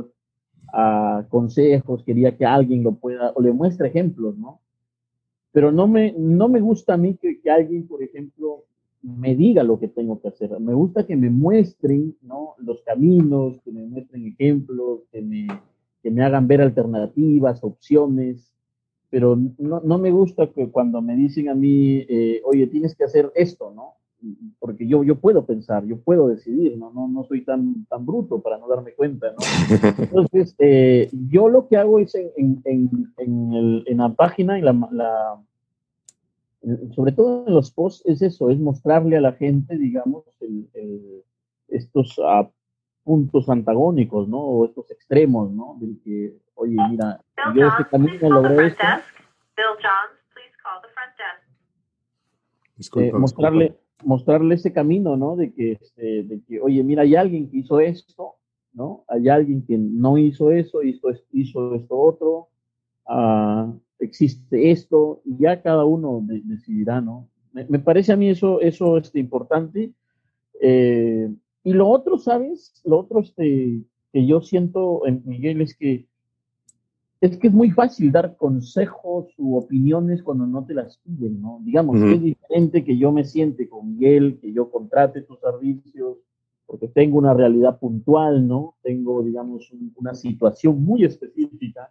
ah, 0.75 1.25
consejos, 1.31 2.05
quería 2.05 2.37
que 2.37 2.45
alguien 2.45 2.85
lo 2.85 2.97
pueda 2.97 3.33
o 3.35 3.41
le 3.41 3.53
muestre 3.53 3.89
ejemplos, 3.89 4.37
¿no? 4.37 4.61
Pero 5.53 5.73
no 5.73 5.89
me, 5.89 6.13
no 6.19 6.49
me 6.51 6.61
gusta 6.61 6.93
a 6.93 6.99
mí 6.99 7.17
que, 7.17 7.41
que 7.41 7.51
alguien, 7.51 7.89
por 7.89 8.03
ejemplo, 8.03 8.66
me 9.07 9.37
diga 9.37 9.63
lo 9.63 9.79
que 9.79 9.89
tengo 9.89 10.21
que 10.21 10.29
hacer. 10.29 10.59
Me 10.59 10.75
gusta 10.75 11.07
que 11.07 11.17
me 11.17 11.31
muestren 11.31 12.17
¿no? 12.23 12.55
los 12.59 12.83
caminos, 12.83 13.61
que 13.65 13.71
me 13.71 13.83
muestren 13.83 14.27
ejemplos, 14.27 15.03
que 15.13 15.23
me, 15.23 15.47
que 16.03 16.11
me 16.11 16.25
hagan 16.25 16.49
ver 16.49 16.61
alternativas, 16.61 17.63
opciones, 17.63 18.53
pero 19.09 19.39
no, 19.59 19.81
no 19.81 19.99
me 19.99 20.11
gusta 20.11 20.49
que 20.49 20.71
cuando 20.71 21.01
me 21.01 21.15
dicen 21.15 21.49
a 21.49 21.55
mí, 21.55 22.05
eh, 22.09 22.43
oye, 22.45 22.67
tienes 22.67 22.97
que 22.97 23.05
hacer 23.05 23.31
esto, 23.37 23.73
¿no? 23.73 23.95
Porque 24.59 24.89
yo, 24.89 25.05
yo 25.05 25.21
puedo 25.21 25.47
pensar, 25.47 25.87
yo 25.87 26.01
puedo 26.01 26.27
decidir, 26.27 26.77
¿no? 26.77 26.93
No, 26.93 27.07
no 27.07 27.23
soy 27.25 27.45
tan, 27.45 27.87
tan 27.87 28.05
bruto 28.05 28.41
para 28.41 28.59
no 28.59 28.67
darme 28.67 28.93
cuenta, 28.93 29.29
¿no? 29.29 29.37
Entonces, 30.03 30.57
eh, 30.59 31.09
yo 31.29 31.49
lo 31.49 31.69
que 31.69 31.77
hago 31.77 32.01
es 32.01 32.13
en, 32.17 32.61
en, 32.65 33.13
en, 33.19 33.53
el, 33.53 33.85
en 33.87 33.99
la 33.99 34.13
página, 34.15 34.59
en 34.59 34.65
la 34.65 35.39
sobre 36.95 37.13
todo 37.13 37.47
en 37.47 37.55
los 37.55 37.71
posts, 37.71 38.05
es 38.07 38.23
eso, 38.23 38.51
es 38.51 38.59
mostrarle 38.59 39.17
a 39.17 39.21
la 39.21 39.33
gente, 39.33 39.77
digamos, 39.79 40.25
estos 41.69 42.21
ah, 42.25 42.49
puntos 43.05 43.49
antagónicos, 43.49 44.29
¿no? 44.29 44.39
O 44.39 44.65
estos 44.67 44.91
extremos, 44.91 45.51
¿no? 45.53 45.77
Del 45.81 46.01
que, 46.03 46.37
oye, 46.55 46.77
mira, 46.91 47.21
yo 47.55 47.69
este 47.69 47.85
camino 47.89 48.29
logré 48.29 48.67
esto. 48.67 48.85
Eh, 52.97 53.13
mostrarle, 53.13 53.79
mostrarle 54.05 54.55
ese 54.57 54.73
camino, 54.73 55.17
¿no? 55.17 55.37
De 55.37 55.53
que, 55.53 55.73
este, 55.73 56.25
de 56.25 56.43
que, 56.47 56.61
oye, 56.61 56.83
mira, 56.83 57.03
hay 57.03 57.15
alguien 57.15 57.49
que 57.49 57.59
hizo 57.59 57.79
esto, 57.79 58.35
¿no? 58.73 59.05
Hay 59.09 59.29
alguien 59.29 59.65
que 59.65 59.79
no 59.79 60.19
hizo 60.19 60.51
eso, 60.51 60.83
hizo, 60.83 61.09
hizo 61.33 61.75
esto 61.77 61.97
otro. 61.97 62.49
Uh, 63.09 63.79
existe 63.99 64.71
esto, 64.71 65.23
y 65.25 65.39
ya 65.39 65.63
cada 65.63 65.85
uno 65.85 66.23
decidirá, 66.25 67.01
¿no? 67.01 67.29
Me, 67.53 67.79
parece 67.79 68.13
a 68.13 68.17
mí 68.17 68.29
eso, 68.29 68.61
eso 68.61 68.99
este, 68.99 69.19
importante. 69.19 69.93
Eh, 70.61 71.33
y 71.65 71.73
lo 71.73 71.89
otro, 71.89 72.19
¿sabes? 72.19 72.81
Lo 72.85 72.99
otro 72.99 73.21
este, 73.21 73.81
que 74.13 74.27
yo 74.27 74.43
siento, 74.43 75.07
en 75.07 75.23
Miguel, 75.25 75.63
es 75.63 75.75
que 75.75 76.07
es 77.21 77.39
que 77.39 77.49
es 77.49 77.53
muy 77.53 77.71
fácil 77.71 78.13
dar 78.13 78.37
consejos 78.37 79.33
u 79.39 79.57
opiniones 79.57 80.23
cuando 80.23 80.47
no 80.47 80.65
te 80.65 80.75
las 80.75 80.99
piden, 80.99 81.41
¿no? 81.41 81.61
Digamos, 81.65 82.01
es 82.03 82.23
diferente 82.23 82.85
que 82.85 82.99
yo 82.99 83.11
me 83.11 83.25
siente 83.25 83.69
con 83.69 83.95
Miguel, 83.95 84.39
que 84.41 84.53
yo 84.53 84.71
contrate 84.71 85.23
tus 85.23 85.41
servicios, 85.41 86.19
porque 86.67 86.89
tengo 86.89 87.17
una 87.17 87.33
realidad 87.33 87.79
puntual, 87.79 88.47
¿no? 88.47 88.77
Tengo, 88.83 89.23
digamos, 89.23 89.73
una 89.97 90.15
situación 90.15 90.85
muy 90.85 91.05
específica 91.05 91.91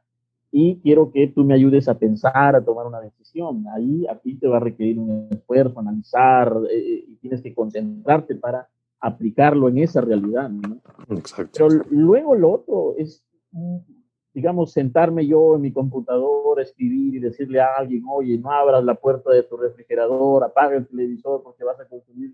y 0.58 0.80
quiero 0.80 1.12
que 1.12 1.28
tú 1.28 1.44
me 1.44 1.54
ayudes 1.54 1.90
a 1.90 2.00
pensar, 2.00 2.56
a 2.56 2.64
tomar 2.64 2.88
una 2.88 3.02
decisión. 3.02 3.66
Ahí 3.76 4.08
a 4.08 4.18
ti 4.18 4.36
te 4.36 4.48
va 4.48 4.56
a 4.56 4.62
requerir 4.62 4.98
un 4.98 5.28
esfuerzo, 5.30 5.82
analizar 5.82 6.50
eh, 6.72 6.78
eh, 6.78 7.06
y 7.10 7.16
tienes 7.18 7.42
que 7.42 7.54
concentrarte 7.54 8.36
para 8.36 8.70
aplicarlo 9.02 9.68
en 9.68 9.80
esa 9.80 10.00
realidad. 10.00 10.50
¿no? 10.50 10.80
Exacto. 11.10 11.68
Pero 11.68 11.84
luego 11.90 12.36
lo 12.36 12.54
otro 12.54 12.96
es, 12.98 13.22
digamos, 14.34 14.72
sentarme 14.72 15.28
yo 15.28 15.56
en 15.56 15.62
mi 15.64 15.74
computadora, 15.74 16.64
escribir 16.64 17.16
y 17.16 17.20
decirle 17.20 17.60
a 17.60 17.74
alguien, 17.78 18.04
oye, 18.08 18.38
no 18.38 18.50
abras 18.50 18.86
la 18.86 18.96
puerta 18.96 19.32
de 19.32 19.44
tu 19.44 19.58
refrigerador, 19.58 20.42
apaga 20.42 20.78
el 20.78 20.88
televisor 20.88 21.44
porque 21.44 21.66
vas 21.66 21.82
a 21.82 21.86
consumir. 21.86 22.34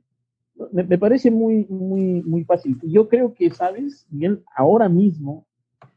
Me, 0.72 0.84
me 0.84 1.00
parece 1.00 1.32
muy, 1.32 1.66
muy, 1.68 2.22
muy 2.22 2.44
fácil. 2.44 2.78
Yo 2.84 3.10
creo 3.10 3.34
que, 3.34 3.50
¿sabes? 3.50 4.06
Bien, 4.12 4.44
ahora 4.56 4.88
mismo 4.90 5.48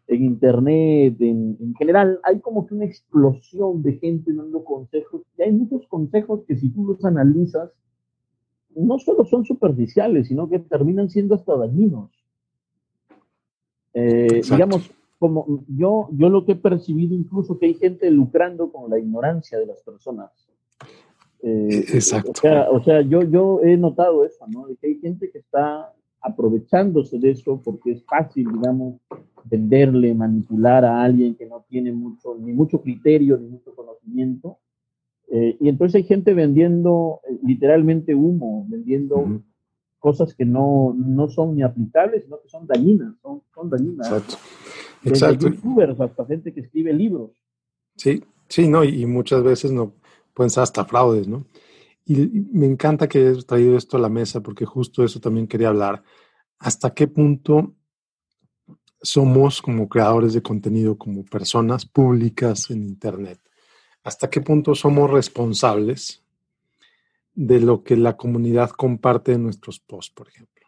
en 0.07 0.25
internet, 0.25 1.17
en, 1.21 1.75
general, 1.77 2.21
hay 2.25 2.41
como 2.41 2.67
que 2.67 2.75
una 2.75 2.85
explosión 2.85 3.83
de 3.83 3.95
gente 3.95 4.33
dando 4.33 4.65
consejos 4.65 5.23
y 5.39 5.43
hay 5.43 5.53
muchos 5.53 5.87
consejos 5.89 6.43
que 6.47 6.57
si 6.57 6.69
tú 6.71 6.85
los 6.85 7.05
analizas, 7.05 7.71
no 8.75 8.99
solo 8.99 9.25
son 9.25 9.45
superficiales, 9.45 10.29
sino 10.29 10.49
que 10.49 10.59
terminan 10.59 11.09
siendo 11.09 11.37
hasta 11.37 11.57
dañinos. 11.57 12.11
Eh, 13.95 14.43
digamos, 14.51 14.91
como 15.19 15.65
yo, 15.69 16.09
yo 16.13 16.29
lo 16.29 16.45
que 16.45 16.53
he 16.53 16.57
percibido 16.57 17.15
incluso 17.15 17.59
que 17.59 17.67
hay 17.67 17.75
gente 17.75 18.11
lucrando 18.11 18.71
con 18.71 18.91
la 18.91 18.99
ignorancia 18.99 19.59
de 19.59 19.67
las 19.67 19.81
personas. 19.83 20.31
Eh, 21.41 21.85
Exacto. 21.95 22.33
O 22.33 22.35
sea, 22.35 22.71
o 22.71 22.83
sea, 22.83 23.01
yo, 23.03 23.23
yo 23.23 23.61
he 23.63 23.77
notado 23.77 24.25
eso, 24.25 24.47
¿no? 24.49 24.67
De 24.67 24.77
que 24.77 24.89
hay 24.89 24.99
gente 24.99 25.31
que 25.31 25.39
está 25.39 25.93
aprovechándose 26.25 27.19
de 27.19 27.33
eso 27.33 27.61
porque 27.63 27.93
es 27.93 28.05
fácil, 28.05 28.51
digamos, 28.51 29.01
venderle, 29.45 30.15
manipular 30.15 30.85
a 30.85 31.03
alguien 31.03 31.35
que 31.35 31.47
no 31.47 31.65
tiene 31.69 31.93
mucho, 31.93 32.35
ni 32.41 32.53
mucho 32.53 32.81
criterio, 32.81 33.37
ni 33.37 33.49
mucho 33.49 33.75
conocimiento. 33.75 34.59
Eh, 35.29 35.57
y 35.61 35.69
entonces 35.69 35.97
hay 35.97 36.05
gente 36.05 36.33
vendiendo 36.33 37.21
eh, 37.29 37.39
literalmente 37.45 38.15
humo, 38.15 38.67
vendiendo 38.69 39.43
cosas 39.99 40.35
que 40.35 40.45
no, 40.45 40.95
no, 40.97 41.29
son 41.29 41.57
ni 41.57 41.63
aplicables, 41.63 42.25
sino 42.25 42.41
que 42.41 42.49
son 42.49 42.67
dañinas, 42.67 43.15
son, 43.23 43.43
son 43.55 43.71
dañinas. 43.71 44.07
Exacto. 44.07 44.35
Exacto. 45.05 45.49
youtubers 45.49 46.01
hasta 46.01 46.25
gente 46.25 46.53
que 46.53 46.61
escribe 46.61 46.93
libros. 46.93 47.31
Sí, 47.97 48.25
sí, 48.49 48.69
no, 48.69 48.83
y, 48.83 49.05
muchas 49.07 49.43
veces 49.43 49.71
no 49.71 49.93
pueden 50.33 50.51
ser 50.51 50.63
hasta 50.63 50.85
fraudes, 50.85 51.29
¿no? 51.29 51.45
Y 52.07 52.17
me 52.53 52.67
encanta 52.67 53.09
que 53.09 53.19
hayas 53.19 53.47
traído 53.47 53.77
esto 53.77 53.97
a 53.97 54.01
la 54.01 54.09
mesa 54.09 54.41
porque 54.43 54.67
justo 54.67 55.05
eso 55.05 55.21
también 55.21 55.47
quería 55.47 55.69
hablar. 55.69 56.03
¿Hasta 56.59 56.93
qué 56.93 57.09
punto 57.09 57.75
somos 59.01 59.63
como 59.63 59.89
creadores 59.89 60.35
de 60.35 60.43
contenido, 60.43 60.97
como 60.99 61.25
personas 61.25 61.87
públicas 61.87 62.71
en 62.71 62.83
Internet? 62.83 63.41
¿Hasta 64.03 64.29
qué 64.29 64.41
punto 64.41 64.75
somos 64.75 65.11
responsables 65.11 66.23
de 67.35 67.61
lo 67.61 67.83
que 67.83 67.97
la 67.97 68.17
comunidad 68.17 68.71
comparte 68.71 69.33
en 69.33 69.45
nuestros 69.45 69.81
posts, 69.81 70.15
por 70.15 70.29
ejemplo? 70.29 70.67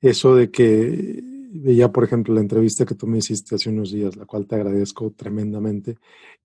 Eso 0.00 0.34
de 0.34 0.50
que 0.50 1.22
veía, 1.50 1.92
por 1.92 2.04
ejemplo, 2.04 2.34
la 2.34 2.40
entrevista 2.40 2.84
que 2.84 2.94
tú 2.94 3.06
me 3.06 3.18
hiciste 3.18 3.54
hace 3.54 3.70
unos 3.70 3.92
días, 3.92 4.16
la 4.16 4.26
cual 4.26 4.46
te 4.46 4.56
agradezco 4.56 5.12
tremendamente. 5.12 5.98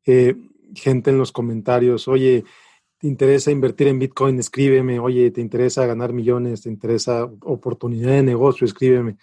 Eh, 0.05 0.35
gente 0.75 1.09
en 1.09 1.17
los 1.17 1.31
comentarios, 1.31 2.07
oye, 2.07 2.43
¿te 3.01 3.07
interesa 3.07 3.51
invertir 3.51 3.87
en 3.87 3.99
Bitcoin? 3.99 4.39
Escríbeme. 4.39 4.99
Oye, 4.99 5.31
¿te 5.31 5.41
interesa 5.41 5.85
ganar 5.85 6.13
millones? 6.13 6.61
¿Te 6.61 6.69
interesa 6.69 7.25
oportunidad 7.41 8.11
de 8.11 8.23
negocio? 8.23 8.65
Escríbeme 8.65 9.17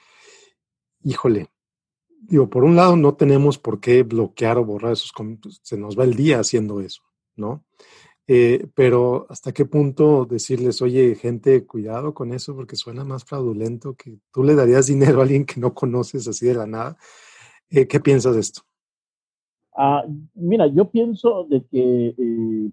híjole, 1.03 1.49
digo, 2.21 2.49
por 2.49 2.65
un 2.65 2.77
lado 2.77 2.97
no 2.97 3.15
tenemos 3.15 3.59
por 3.59 3.81
qué 3.81 4.03
bloquear 4.03 4.59
o 4.59 4.65
borrar 4.65 4.93
esos 4.93 5.13
comentarios, 5.13 5.61
se 5.63 5.77
nos 5.77 5.99
va 5.99 6.05
el 6.05 6.15
día 6.15 6.41
haciendo 6.41 6.81
eso, 6.81 7.03
¿no? 7.37 7.65
Eh, 8.27 8.67
pero 8.75 9.27
hasta 9.31 9.53
qué 9.53 9.65
punto 9.65 10.27
decirles, 10.27 10.83
oye, 10.83 11.15
gente, 11.15 11.65
cuidado 11.65 12.13
con 12.13 12.35
eso 12.35 12.55
porque 12.55 12.77
suena 12.77 13.03
más 13.03 13.25
fraudulento 13.25 13.95
que 13.95 14.19
tú 14.31 14.43
le 14.43 14.55
darías 14.55 14.87
dinero 14.87 15.21
a 15.21 15.23
alguien 15.23 15.47
que 15.47 15.61
no 15.61 15.73
conoces 15.73 16.29
así 16.29 16.47
de 16.47 16.55
la 16.55 16.67
nada. 16.67 16.99
Eh, 17.71 17.87
¿Qué 17.87 18.01
piensas 18.01 18.35
de 18.35 18.41
esto? 18.41 18.63
Ah, 19.75 20.05
mira, 20.35 20.67
yo 20.67 20.91
pienso 20.91 21.47
de 21.49 21.65
que, 21.71 22.15
eh, 22.19 22.71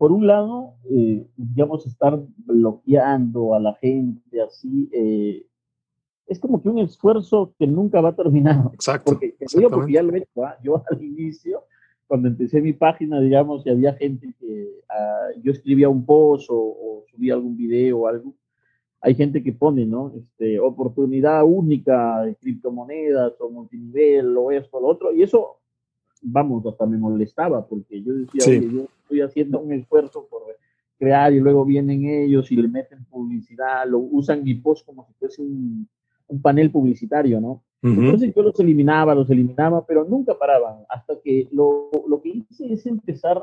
por 0.00 0.12
un 0.12 0.26
lado, 0.26 0.76
eh, 0.90 1.26
digamos, 1.36 1.86
estar 1.86 2.18
bloqueando 2.38 3.52
a 3.54 3.60
la 3.60 3.74
gente 3.74 4.40
así, 4.40 4.88
es 6.26 6.38
como 6.38 6.62
que 6.62 6.70
un 6.70 6.78
esfuerzo 6.78 7.52
que 7.58 7.66
nunca 7.66 8.00
va 8.00 8.08
a 8.14 8.16
terminar. 8.16 8.70
Exacto. 8.72 9.12
Porque, 9.12 9.36
porque 9.68 9.92
ya 9.92 10.02
lo 10.02 10.14
he 10.14 10.20
hecho, 10.20 10.42
¿ah? 10.42 10.56
yo 10.62 10.82
al 10.90 11.04
inicio, 11.04 11.64
cuando 12.06 12.28
empecé 12.28 12.62
mi 12.62 12.72
página, 12.72 13.20
digamos, 13.20 13.66
y 13.66 13.68
había 13.68 13.92
gente 13.92 14.34
que 14.40 14.70
ah, 14.88 15.28
yo 15.42 15.52
escribía 15.52 15.90
un 15.90 16.06
post 16.06 16.48
o, 16.48 16.56
o, 16.56 17.04
subía 17.10 17.34
algún 17.34 17.54
video 17.54 17.98
o 17.98 18.06
algo, 18.06 18.34
hay 19.02 19.14
gente 19.14 19.42
que 19.42 19.52
pone, 19.52 19.84
¿no? 19.84 20.14
Este, 20.16 20.58
oportunidad 20.60 21.44
única 21.44 22.22
de 22.22 22.36
criptomonedas 22.36 23.38
o 23.38 23.50
multinivel 23.50 24.34
o 24.34 24.50
esto, 24.50 24.80
lo 24.80 24.86
otro, 24.88 25.12
y 25.12 25.22
eso, 25.22 25.59
vamos, 26.20 26.64
hasta 26.66 26.86
me 26.86 26.98
molestaba 26.98 27.66
porque 27.66 28.02
yo 28.02 28.12
decía, 28.14 28.42
oye, 28.46 28.70
yo 28.72 28.86
estoy 29.02 29.20
haciendo 29.20 29.60
un 29.60 29.72
esfuerzo 29.72 30.26
por 30.30 30.42
crear 30.98 31.32
y 31.32 31.40
luego 31.40 31.64
vienen 31.64 32.04
ellos 32.04 32.50
y 32.52 32.56
le 32.56 32.68
meten 32.68 33.04
publicidad, 33.06 33.86
lo 33.88 33.98
usan 33.98 34.44
mi 34.44 34.54
post 34.54 34.84
como 34.84 35.06
si 35.06 35.14
fuese 35.14 35.42
un, 35.42 35.88
un 36.28 36.42
panel 36.42 36.70
publicitario, 36.70 37.40
¿no? 37.40 37.62
Entonces 37.82 38.34
yo 38.34 38.42
los 38.42 38.60
eliminaba, 38.60 39.14
los 39.14 39.30
eliminaba, 39.30 39.86
pero 39.86 40.04
nunca 40.04 40.38
paraban, 40.38 40.84
hasta 40.90 41.14
que 41.24 41.48
lo, 41.50 41.88
lo 42.06 42.20
que 42.20 42.28
hice 42.28 42.70
es 42.70 42.84
empezar 42.84 43.42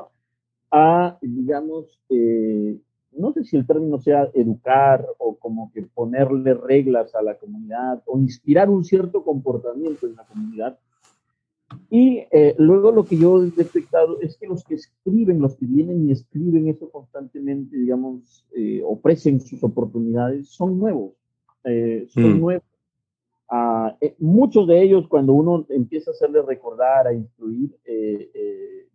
a, 0.70 1.18
digamos, 1.20 2.00
eh, 2.08 2.78
no 3.12 3.32
sé 3.32 3.42
si 3.42 3.56
el 3.56 3.66
término 3.66 3.98
sea 3.98 4.28
educar 4.34 5.04
o 5.18 5.36
como 5.36 5.72
que 5.72 5.82
ponerle 5.82 6.54
reglas 6.54 7.16
a 7.16 7.22
la 7.22 7.36
comunidad 7.36 8.00
o 8.06 8.18
inspirar 8.18 8.70
un 8.70 8.84
cierto 8.84 9.24
comportamiento 9.24 10.06
en 10.06 10.14
la 10.14 10.24
comunidad. 10.24 10.78
Y 11.90 12.24
eh, 12.30 12.54
luego 12.58 12.92
lo 12.92 13.04
que 13.04 13.16
yo 13.16 13.42
he 13.42 13.50
detectado 13.50 14.20
es 14.20 14.36
que 14.36 14.46
los 14.46 14.62
que 14.64 14.74
escriben, 14.74 15.40
los 15.40 15.56
que 15.56 15.66
vienen 15.66 16.06
y 16.06 16.12
escriben 16.12 16.68
eso 16.68 16.90
constantemente, 16.90 17.76
digamos, 17.76 18.46
eh, 18.54 18.82
ofrecen 18.84 19.40
sus 19.40 19.62
oportunidades, 19.64 20.48
son 20.48 20.78
nuevos. 20.78 21.12
Eh, 21.64 22.06
son 22.08 22.36
mm. 22.36 22.40
nuevos. 22.40 22.64
Ah, 23.50 23.96
muchos 24.18 24.68
de 24.68 24.82
ellos, 24.82 25.08
cuando 25.08 25.32
uno 25.32 25.64
empieza 25.70 26.10
a 26.10 26.14
hacerles 26.14 26.44
recordar, 26.44 27.06
a 27.06 27.14
instruir, 27.14 27.74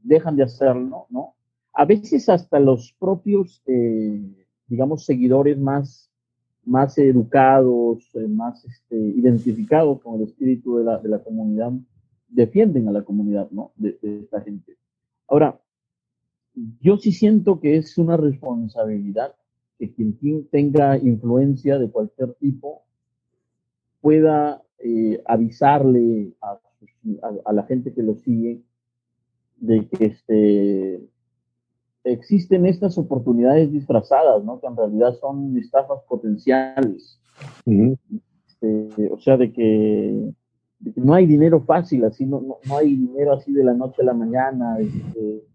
dejan 0.04 0.36
de 0.36 0.44
hacerlo, 0.44 1.08
¿no? 1.10 1.34
a 1.74 1.86
veces 1.86 2.30
hasta 2.30 2.60
los 2.60 2.96
propios, 3.00 3.62
eh, 3.66 4.22
digamos, 4.68 5.06
seguidores 5.06 5.58
más, 5.58 6.10
más 6.64 6.98
educados, 6.98 8.10
eh, 8.14 8.28
más 8.28 8.64
este, 8.64 8.96
identificados 8.96 10.02
con 10.02 10.16
el 10.16 10.28
espíritu 10.28 10.78
de 10.78 10.84
la, 10.84 11.00
de 11.00 11.10
la, 11.10 11.20
comunidad, 11.20 11.72
defienden 12.34 12.88
a 12.88 12.92
la 12.92 13.04
comunidad, 13.04 13.50
¿no? 13.52 13.72
De, 13.76 13.98
esta 14.02 14.42
gente. 14.42 14.78
Ahora, 15.28 15.60
yo 16.82 16.98
sí 16.98 17.12
siento 17.12 17.60
que 17.60 17.78
es 17.78 17.98
una 17.98 18.18
responsabilidad 18.18 19.36
que 19.80 19.94
quien 19.94 20.48
tenga 20.50 20.98
influencia 20.98 21.78
de 21.78 21.90
cualquier 21.90 22.34
tipo 22.36 22.84
pueda 24.02 24.62
eh, 24.80 25.22
avisarle 25.26 26.34
a, 26.42 26.60
a, 27.46 27.54
la 27.54 27.64
gente 27.64 27.94
que 27.94 28.04
lo 28.04 28.16
sigue 28.16 28.62
de 29.58 29.88
que 29.88 30.06
este, 30.06 31.02
existen 32.04 32.66
estas 32.66 32.98
oportunidades 32.98 33.72
disfrazadas, 33.72 34.44
¿no? 34.44 34.60
Que 34.60 34.68
en 34.68 34.78
realidad 34.78 35.16
son 35.20 35.58
estafas 35.58 36.02
potenciales. 36.08 37.20
Este, 37.66 39.12
o 39.12 39.20
sea, 39.20 39.38
de 39.38 39.54
que, 39.54 40.34
no 40.96 41.14
hay 41.14 41.26
dinero 41.26 41.62
fácil, 41.62 42.04
así 42.06 42.26
no, 42.26 42.42
no, 42.66 42.78
hay 42.78 42.96
dinero 42.96 43.34
así 43.34 43.54
de 43.54 43.64
la 43.64 43.74
noche 43.74 44.02
a 44.02 44.06
la 44.06 44.14
mañana, 44.14 44.78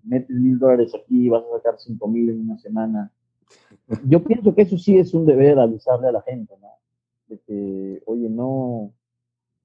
metes 0.04 0.36
mil 0.36 0.58
dólares 0.58 0.92
aquí 0.94 1.26
y 1.26 1.28
vas 1.28 1.44
a 1.44 1.58
sacar 1.58 1.78
cinco 1.78 2.08
mil 2.08 2.30
en 2.30 2.40
una 2.40 2.58
semana. 2.58 3.12
Yo 4.04 4.22
pienso 4.22 4.54
que 4.54 4.62
eso 4.62 4.78
sí 4.78 4.98
es 4.98 5.14
un 5.14 5.26
deber 5.26 5.58
avisarle 5.58 6.08
a 6.08 6.12
la 6.12 6.22
gente, 6.22 6.54
¿no? 6.60 6.68
De 7.28 7.38
que, 7.40 8.02
oye, 8.06 8.28
no, 8.28 8.92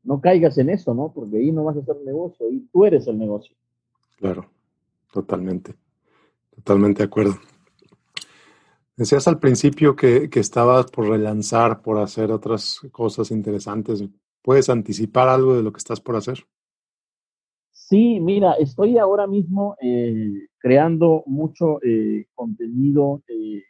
no 0.04 0.22
caigas 0.22 0.58
en 0.58 0.70
eso, 0.70 0.94
¿no? 0.94 1.12
Porque 1.14 1.38
ahí 1.38 1.52
no 1.52 1.64
vas 1.64 1.78
a 1.78 1.80
hacer 1.80 1.98
negocio, 2.06 2.50
y 2.50 2.62
tú 2.72 2.86
eres 2.86 3.08
el 3.08 3.18
negocio. 3.18 3.56
Claro, 4.18 4.46
totalmente. 5.12 5.76
Totalmente 6.56 7.00
de 7.00 7.08
acuerdo. 7.08 7.36
Decías 8.96 9.28
al 9.28 9.40
principio 9.40 9.96
que, 9.96 10.30
que, 10.30 10.40
estabas 10.40 10.92
por 10.92 11.10
relanzar, 11.10 11.82
por 11.82 11.98
hacer 11.98 12.32
otras 12.32 12.80
cosas 12.92 13.32
interesantes. 13.32 14.04
¿Puedes 14.44 14.70
anticipar 14.70 15.30
algo 15.30 15.56
de 15.56 15.64
lo 15.64 15.72
que 15.72 15.80
estás 15.80 16.00
por 16.00 16.16
hacer? 16.16 16.46
Sí, 17.72 18.20
mira, 18.20 18.54
estoy 18.54 18.98
ahora 18.98 19.26
mismo 19.26 19.76
eh, 19.82 20.48
creando 20.60 21.24
mucho 21.26 21.82
eh, 21.84 22.28
contenido 22.36 23.24
eh, 23.28 23.64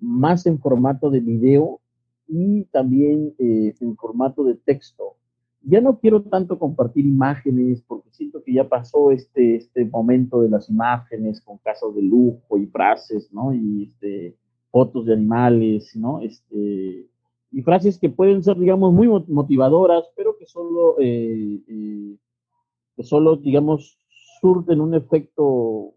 más 0.00 0.44
en 0.46 0.58
formato 0.58 1.08
de 1.10 1.20
video 1.20 1.80
y 2.28 2.64
también 2.66 3.34
en 3.38 3.96
formato 3.96 4.44
de 4.44 4.54
texto 4.54 5.16
ya 5.62 5.80
no 5.80 5.98
quiero 5.98 6.22
tanto 6.22 6.58
compartir 6.58 7.06
imágenes 7.06 7.82
porque 7.86 8.10
siento 8.12 8.42
que 8.42 8.54
ya 8.54 8.68
pasó 8.68 9.10
este, 9.10 9.56
este 9.56 9.84
momento 9.84 10.40
de 10.40 10.48
las 10.48 10.70
imágenes 10.70 11.40
con 11.40 11.58
casos 11.58 11.94
de 11.94 12.02
lujo 12.02 12.56
y 12.56 12.66
frases, 12.66 13.30
¿no? 13.32 13.52
Y 13.52 13.84
este, 13.84 14.36
fotos 14.70 15.06
de 15.06 15.14
animales, 15.14 15.94
¿no? 15.96 16.20
Este, 16.20 17.06
y 17.52 17.62
frases 17.62 17.98
que 17.98 18.10
pueden 18.10 18.42
ser, 18.42 18.58
digamos, 18.58 18.92
muy 18.92 19.08
motivadoras, 19.28 20.04
pero 20.16 20.36
que 20.36 20.46
solo, 20.46 20.96
eh, 21.00 21.60
eh, 21.66 22.16
que 22.96 23.02
solo 23.02 23.36
digamos, 23.36 23.98
surten 24.40 24.80
un 24.80 24.94
efecto 24.94 25.94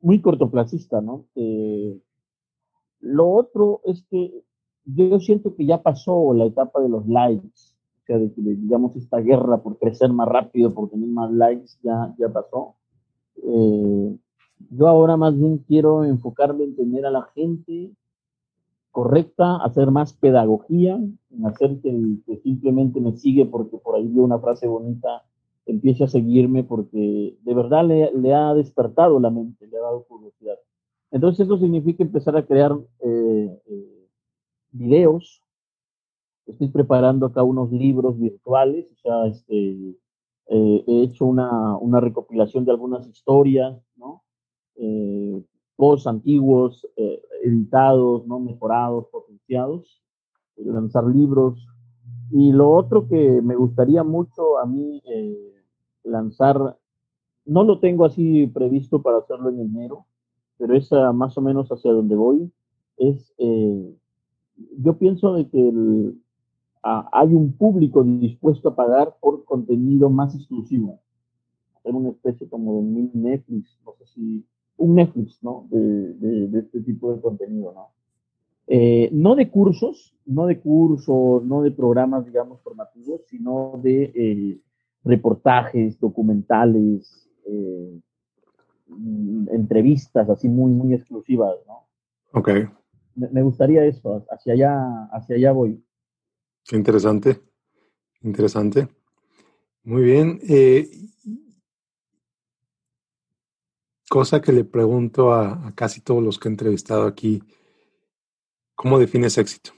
muy 0.00 0.20
cortoplacista, 0.20 1.00
¿no? 1.00 1.26
Eh, 1.34 2.00
lo 3.00 3.30
otro 3.30 3.80
es 3.84 4.04
que 4.10 4.44
yo 4.84 5.20
siento 5.20 5.54
que 5.54 5.66
ya 5.66 5.82
pasó 5.82 6.32
la 6.34 6.46
etapa 6.46 6.80
de 6.80 6.88
los 6.88 7.06
likes 7.06 7.70
de 8.18 8.32
que, 8.32 8.42
digamos, 8.42 8.96
esta 8.96 9.18
guerra 9.18 9.62
por 9.62 9.78
crecer 9.78 10.12
más 10.12 10.28
rápido, 10.28 10.74
por 10.74 10.90
tener 10.90 11.08
más 11.08 11.30
likes, 11.32 11.72
ya, 11.82 12.14
ya 12.18 12.28
pasó. 12.28 12.74
Eh, 13.36 14.16
yo 14.70 14.88
ahora 14.88 15.16
más 15.16 15.38
bien 15.38 15.58
quiero 15.58 16.04
enfocarme 16.04 16.64
en 16.64 16.76
tener 16.76 17.06
a 17.06 17.10
la 17.10 17.22
gente 17.34 17.92
correcta, 18.90 19.56
hacer 19.62 19.90
más 19.90 20.12
pedagogía, 20.14 21.00
hacer 21.44 21.80
que 21.80 21.92
que 22.26 22.36
simplemente 22.38 23.00
me 23.00 23.16
sigue 23.16 23.46
porque 23.46 23.78
por 23.78 23.96
ahí 23.96 24.06
vio 24.08 24.22
una 24.22 24.38
frase 24.38 24.66
bonita, 24.66 25.24
empiece 25.66 26.04
a 26.04 26.08
seguirme 26.08 26.64
porque 26.64 27.36
de 27.40 27.54
verdad 27.54 27.84
le, 27.84 28.34
ha 28.34 28.54
despertado 28.54 29.20
la 29.20 29.30
mente, 29.30 29.66
le 29.66 29.78
ha 29.78 29.82
dado 29.82 30.04
curiosidad. 30.04 30.56
Entonces 31.10 31.46
eso 31.46 31.58
significa 31.58 32.02
empezar 32.02 32.36
a 32.36 32.46
crear 32.46 32.72
eh, 33.00 33.58
eh, 33.66 34.08
videos 34.72 35.42
estoy 36.50 36.68
preparando 36.68 37.26
acá 37.26 37.42
unos 37.42 37.70
libros 37.72 38.18
virtuales, 38.18 38.90
o 38.92 38.96
sea, 38.96 39.26
este, 39.26 39.96
eh, 40.48 40.84
he 40.86 41.02
hecho 41.02 41.24
una, 41.24 41.76
una, 41.76 42.00
recopilación 42.00 42.64
de 42.64 42.72
algunas 42.72 43.06
historias, 43.06 43.80
¿no? 43.96 44.24
Posts 45.80 46.06
antiguos, 46.06 46.86
eh, 46.96 47.22
editados, 47.42 48.26
¿no? 48.26 48.38
Mejorados, 48.38 49.06
potenciados, 49.10 50.02
lanzar 50.56 51.06
libros. 51.06 51.66
Y 52.30 52.52
lo 52.52 52.70
otro 52.70 53.08
que 53.08 53.40
me 53.40 53.56
gustaría 53.56 54.04
mucho 54.04 54.58
a 54.58 54.66
mí 54.66 55.02
lanzar, 56.04 56.78
no 57.46 57.64
lo 57.64 57.80
tengo 57.80 58.04
así 58.04 58.46
previsto 58.46 59.00
para 59.00 59.18
hacerlo 59.18 59.48
en 59.48 59.60
enero, 59.60 60.04
pero 60.58 60.76
es 60.76 60.90
más 61.14 61.36
o 61.38 61.40
menos 61.40 61.70
hacia 61.70 61.92
donde 61.92 62.14
voy, 62.14 62.52
es, 62.98 63.34
yo 64.78 64.98
pienso 64.98 65.32
de 65.32 65.48
que 65.48 65.68
el, 65.70 66.20
hay 66.82 67.34
un 67.34 67.52
público 67.52 68.02
dispuesto 68.02 68.70
a 68.70 68.76
pagar 68.76 69.16
por 69.20 69.44
contenido 69.44 70.08
más 70.08 70.34
exclusivo. 70.34 71.00
Hacer 71.76 71.94
una 71.94 72.10
especie 72.10 72.48
como 72.48 72.76
de 72.76 72.82
mini 72.82 73.10
Netflix, 73.14 73.78
no 73.84 73.94
sé 73.98 74.06
si, 74.06 74.44
un 74.80 74.94
Netflix, 74.94 75.42
¿no? 75.42 75.66
De, 75.70 76.14
de, 76.48 76.58
este 76.58 76.80
tipo 76.80 77.14
de 77.14 77.20
contenido, 77.20 77.72
¿no? 77.72 77.90
Eh, 78.66 79.10
no 79.12 79.34
de 79.34 79.50
cursos, 79.50 80.14
no 80.26 80.46
de 80.46 80.60
cursos, 80.60 81.44
no 81.44 81.62
de 81.62 81.70
programas, 81.70 82.24
digamos, 82.24 82.60
formativos, 82.62 83.22
sino 83.26 83.80
de 83.82 84.12
eh, 84.14 84.60
reportajes, 85.04 85.98
documentales, 85.98 87.28
eh, 87.46 88.00
entrevistas 89.52 90.28
así 90.28 90.48
muy, 90.48 90.72
muy 90.72 90.94
exclusivas, 90.94 91.56
¿no? 91.66 91.86
Ok. 92.32 92.48
Me, 93.16 93.28
me 93.28 93.42
gustaría 93.42 93.84
eso, 93.84 94.24
hacia 94.30 94.54
allá, 94.54 95.04
hacia 95.12 95.36
allá 95.36 95.52
voy. 95.52 95.82
Qué 96.64 96.76
interesante, 96.76 97.40
interesante. 98.22 98.88
Muy 99.84 100.02
bien. 100.02 100.38
Eh, 100.48 100.88
cosa 104.10 104.40
que 104.40 104.52
le 104.52 104.64
pregunto 104.64 105.32
a, 105.32 105.72
casi 105.76 106.00
todos 106.00 106.20
los 106.20 106.36
que 106.36 106.48
he 106.48 106.50
entrevistado 106.50 107.06
aquí, 107.06 107.40
¿cómo 108.74 108.98
defines 108.98 109.38
éxito? 109.38 109.70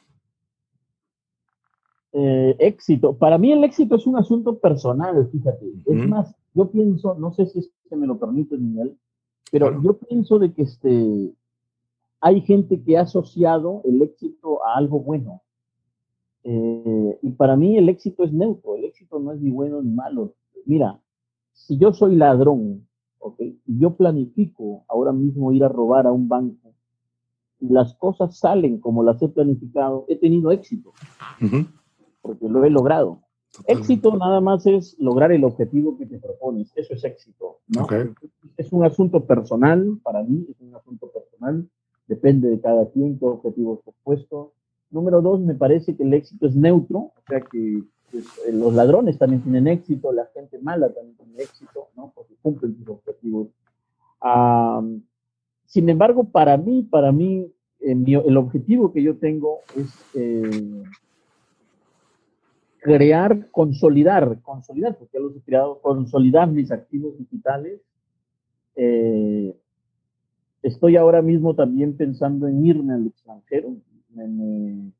Eh, 2.14 2.56
éxito. 2.58 3.14
Para 3.14 3.36
mí 3.36 3.52
el 3.52 3.62
éxito 3.62 3.96
es 3.96 4.06
un 4.06 4.16
asunto 4.16 4.58
personal, 4.58 5.28
fíjate. 5.30 5.66
Es 5.84 6.08
más, 6.08 6.34
yo 6.54 6.70
pienso, 6.70 7.14
no 7.16 7.34
sé 7.34 7.44
si 7.44 7.58
es 7.58 7.70
que 7.90 7.94
me 7.94 8.06
lo 8.06 8.18
permite, 8.18 8.56
Miguel, 8.56 8.96
pero 9.50 9.82
yo 9.82 9.98
pienso 9.98 10.38
de 10.38 10.54
que 10.54 10.62
este, 10.62 11.34
hay 12.22 12.40
gente 12.40 12.82
que 12.82 12.96
ha 12.96 13.02
asociado 13.02 13.82
el 13.84 14.00
éxito 14.00 14.64
a 14.64 14.78
algo 14.78 15.00
bueno. 15.00 15.42
Eh, 16.44 17.18
y 17.20 17.30
para 17.32 17.54
mí 17.54 17.76
el 17.76 17.90
éxito 17.90 18.24
es 18.24 18.32
neutro, 18.32 18.76
el 18.76 18.86
éxito 18.86 19.18
no 19.20 19.32
es 19.32 19.42
ni 19.42 19.50
bueno 19.50 19.82
ni 19.82 19.90
malo. 19.90 20.32
Mira, 20.64 20.98
si 21.52 21.76
yo 21.76 21.92
soy 21.92 22.16
ladrón, 22.16 22.86
¿okay? 23.22 23.58
yo 23.66 23.96
planifico 23.96 24.84
ahora 24.88 25.12
mismo 25.12 25.52
ir 25.52 25.64
a 25.64 25.68
robar 25.68 26.06
a 26.06 26.12
un 26.12 26.28
banco, 26.28 26.74
las 27.60 27.94
cosas 27.94 28.36
salen 28.36 28.78
como 28.78 29.02
las 29.02 29.22
he 29.22 29.28
planificado, 29.28 30.04
he 30.08 30.16
tenido 30.16 30.50
éxito, 30.50 30.92
porque 32.20 32.48
lo 32.48 32.64
he 32.64 32.70
logrado. 32.70 33.20
Éxito 33.66 34.16
nada 34.16 34.40
más 34.40 34.66
es 34.66 34.96
lograr 34.98 35.30
el 35.30 35.44
objetivo 35.44 35.96
que 35.98 36.06
te 36.06 36.18
propones, 36.18 36.72
eso 36.74 36.94
es 36.94 37.04
éxito. 37.04 37.58
¿no? 37.68 37.86
Es 38.56 38.72
un 38.72 38.84
asunto 38.84 39.24
personal, 39.26 39.98
para 40.02 40.22
mí 40.22 40.46
es 40.50 40.60
un 40.60 40.74
asunto 40.74 41.10
personal, 41.10 41.68
depende 42.06 42.48
de 42.48 42.60
cada 42.60 42.90
quien 42.90 43.18
qué 43.18 43.26
objetivo 43.26 43.82
has 43.86 43.94
puesto. 44.02 44.54
Número 44.90 45.22
dos, 45.22 45.40
me 45.40 45.54
parece 45.54 45.96
que 45.96 46.02
el 46.02 46.14
éxito 46.14 46.46
es 46.46 46.56
neutro, 46.56 46.98
o 46.98 47.22
sea 47.28 47.40
que 47.40 47.82
pues, 48.12 48.26
eh, 48.46 48.52
los 48.52 48.74
ladrones 48.74 49.16
también 49.16 49.42
tienen 49.42 49.66
éxito, 49.68 50.12
la 50.12 50.26
gente 50.34 50.58
mala 50.58 50.92
también 50.92 51.16
tiene 51.16 51.42
éxito, 51.42 51.88
¿no? 51.96 52.12
Porque 52.14 52.34
cumplen 52.42 52.76
sus 52.76 52.88
objetivos. 52.88 53.48
sin 55.64 55.88
embargo, 55.88 56.24
para 56.24 56.58
mí, 56.58 56.82
para 56.82 57.10
mí, 57.10 57.50
el 57.80 58.36
objetivo 58.36 58.92
que 58.92 59.02
yo 59.02 59.16
tengo 59.16 59.60
es 59.74 59.88
eh, 60.14 60.84
crear, 62.80 63.50
consolidar, 63.50 64.40
consolidar, 64.42 64.96
porque 64.98 65.18
ya 65.18 65.20
los 65.20 65.34
he 65.34 65.40
creado, 65.40 65.80
consolidar 65.80 66.48
mis 66.50 66.70
activos 66.70 67.18
digitales. 67.18 67.80
Eh, 68.76 69.56
estoy 70.62 70.96
ahora 70.96 71.22
mismo 71.22 71.54
también 71.54 71.96
pensando 71.96 72.46
en 72.46 72.64
irme 72.64 72.92
al 72.92 73.06
extranjero. 73.06 73.74
me, 74.10 74.28
me 74.28 74.92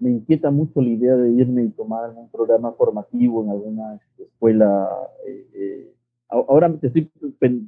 inquieta 0.00 0.50
mucho 0.50 0.80
la 0.80 0.88
idea 0.88 1.16
de 1.16 1.30
irme 1.30 1.64
y 1.64 1.70
tomar 1.70 2.10
un 2.10 2.28
programa 2.28 2.72
formativo 2.72 3.42
en 3.42 3.50
alguna 3.50 4.00
escuela. 4.18 4.88
Eh, 5.26 5.46
eh, 5.54 5.94
ahora 6.28 6.72
te 6.78 6.88
estoy 6.88 7.10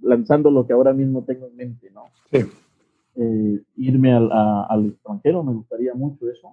lanzando 0.02 0.50
lo 0.50 0.66
que 0.66 0.72
ahora 0.72 0.92
mismo 0.92 1.22
tengo 1.22 1.46
en 1.46 1.56
mente, 1.56 1.90
¿no? 1.90 2.04
Sí. 2.30 2.38
Eh, 3.16 3.62
irme 3.76 4.12
al, 4.12 4.30
al, 4.32 4.86
extranjero, 4.86 5.42
me 5.42 5.54
gustaría 5.54 5.94
mucho 5.94 6.28
eso. 6.28 6.52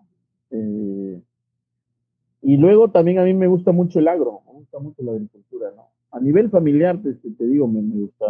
y 2.42 2.58
luego 2.58 2.90
también 2.90 3.20
a 3.20 3.24
mí 3.24 3.34
me 3.34 3.48
gusta 3.48 3.72
mucho 3.72 4.00
el 4.00 4.08
agro, 4.08 4.42
me 4.46 4.54
gusta 4.54 4.80
mucho 4.80 5.02
la 5.04 5.12
agricultura, 5.12 5.72
¿no? 5.76 5.88
A 6.12 6.20
nivel 6.20 6.50
familiar, 6.50 7.02
te, 7.02 7.14
te 7.14 7.48
digo, 7.48 7.68
me, 7.68 7.82
me, 7.82 7.96
gusta, 7.96 8.26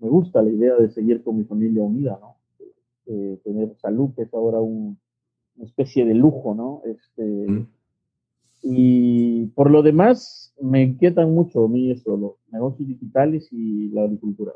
me 0.00 0.08
gusta 0.08 0.42
la 0.42 0.50
idea 0.50 0.74
de 0.76 0.88
seguir 0.90 1.22
con 1.22 1.36
mi 1.36 1.44
familia 1.44 1.82
unida, 1.82 2.18
¿no? 2.20 2.36
tener 3.42 3.74
salud, 3.76 4.10
que 4.14 4.22
es 4.22 4.34
ahora 4.34 4.60
un, 4.60 4.98
una 5.58 5.66
especie 5.66 6.04
de 6.04 6.14
lujo, 6.14 6.54
¿no? 6.54 6.82
Este, 6.84 7.66
Y 8.62 9.46
por 9.48 9.70
lo 9.70 9.82
demás, 9.82 10.54
me 10.60 10.82
inquietan 10.82 11.34
mucho 11.34 11.64
a 11.64 11.68
mí 11.68 11.90
eso, 11.90 12.16
los 12.16 12.32
negocios 12.50 12.88
digitales 12.88 13.48
y 13.52 13.88
la 13.90 14.02
agricultura. 14.02 14.52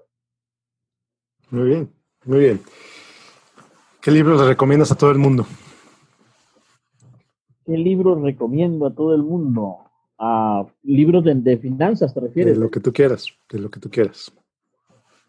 Muy 1.51 1.69
bien, 1.69 1.91
muy 2.25 2.39
bien. 2.39 2.61
¿Qué 4.01 4.11
libros 4.11 4.41
le 4.41 4.49
recomiendas 4.49 4.91
a 4.91 4.97
todo 4.97 5.11
el 5.11 5.19
mundo? 5.19 5.47
¿Qué 7.65 7.77
libros 7.77 8.21
recomiendo 8.23 8.87
a 8.87 8.95
todo 8.95 9.15
el 9.15 9.23
mundo? 9.23 9.79
A 10.19 10.67
libros 10.83 11.25
de, 11.25 11.57
finanzas, 11.59 12.15
¿te 12.15 12.21
refieres? 12.21 12.55
De 12.55 12.61
lo 12.61 12.71
que 12.71 12.81
tú 12.81 12.93
quieras, 12.93 13.27
de 13.51 13.59
lo 13.59 13.71
que 13.71 13.81
tú 13.81 13.91
quieras. 13.91 14.33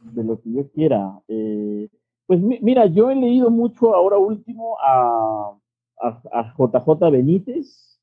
De 0.01 0.23
lo 0.23 0.39
que 0.39 0.51
yo 0.51 0.67
quiera. 0.71 1.19
Eh, 1.27 1.89
pues 2.25 2.39
mira, 2.41 2.85
yo 2.87 3.11
he 3.11 3.15
leído 3.15 3.49
mucho 3.49 3.93
ahora 3.93 4.17
último 4.17 4.77
a 4.79 5.55
a, 5.99 6.53
JJ 6.57 7.11
Benítez, 7.11 7.99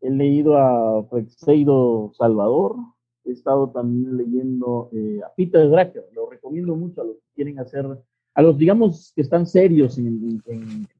he 0.00 0.10
leído 0.10 0.56
a 0.56 1.06
Rexeido 1.10 2.12
Salvador, 2.16 2.76
he 3.24 3.32
estado 3.32 3.70
también 3.70 4.16
leyendo 4.16 4.90
eh, 4.92 5.20
a 5.24 5.32
Peter 5.34 5.68
Drucker, 5.68 6.04
lo 6.12 6.28
recomiendo 6.28 6.74
mucho 6.74 7.02
a 7.02 7.04
los 7.04 7.16
que 7.16 7.34
quieren 7.36 7.58
hacer, 7.58 7.86
a 8.34 8.42
los 8.42 8.58
digamos 8.58 9.12
que 9.14 9.22
están 9.22 9.46
serios 9.46 9.98
en, 9.98 10.42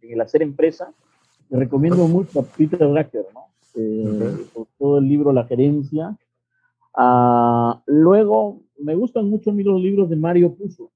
el 0.02 0.20
hacer 0.20 0.42
empresa, 0.42 0.92
le 1.48 1.58
recomiendo 1.58 2.06
mucho 2.06 2.40
a 2.40 2.44
Peter 2.44 2.78
Drucker, 2.78 3.26
¿no? 3.34 3.46
Eh, 3.74 4.46
todo 4.78 4.98
el 4.98 5.08
libro 5.08 5.32
La 5.32 5.44
Gerencia. 5.44 6.16
Ah, 6.94 7.82
luego, 7.86 8.60
me 8.78 8.94
gustan 8.94 9.30
mucho 9.30 9.50
los 9.50 9.80
libros 9.80 10.10
de 10.10 10.16
Mario 10.16 10.54
Puzo. 10.54 10.90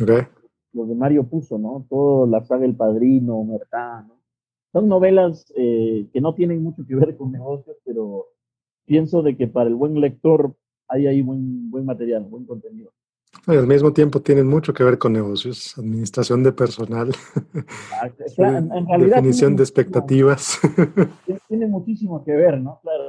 Okay 0.00 0.39
los 0.72 0.88
de 0.88 0.94
Mario 0.94 1.24
Puzo, 1.24 1.58
¿no? 1.58 1.86
Todo 1.88 2.26
la 2.26 2.44
saga 2.44 2.64
El 2.64 2.76
Padrino, 2.76 3.42
Mercá, 3.44 4.04
¿no? 4.06 4.20
Son 4.72 4.88
novelas 4.88 5.52
eh, 5.56 6.06
que 6.12 6.20
no 6.20 6.34
tienen 6.34 6.62
mucho 6.62 6.86
que 6.86 6.94
ver 6.94 7.16
con 7.16 7.32
negocios, 7.32 7.76
pero 7.84 8.26
pienso 8.84 9.22
de 9.22 9.36
que 9.36 9.48
para 9.48 9.68
el 9.68 9.74
buen 9.74 10.00
lector 10.00 10.54
hay 10.88 11.06
ahí 11.06 11.22
buen, 11.22 11.70
buen 11.70 11.84
material, 11.84 12.24
buen 12.24 12.44
contenido. 12.44 12.92
Y 13.46 13.56
al 13.56 13.66
mismo 13.66 13.92
tiempo 13.92 14.20
tienen 14.20 14.46
mucho 14.46 14.74
que 14.74 14.84
ver 14.84 14.98
con 14.98 15.12
negocios, 15.12 15.76
administración 15.78 16.42
de 16.42 16.52
personal, 16.52 17.10
ah, 17.92 18.10
definición 18.98 19.56
de 19.56 19.62
expectativas. 19.62 20.60
Tiene, 21.48 21.66
muchísimo 21.66 22.22
que 22.24 22.32
ver, 22.32 22.60
¿no? 22.60 22.80
Claro, 22.82 23.04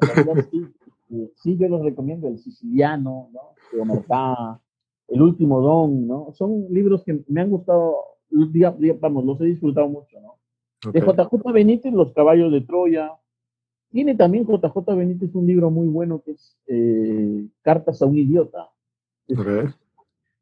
en 0.00 0.08
realidad 0.08 0.48
sí, 0.50 0.66
eh, 1.10 1.32
sí 1.36 1.56
yo 1.58 1.68
los 1.68 1.82
recomiendo, 1.82 2.28
el 2.28 2.38
siciliano, 2.38 3.30
¿no? 3.32 3.84
Mercá, 3.84 4.60
el 5.08 5.22
último 5.22 5.60
don, 5.60 6.06
¿no? 6.06 6.32
Son 6.32 6.66
libros 6.70 7.04
que 7.04 7.22
me 7.28 7.40
han 7.40 7.50
gustado, 7.50 7.96
vamos, 9.00 9.24
los 9.24 9.40
he 9.40 9.44
disfrutado 9.44 9.88
mucho, 9.88 10.20
¿no? 10.20 10.38
De 10.90 11.00
JJ 11.00 11.52
Benítez, 11.52 11.92
Los 11.92 12.12
caballos 12.12 12.52
de 12.52 12.62
Troya. 12.62 13.12
Tiene 13.90 14.16
también 14.16 14.46
JJ 14.46 14.96
Benítez 14.96 15.34
un 15.34 15.46
libro 15.46 15.70
muy 15.70 15.86
bueno 15.86 16.22
que 16.22 16.32
es 16.32 16.56
eh, 16.66 17.46
Cartas 17.60 18.02
a 18.02 18.06
un 18.06 18.18
idiota. 18.18 18.70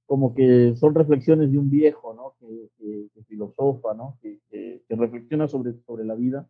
Como 0.06 0.34
que 0.34 0.74
son 0.76 0.94
reflexiones 0.94 1.52
de 1.52 1.58
un 1.58 1.70
viejo, 1.70 2.14
¿no? 2.14 2.34
Que, 2.40 3.08
filosofa, 3.28 3.94
¿no? 3.94 4.18
Que, 4.22 4.40
reflexiona 4.88 5.46
sobre, 5.46 5.74
sobre 5.86 6.04
la 6.04 6.14
vida. 6.14 6.48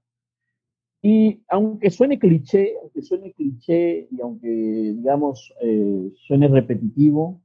Y 1.02 1.42
aunque 1.48 1.90
suene 1.90 2.18
cliché, 2.18 2.74
aunque 2.80 3.02
suene 3.02 3.32
cliché 3.32 4.08
y 4.10 4.20
aunque, 4.20 4.48
digamos, 4.48 5.52
eh, 5.62 6.12
suene 6.26 6.48
repetitivo, 6.48 7.40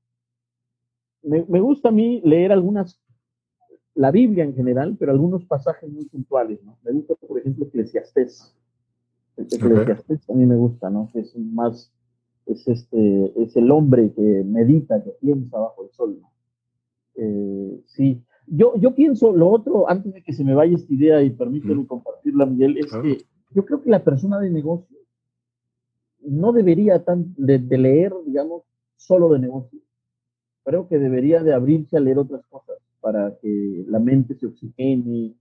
me, 1.26 1.59
gusta 1.59 1.89
a 1.89 1.91
mí 1.91 2.21
leer 2.23 2.51
algunas, 2.51 3.01
la 3.93 4.11
Biblia 4.11 4.43
en 4.43 4.55
general, 4.55 4.95
pero 4.99 5.11
algunos 5.11 5.45
pasajes 5.45 5.89
muy 5.89 6.05
puntuales, 6.05 6.63
¿no? 6.63 6.78
Me 6.84 6.91
gusta, 6.91 7.15
por 7.15 7.39
ejemplo, 7.39 7.65
Eclesiastés. 7.65 8.55
Eclesiastés 9.38 10.30
a 10.30 10.34
mí 10.34 10.45
me 10.45 10.55
gusta, 10.55 10.89
¿no? 10.89 11.09
Es 11.13 11.36
más, 11.38 11.91
es 12.45 12.67
este, 12.67 13.34
es 13.41 13.55
el 13.55 13.71
hombre 13.71 14.13
que 14.13 14.43
medita, 14.45 15.03
que 15.03 15.11
piensa 15.19 15.59
bajo 15.59 15.86
el 15.86 15.91
sol, 15.91 16.17
¿no? 16.21 16.32
Eh, 17.15 17.82
sí. 17.88 18.21
Yo, 18.47 18.76
yo 18.78 18.93
pienso, 18.93 19.36
lo 19.36 19.49
otro, 19.49 19.89
antes 19.89 20.13
de 20.13 20.21
que 20.21 20.34
se 20.34 20.43
me 20.43 20.53
vaya 20.53 20.76
esta 20.76 20.93
idea 20.93 21.23
y 21.23 21.32
permíteme 21.32 21.88
compartirla, 21.88 22.45
Miguel, 22.45 22.78
es 22.78 22.91
que 22.91 23.26
yo 23.51 23.65
creo 23.65 23.82
que 23.82 23.89
la 23.89 24.03
persona 24.03 24.39
de 24.39 24.51
negocio 24.51 24.95
no 26.21 26.51
debería 26.51 27.03
tan, 27.03 27.34
de 27.38 27.78
leer, 27.78 28.13
digamos, 28.26 28.63
solo 28.97 29.30
de 29.30 29.39
negocio 29.39 29.80
creo 30.66 30.88
que 30.88 30.97
debería 30.97 31.43
de 31.43 31.53
abrirse 31.53 31.95
a 31.95 32.01
leer 32.01 32.18
otras 32.18 32.45
cosas 32.47 32.78
para 32.99 33.38
que 33.38 33.86
la 33.88 33.99
mente 33.99 34.34
se 34.36 34.47
oxigene, 34.47 35.34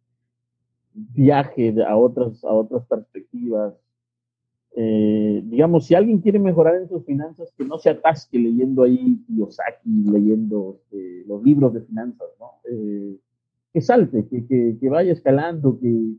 viaje 0.93 1.75
a 1.83 1.97
otras, 1.97 2.45
a 2.45 2.53
otras 2.53 2.85
perspectivas. 2.87 3.75
Eh, 4.77 5.43
digamos, 5.47 5.87
si 5.87 5.95
alguien 5.95 6.20
quiere 6.20 6.39
mejorar 6.39 6.77
en 6.77 6.89
sus 6.89 7.05
finanzas, 7.05 7.51
que 7.57 7.64
no 7.64 7.79
se 7.79 7.91
atasque 7.91 8.39
leyendo 8.39 8.83
ahí 8.83 9.18
Kiyosaki, 9.27 10.05
leyendo 10.11 10.77
este, 10.77 11.25
los 11.27 11.43
libros 11.43 11.72
de 11.72 11.81
finanzas, 11.81 12.29
¿no? 12.39 12.51
Eh, 12.70 13.16
que 13.72 13.81
salte, 13.81 14.27
que, 14.29 14.77
que, 14.79 14.89
vaya 14.89 15.12
escalando, 15.12 15.79
que, 15.81 16.14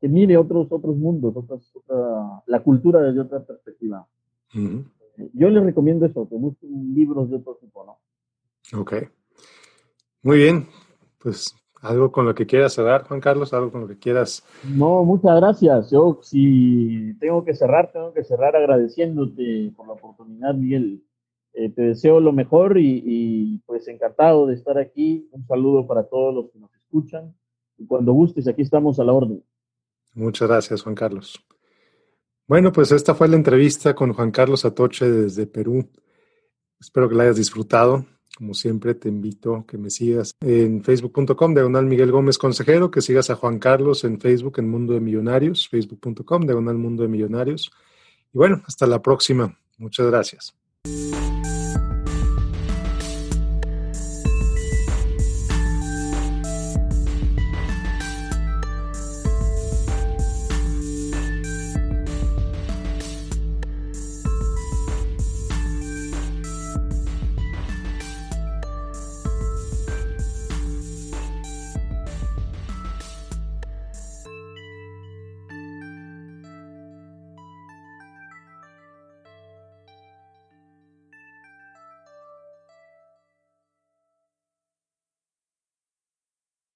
que, 0.00 0.08
mire 0.08 0.36
otros, 0.36 0.70
otros 0.70 0.96
mundos, 0.96 1.34
otras, 1.34 1.70
otra, 1.74 2.42
la 2.46 2.62
cultura 2.62 3.00
desde 3.00 3.20
otra 3.20 3.42
perspectiva 3.42 4.06
yo 5.32 5.48
les 5.50 5.64
recomiendo 5.64 6.06
eso, 6.06 6.28
que 6.28 6.36
busquen 6.36 6.94
libros 6.94 7.30
de 7.30 7.36
otro 7.36 7.56
tipo, 7.60 7.84
¿no? 7.84 8.80
Ok. 8.80 8.94
Muy 10.22 10.38
bien. 10.38 10.66
Pues 11.18 11.54
algo 11.82 12.12
con 12.12 12.26
lo 12.26 12.34
que 12.34 12.46
quieras 12.46 12.74
cerrar, 12.74 13.04
Juan 13.04 13.20
Carlos, 13.20 13.52
algo 13.54 13.72
con 13.72 13.82
lo 13.82 13.88
que 13.88 13.98
quieras. 13.98 14.44
No, 14.64 15.04
muchas 15.04 15.36
gracias. 15.36 15.90
Yo 15.90 16.20
si 16.22 17.14
tengo 17.18 17.44
que 17.44 17.54
cerrar, 17.54 17.90
tengo 17.92 18.12
que 18.12 18.24
cerrar 18.24 18.54
agradeciéndote 18.54 19.72
por 19.76 19.86
la 19.86 19.94
oportunidad, 19.94 20.54
Miguel. 20.54 21.02
Eh, 21.52 21.70
te 21.70 21.82
deseo 21.82 22.20
lo 22.20 22.32
mejor 22.32 22.78
y, 22.78 23.02
y, 23.04 23.58
pues 23.66 23.88
encantado 23.88 24.46
de 24.46 24.54
estar 24.54 24.78
aquí. 24.78 25.28
Un 25.32 25.46
saludo 25.46 25.86
para 25.86 26.04
todos 26.04 26.34
los 26.34 26.50
que 26.50 26.58
nos 26.58 26.72
escuchan. 26.74 27.34
Y 27.76 27.86
cuando 27.86 28.12
gustes, 28.12 28.46
aquí 28.46 28.62
estamos 28.62 29.00
a 29.00 29.04
la 29.04 29.12
orden. 29.12 29.42
Muchas 30.14 30.48
gracias, 30.48 30.82
Juan 30.82 30.94
Carlos. 30.94 31.42
Bueno, 32.50 32.72
pues 32.72 32.90
esta 32.90 33.14
fue 33.14 33.28
la 33.28 33.36
entrevista 33.36 33.94
con 33.94 34.12
Juan 34.12 34.32
Carlos 34.32 34.64
Atoche 34.64 35.08
desde 35.08 35.46
Perú. 35.46 35.88
Espero 36.80 37.08
que 37.08 37.14
la 37.14 37.22
hayas 37.22 37.36
disfrutado. 37.36 38.04
Como 38.36 38.54
siempre, 38.54 38.96
te 38.96 39.08
invito 39.08 39.54
a 39.54 39.64
que 39.64 39.78
me 39.78 39.88
sigas 39.88 40.32
en 40.40 40.82
facebook.com, 40.82 41.54
diagonal 41.54 41.86
Miguel 41.86 42.10
Gómez 42.10 42.38
Consejero, 42.38 42.90
que 42.90 43.02
sigas 43.02 43.30
a 43.30 43.36
Juan 43.36 43.60
Carlos 43.60 44.02
en 44.02 44.18
Facebook, 44.18 44.58
en 44.58 44.68
Mundo 44.68 44.94
de 44.94 45.00
Millonarios, 45.00 45.68
facebook.com, 45.68 46.42
diagonal 46.42 46.76
Mundo 46.76 47.04
de 47.04 47.08
Millonarios. 47.08 47.70
Y 48.34 48.38
bueno, 48.38 48.60
hasta 48.66 48.84
la 48.88 49.00
próxima. 49.00 49.56
Muchas 49.78 50.08
gracias. 50.08 50.52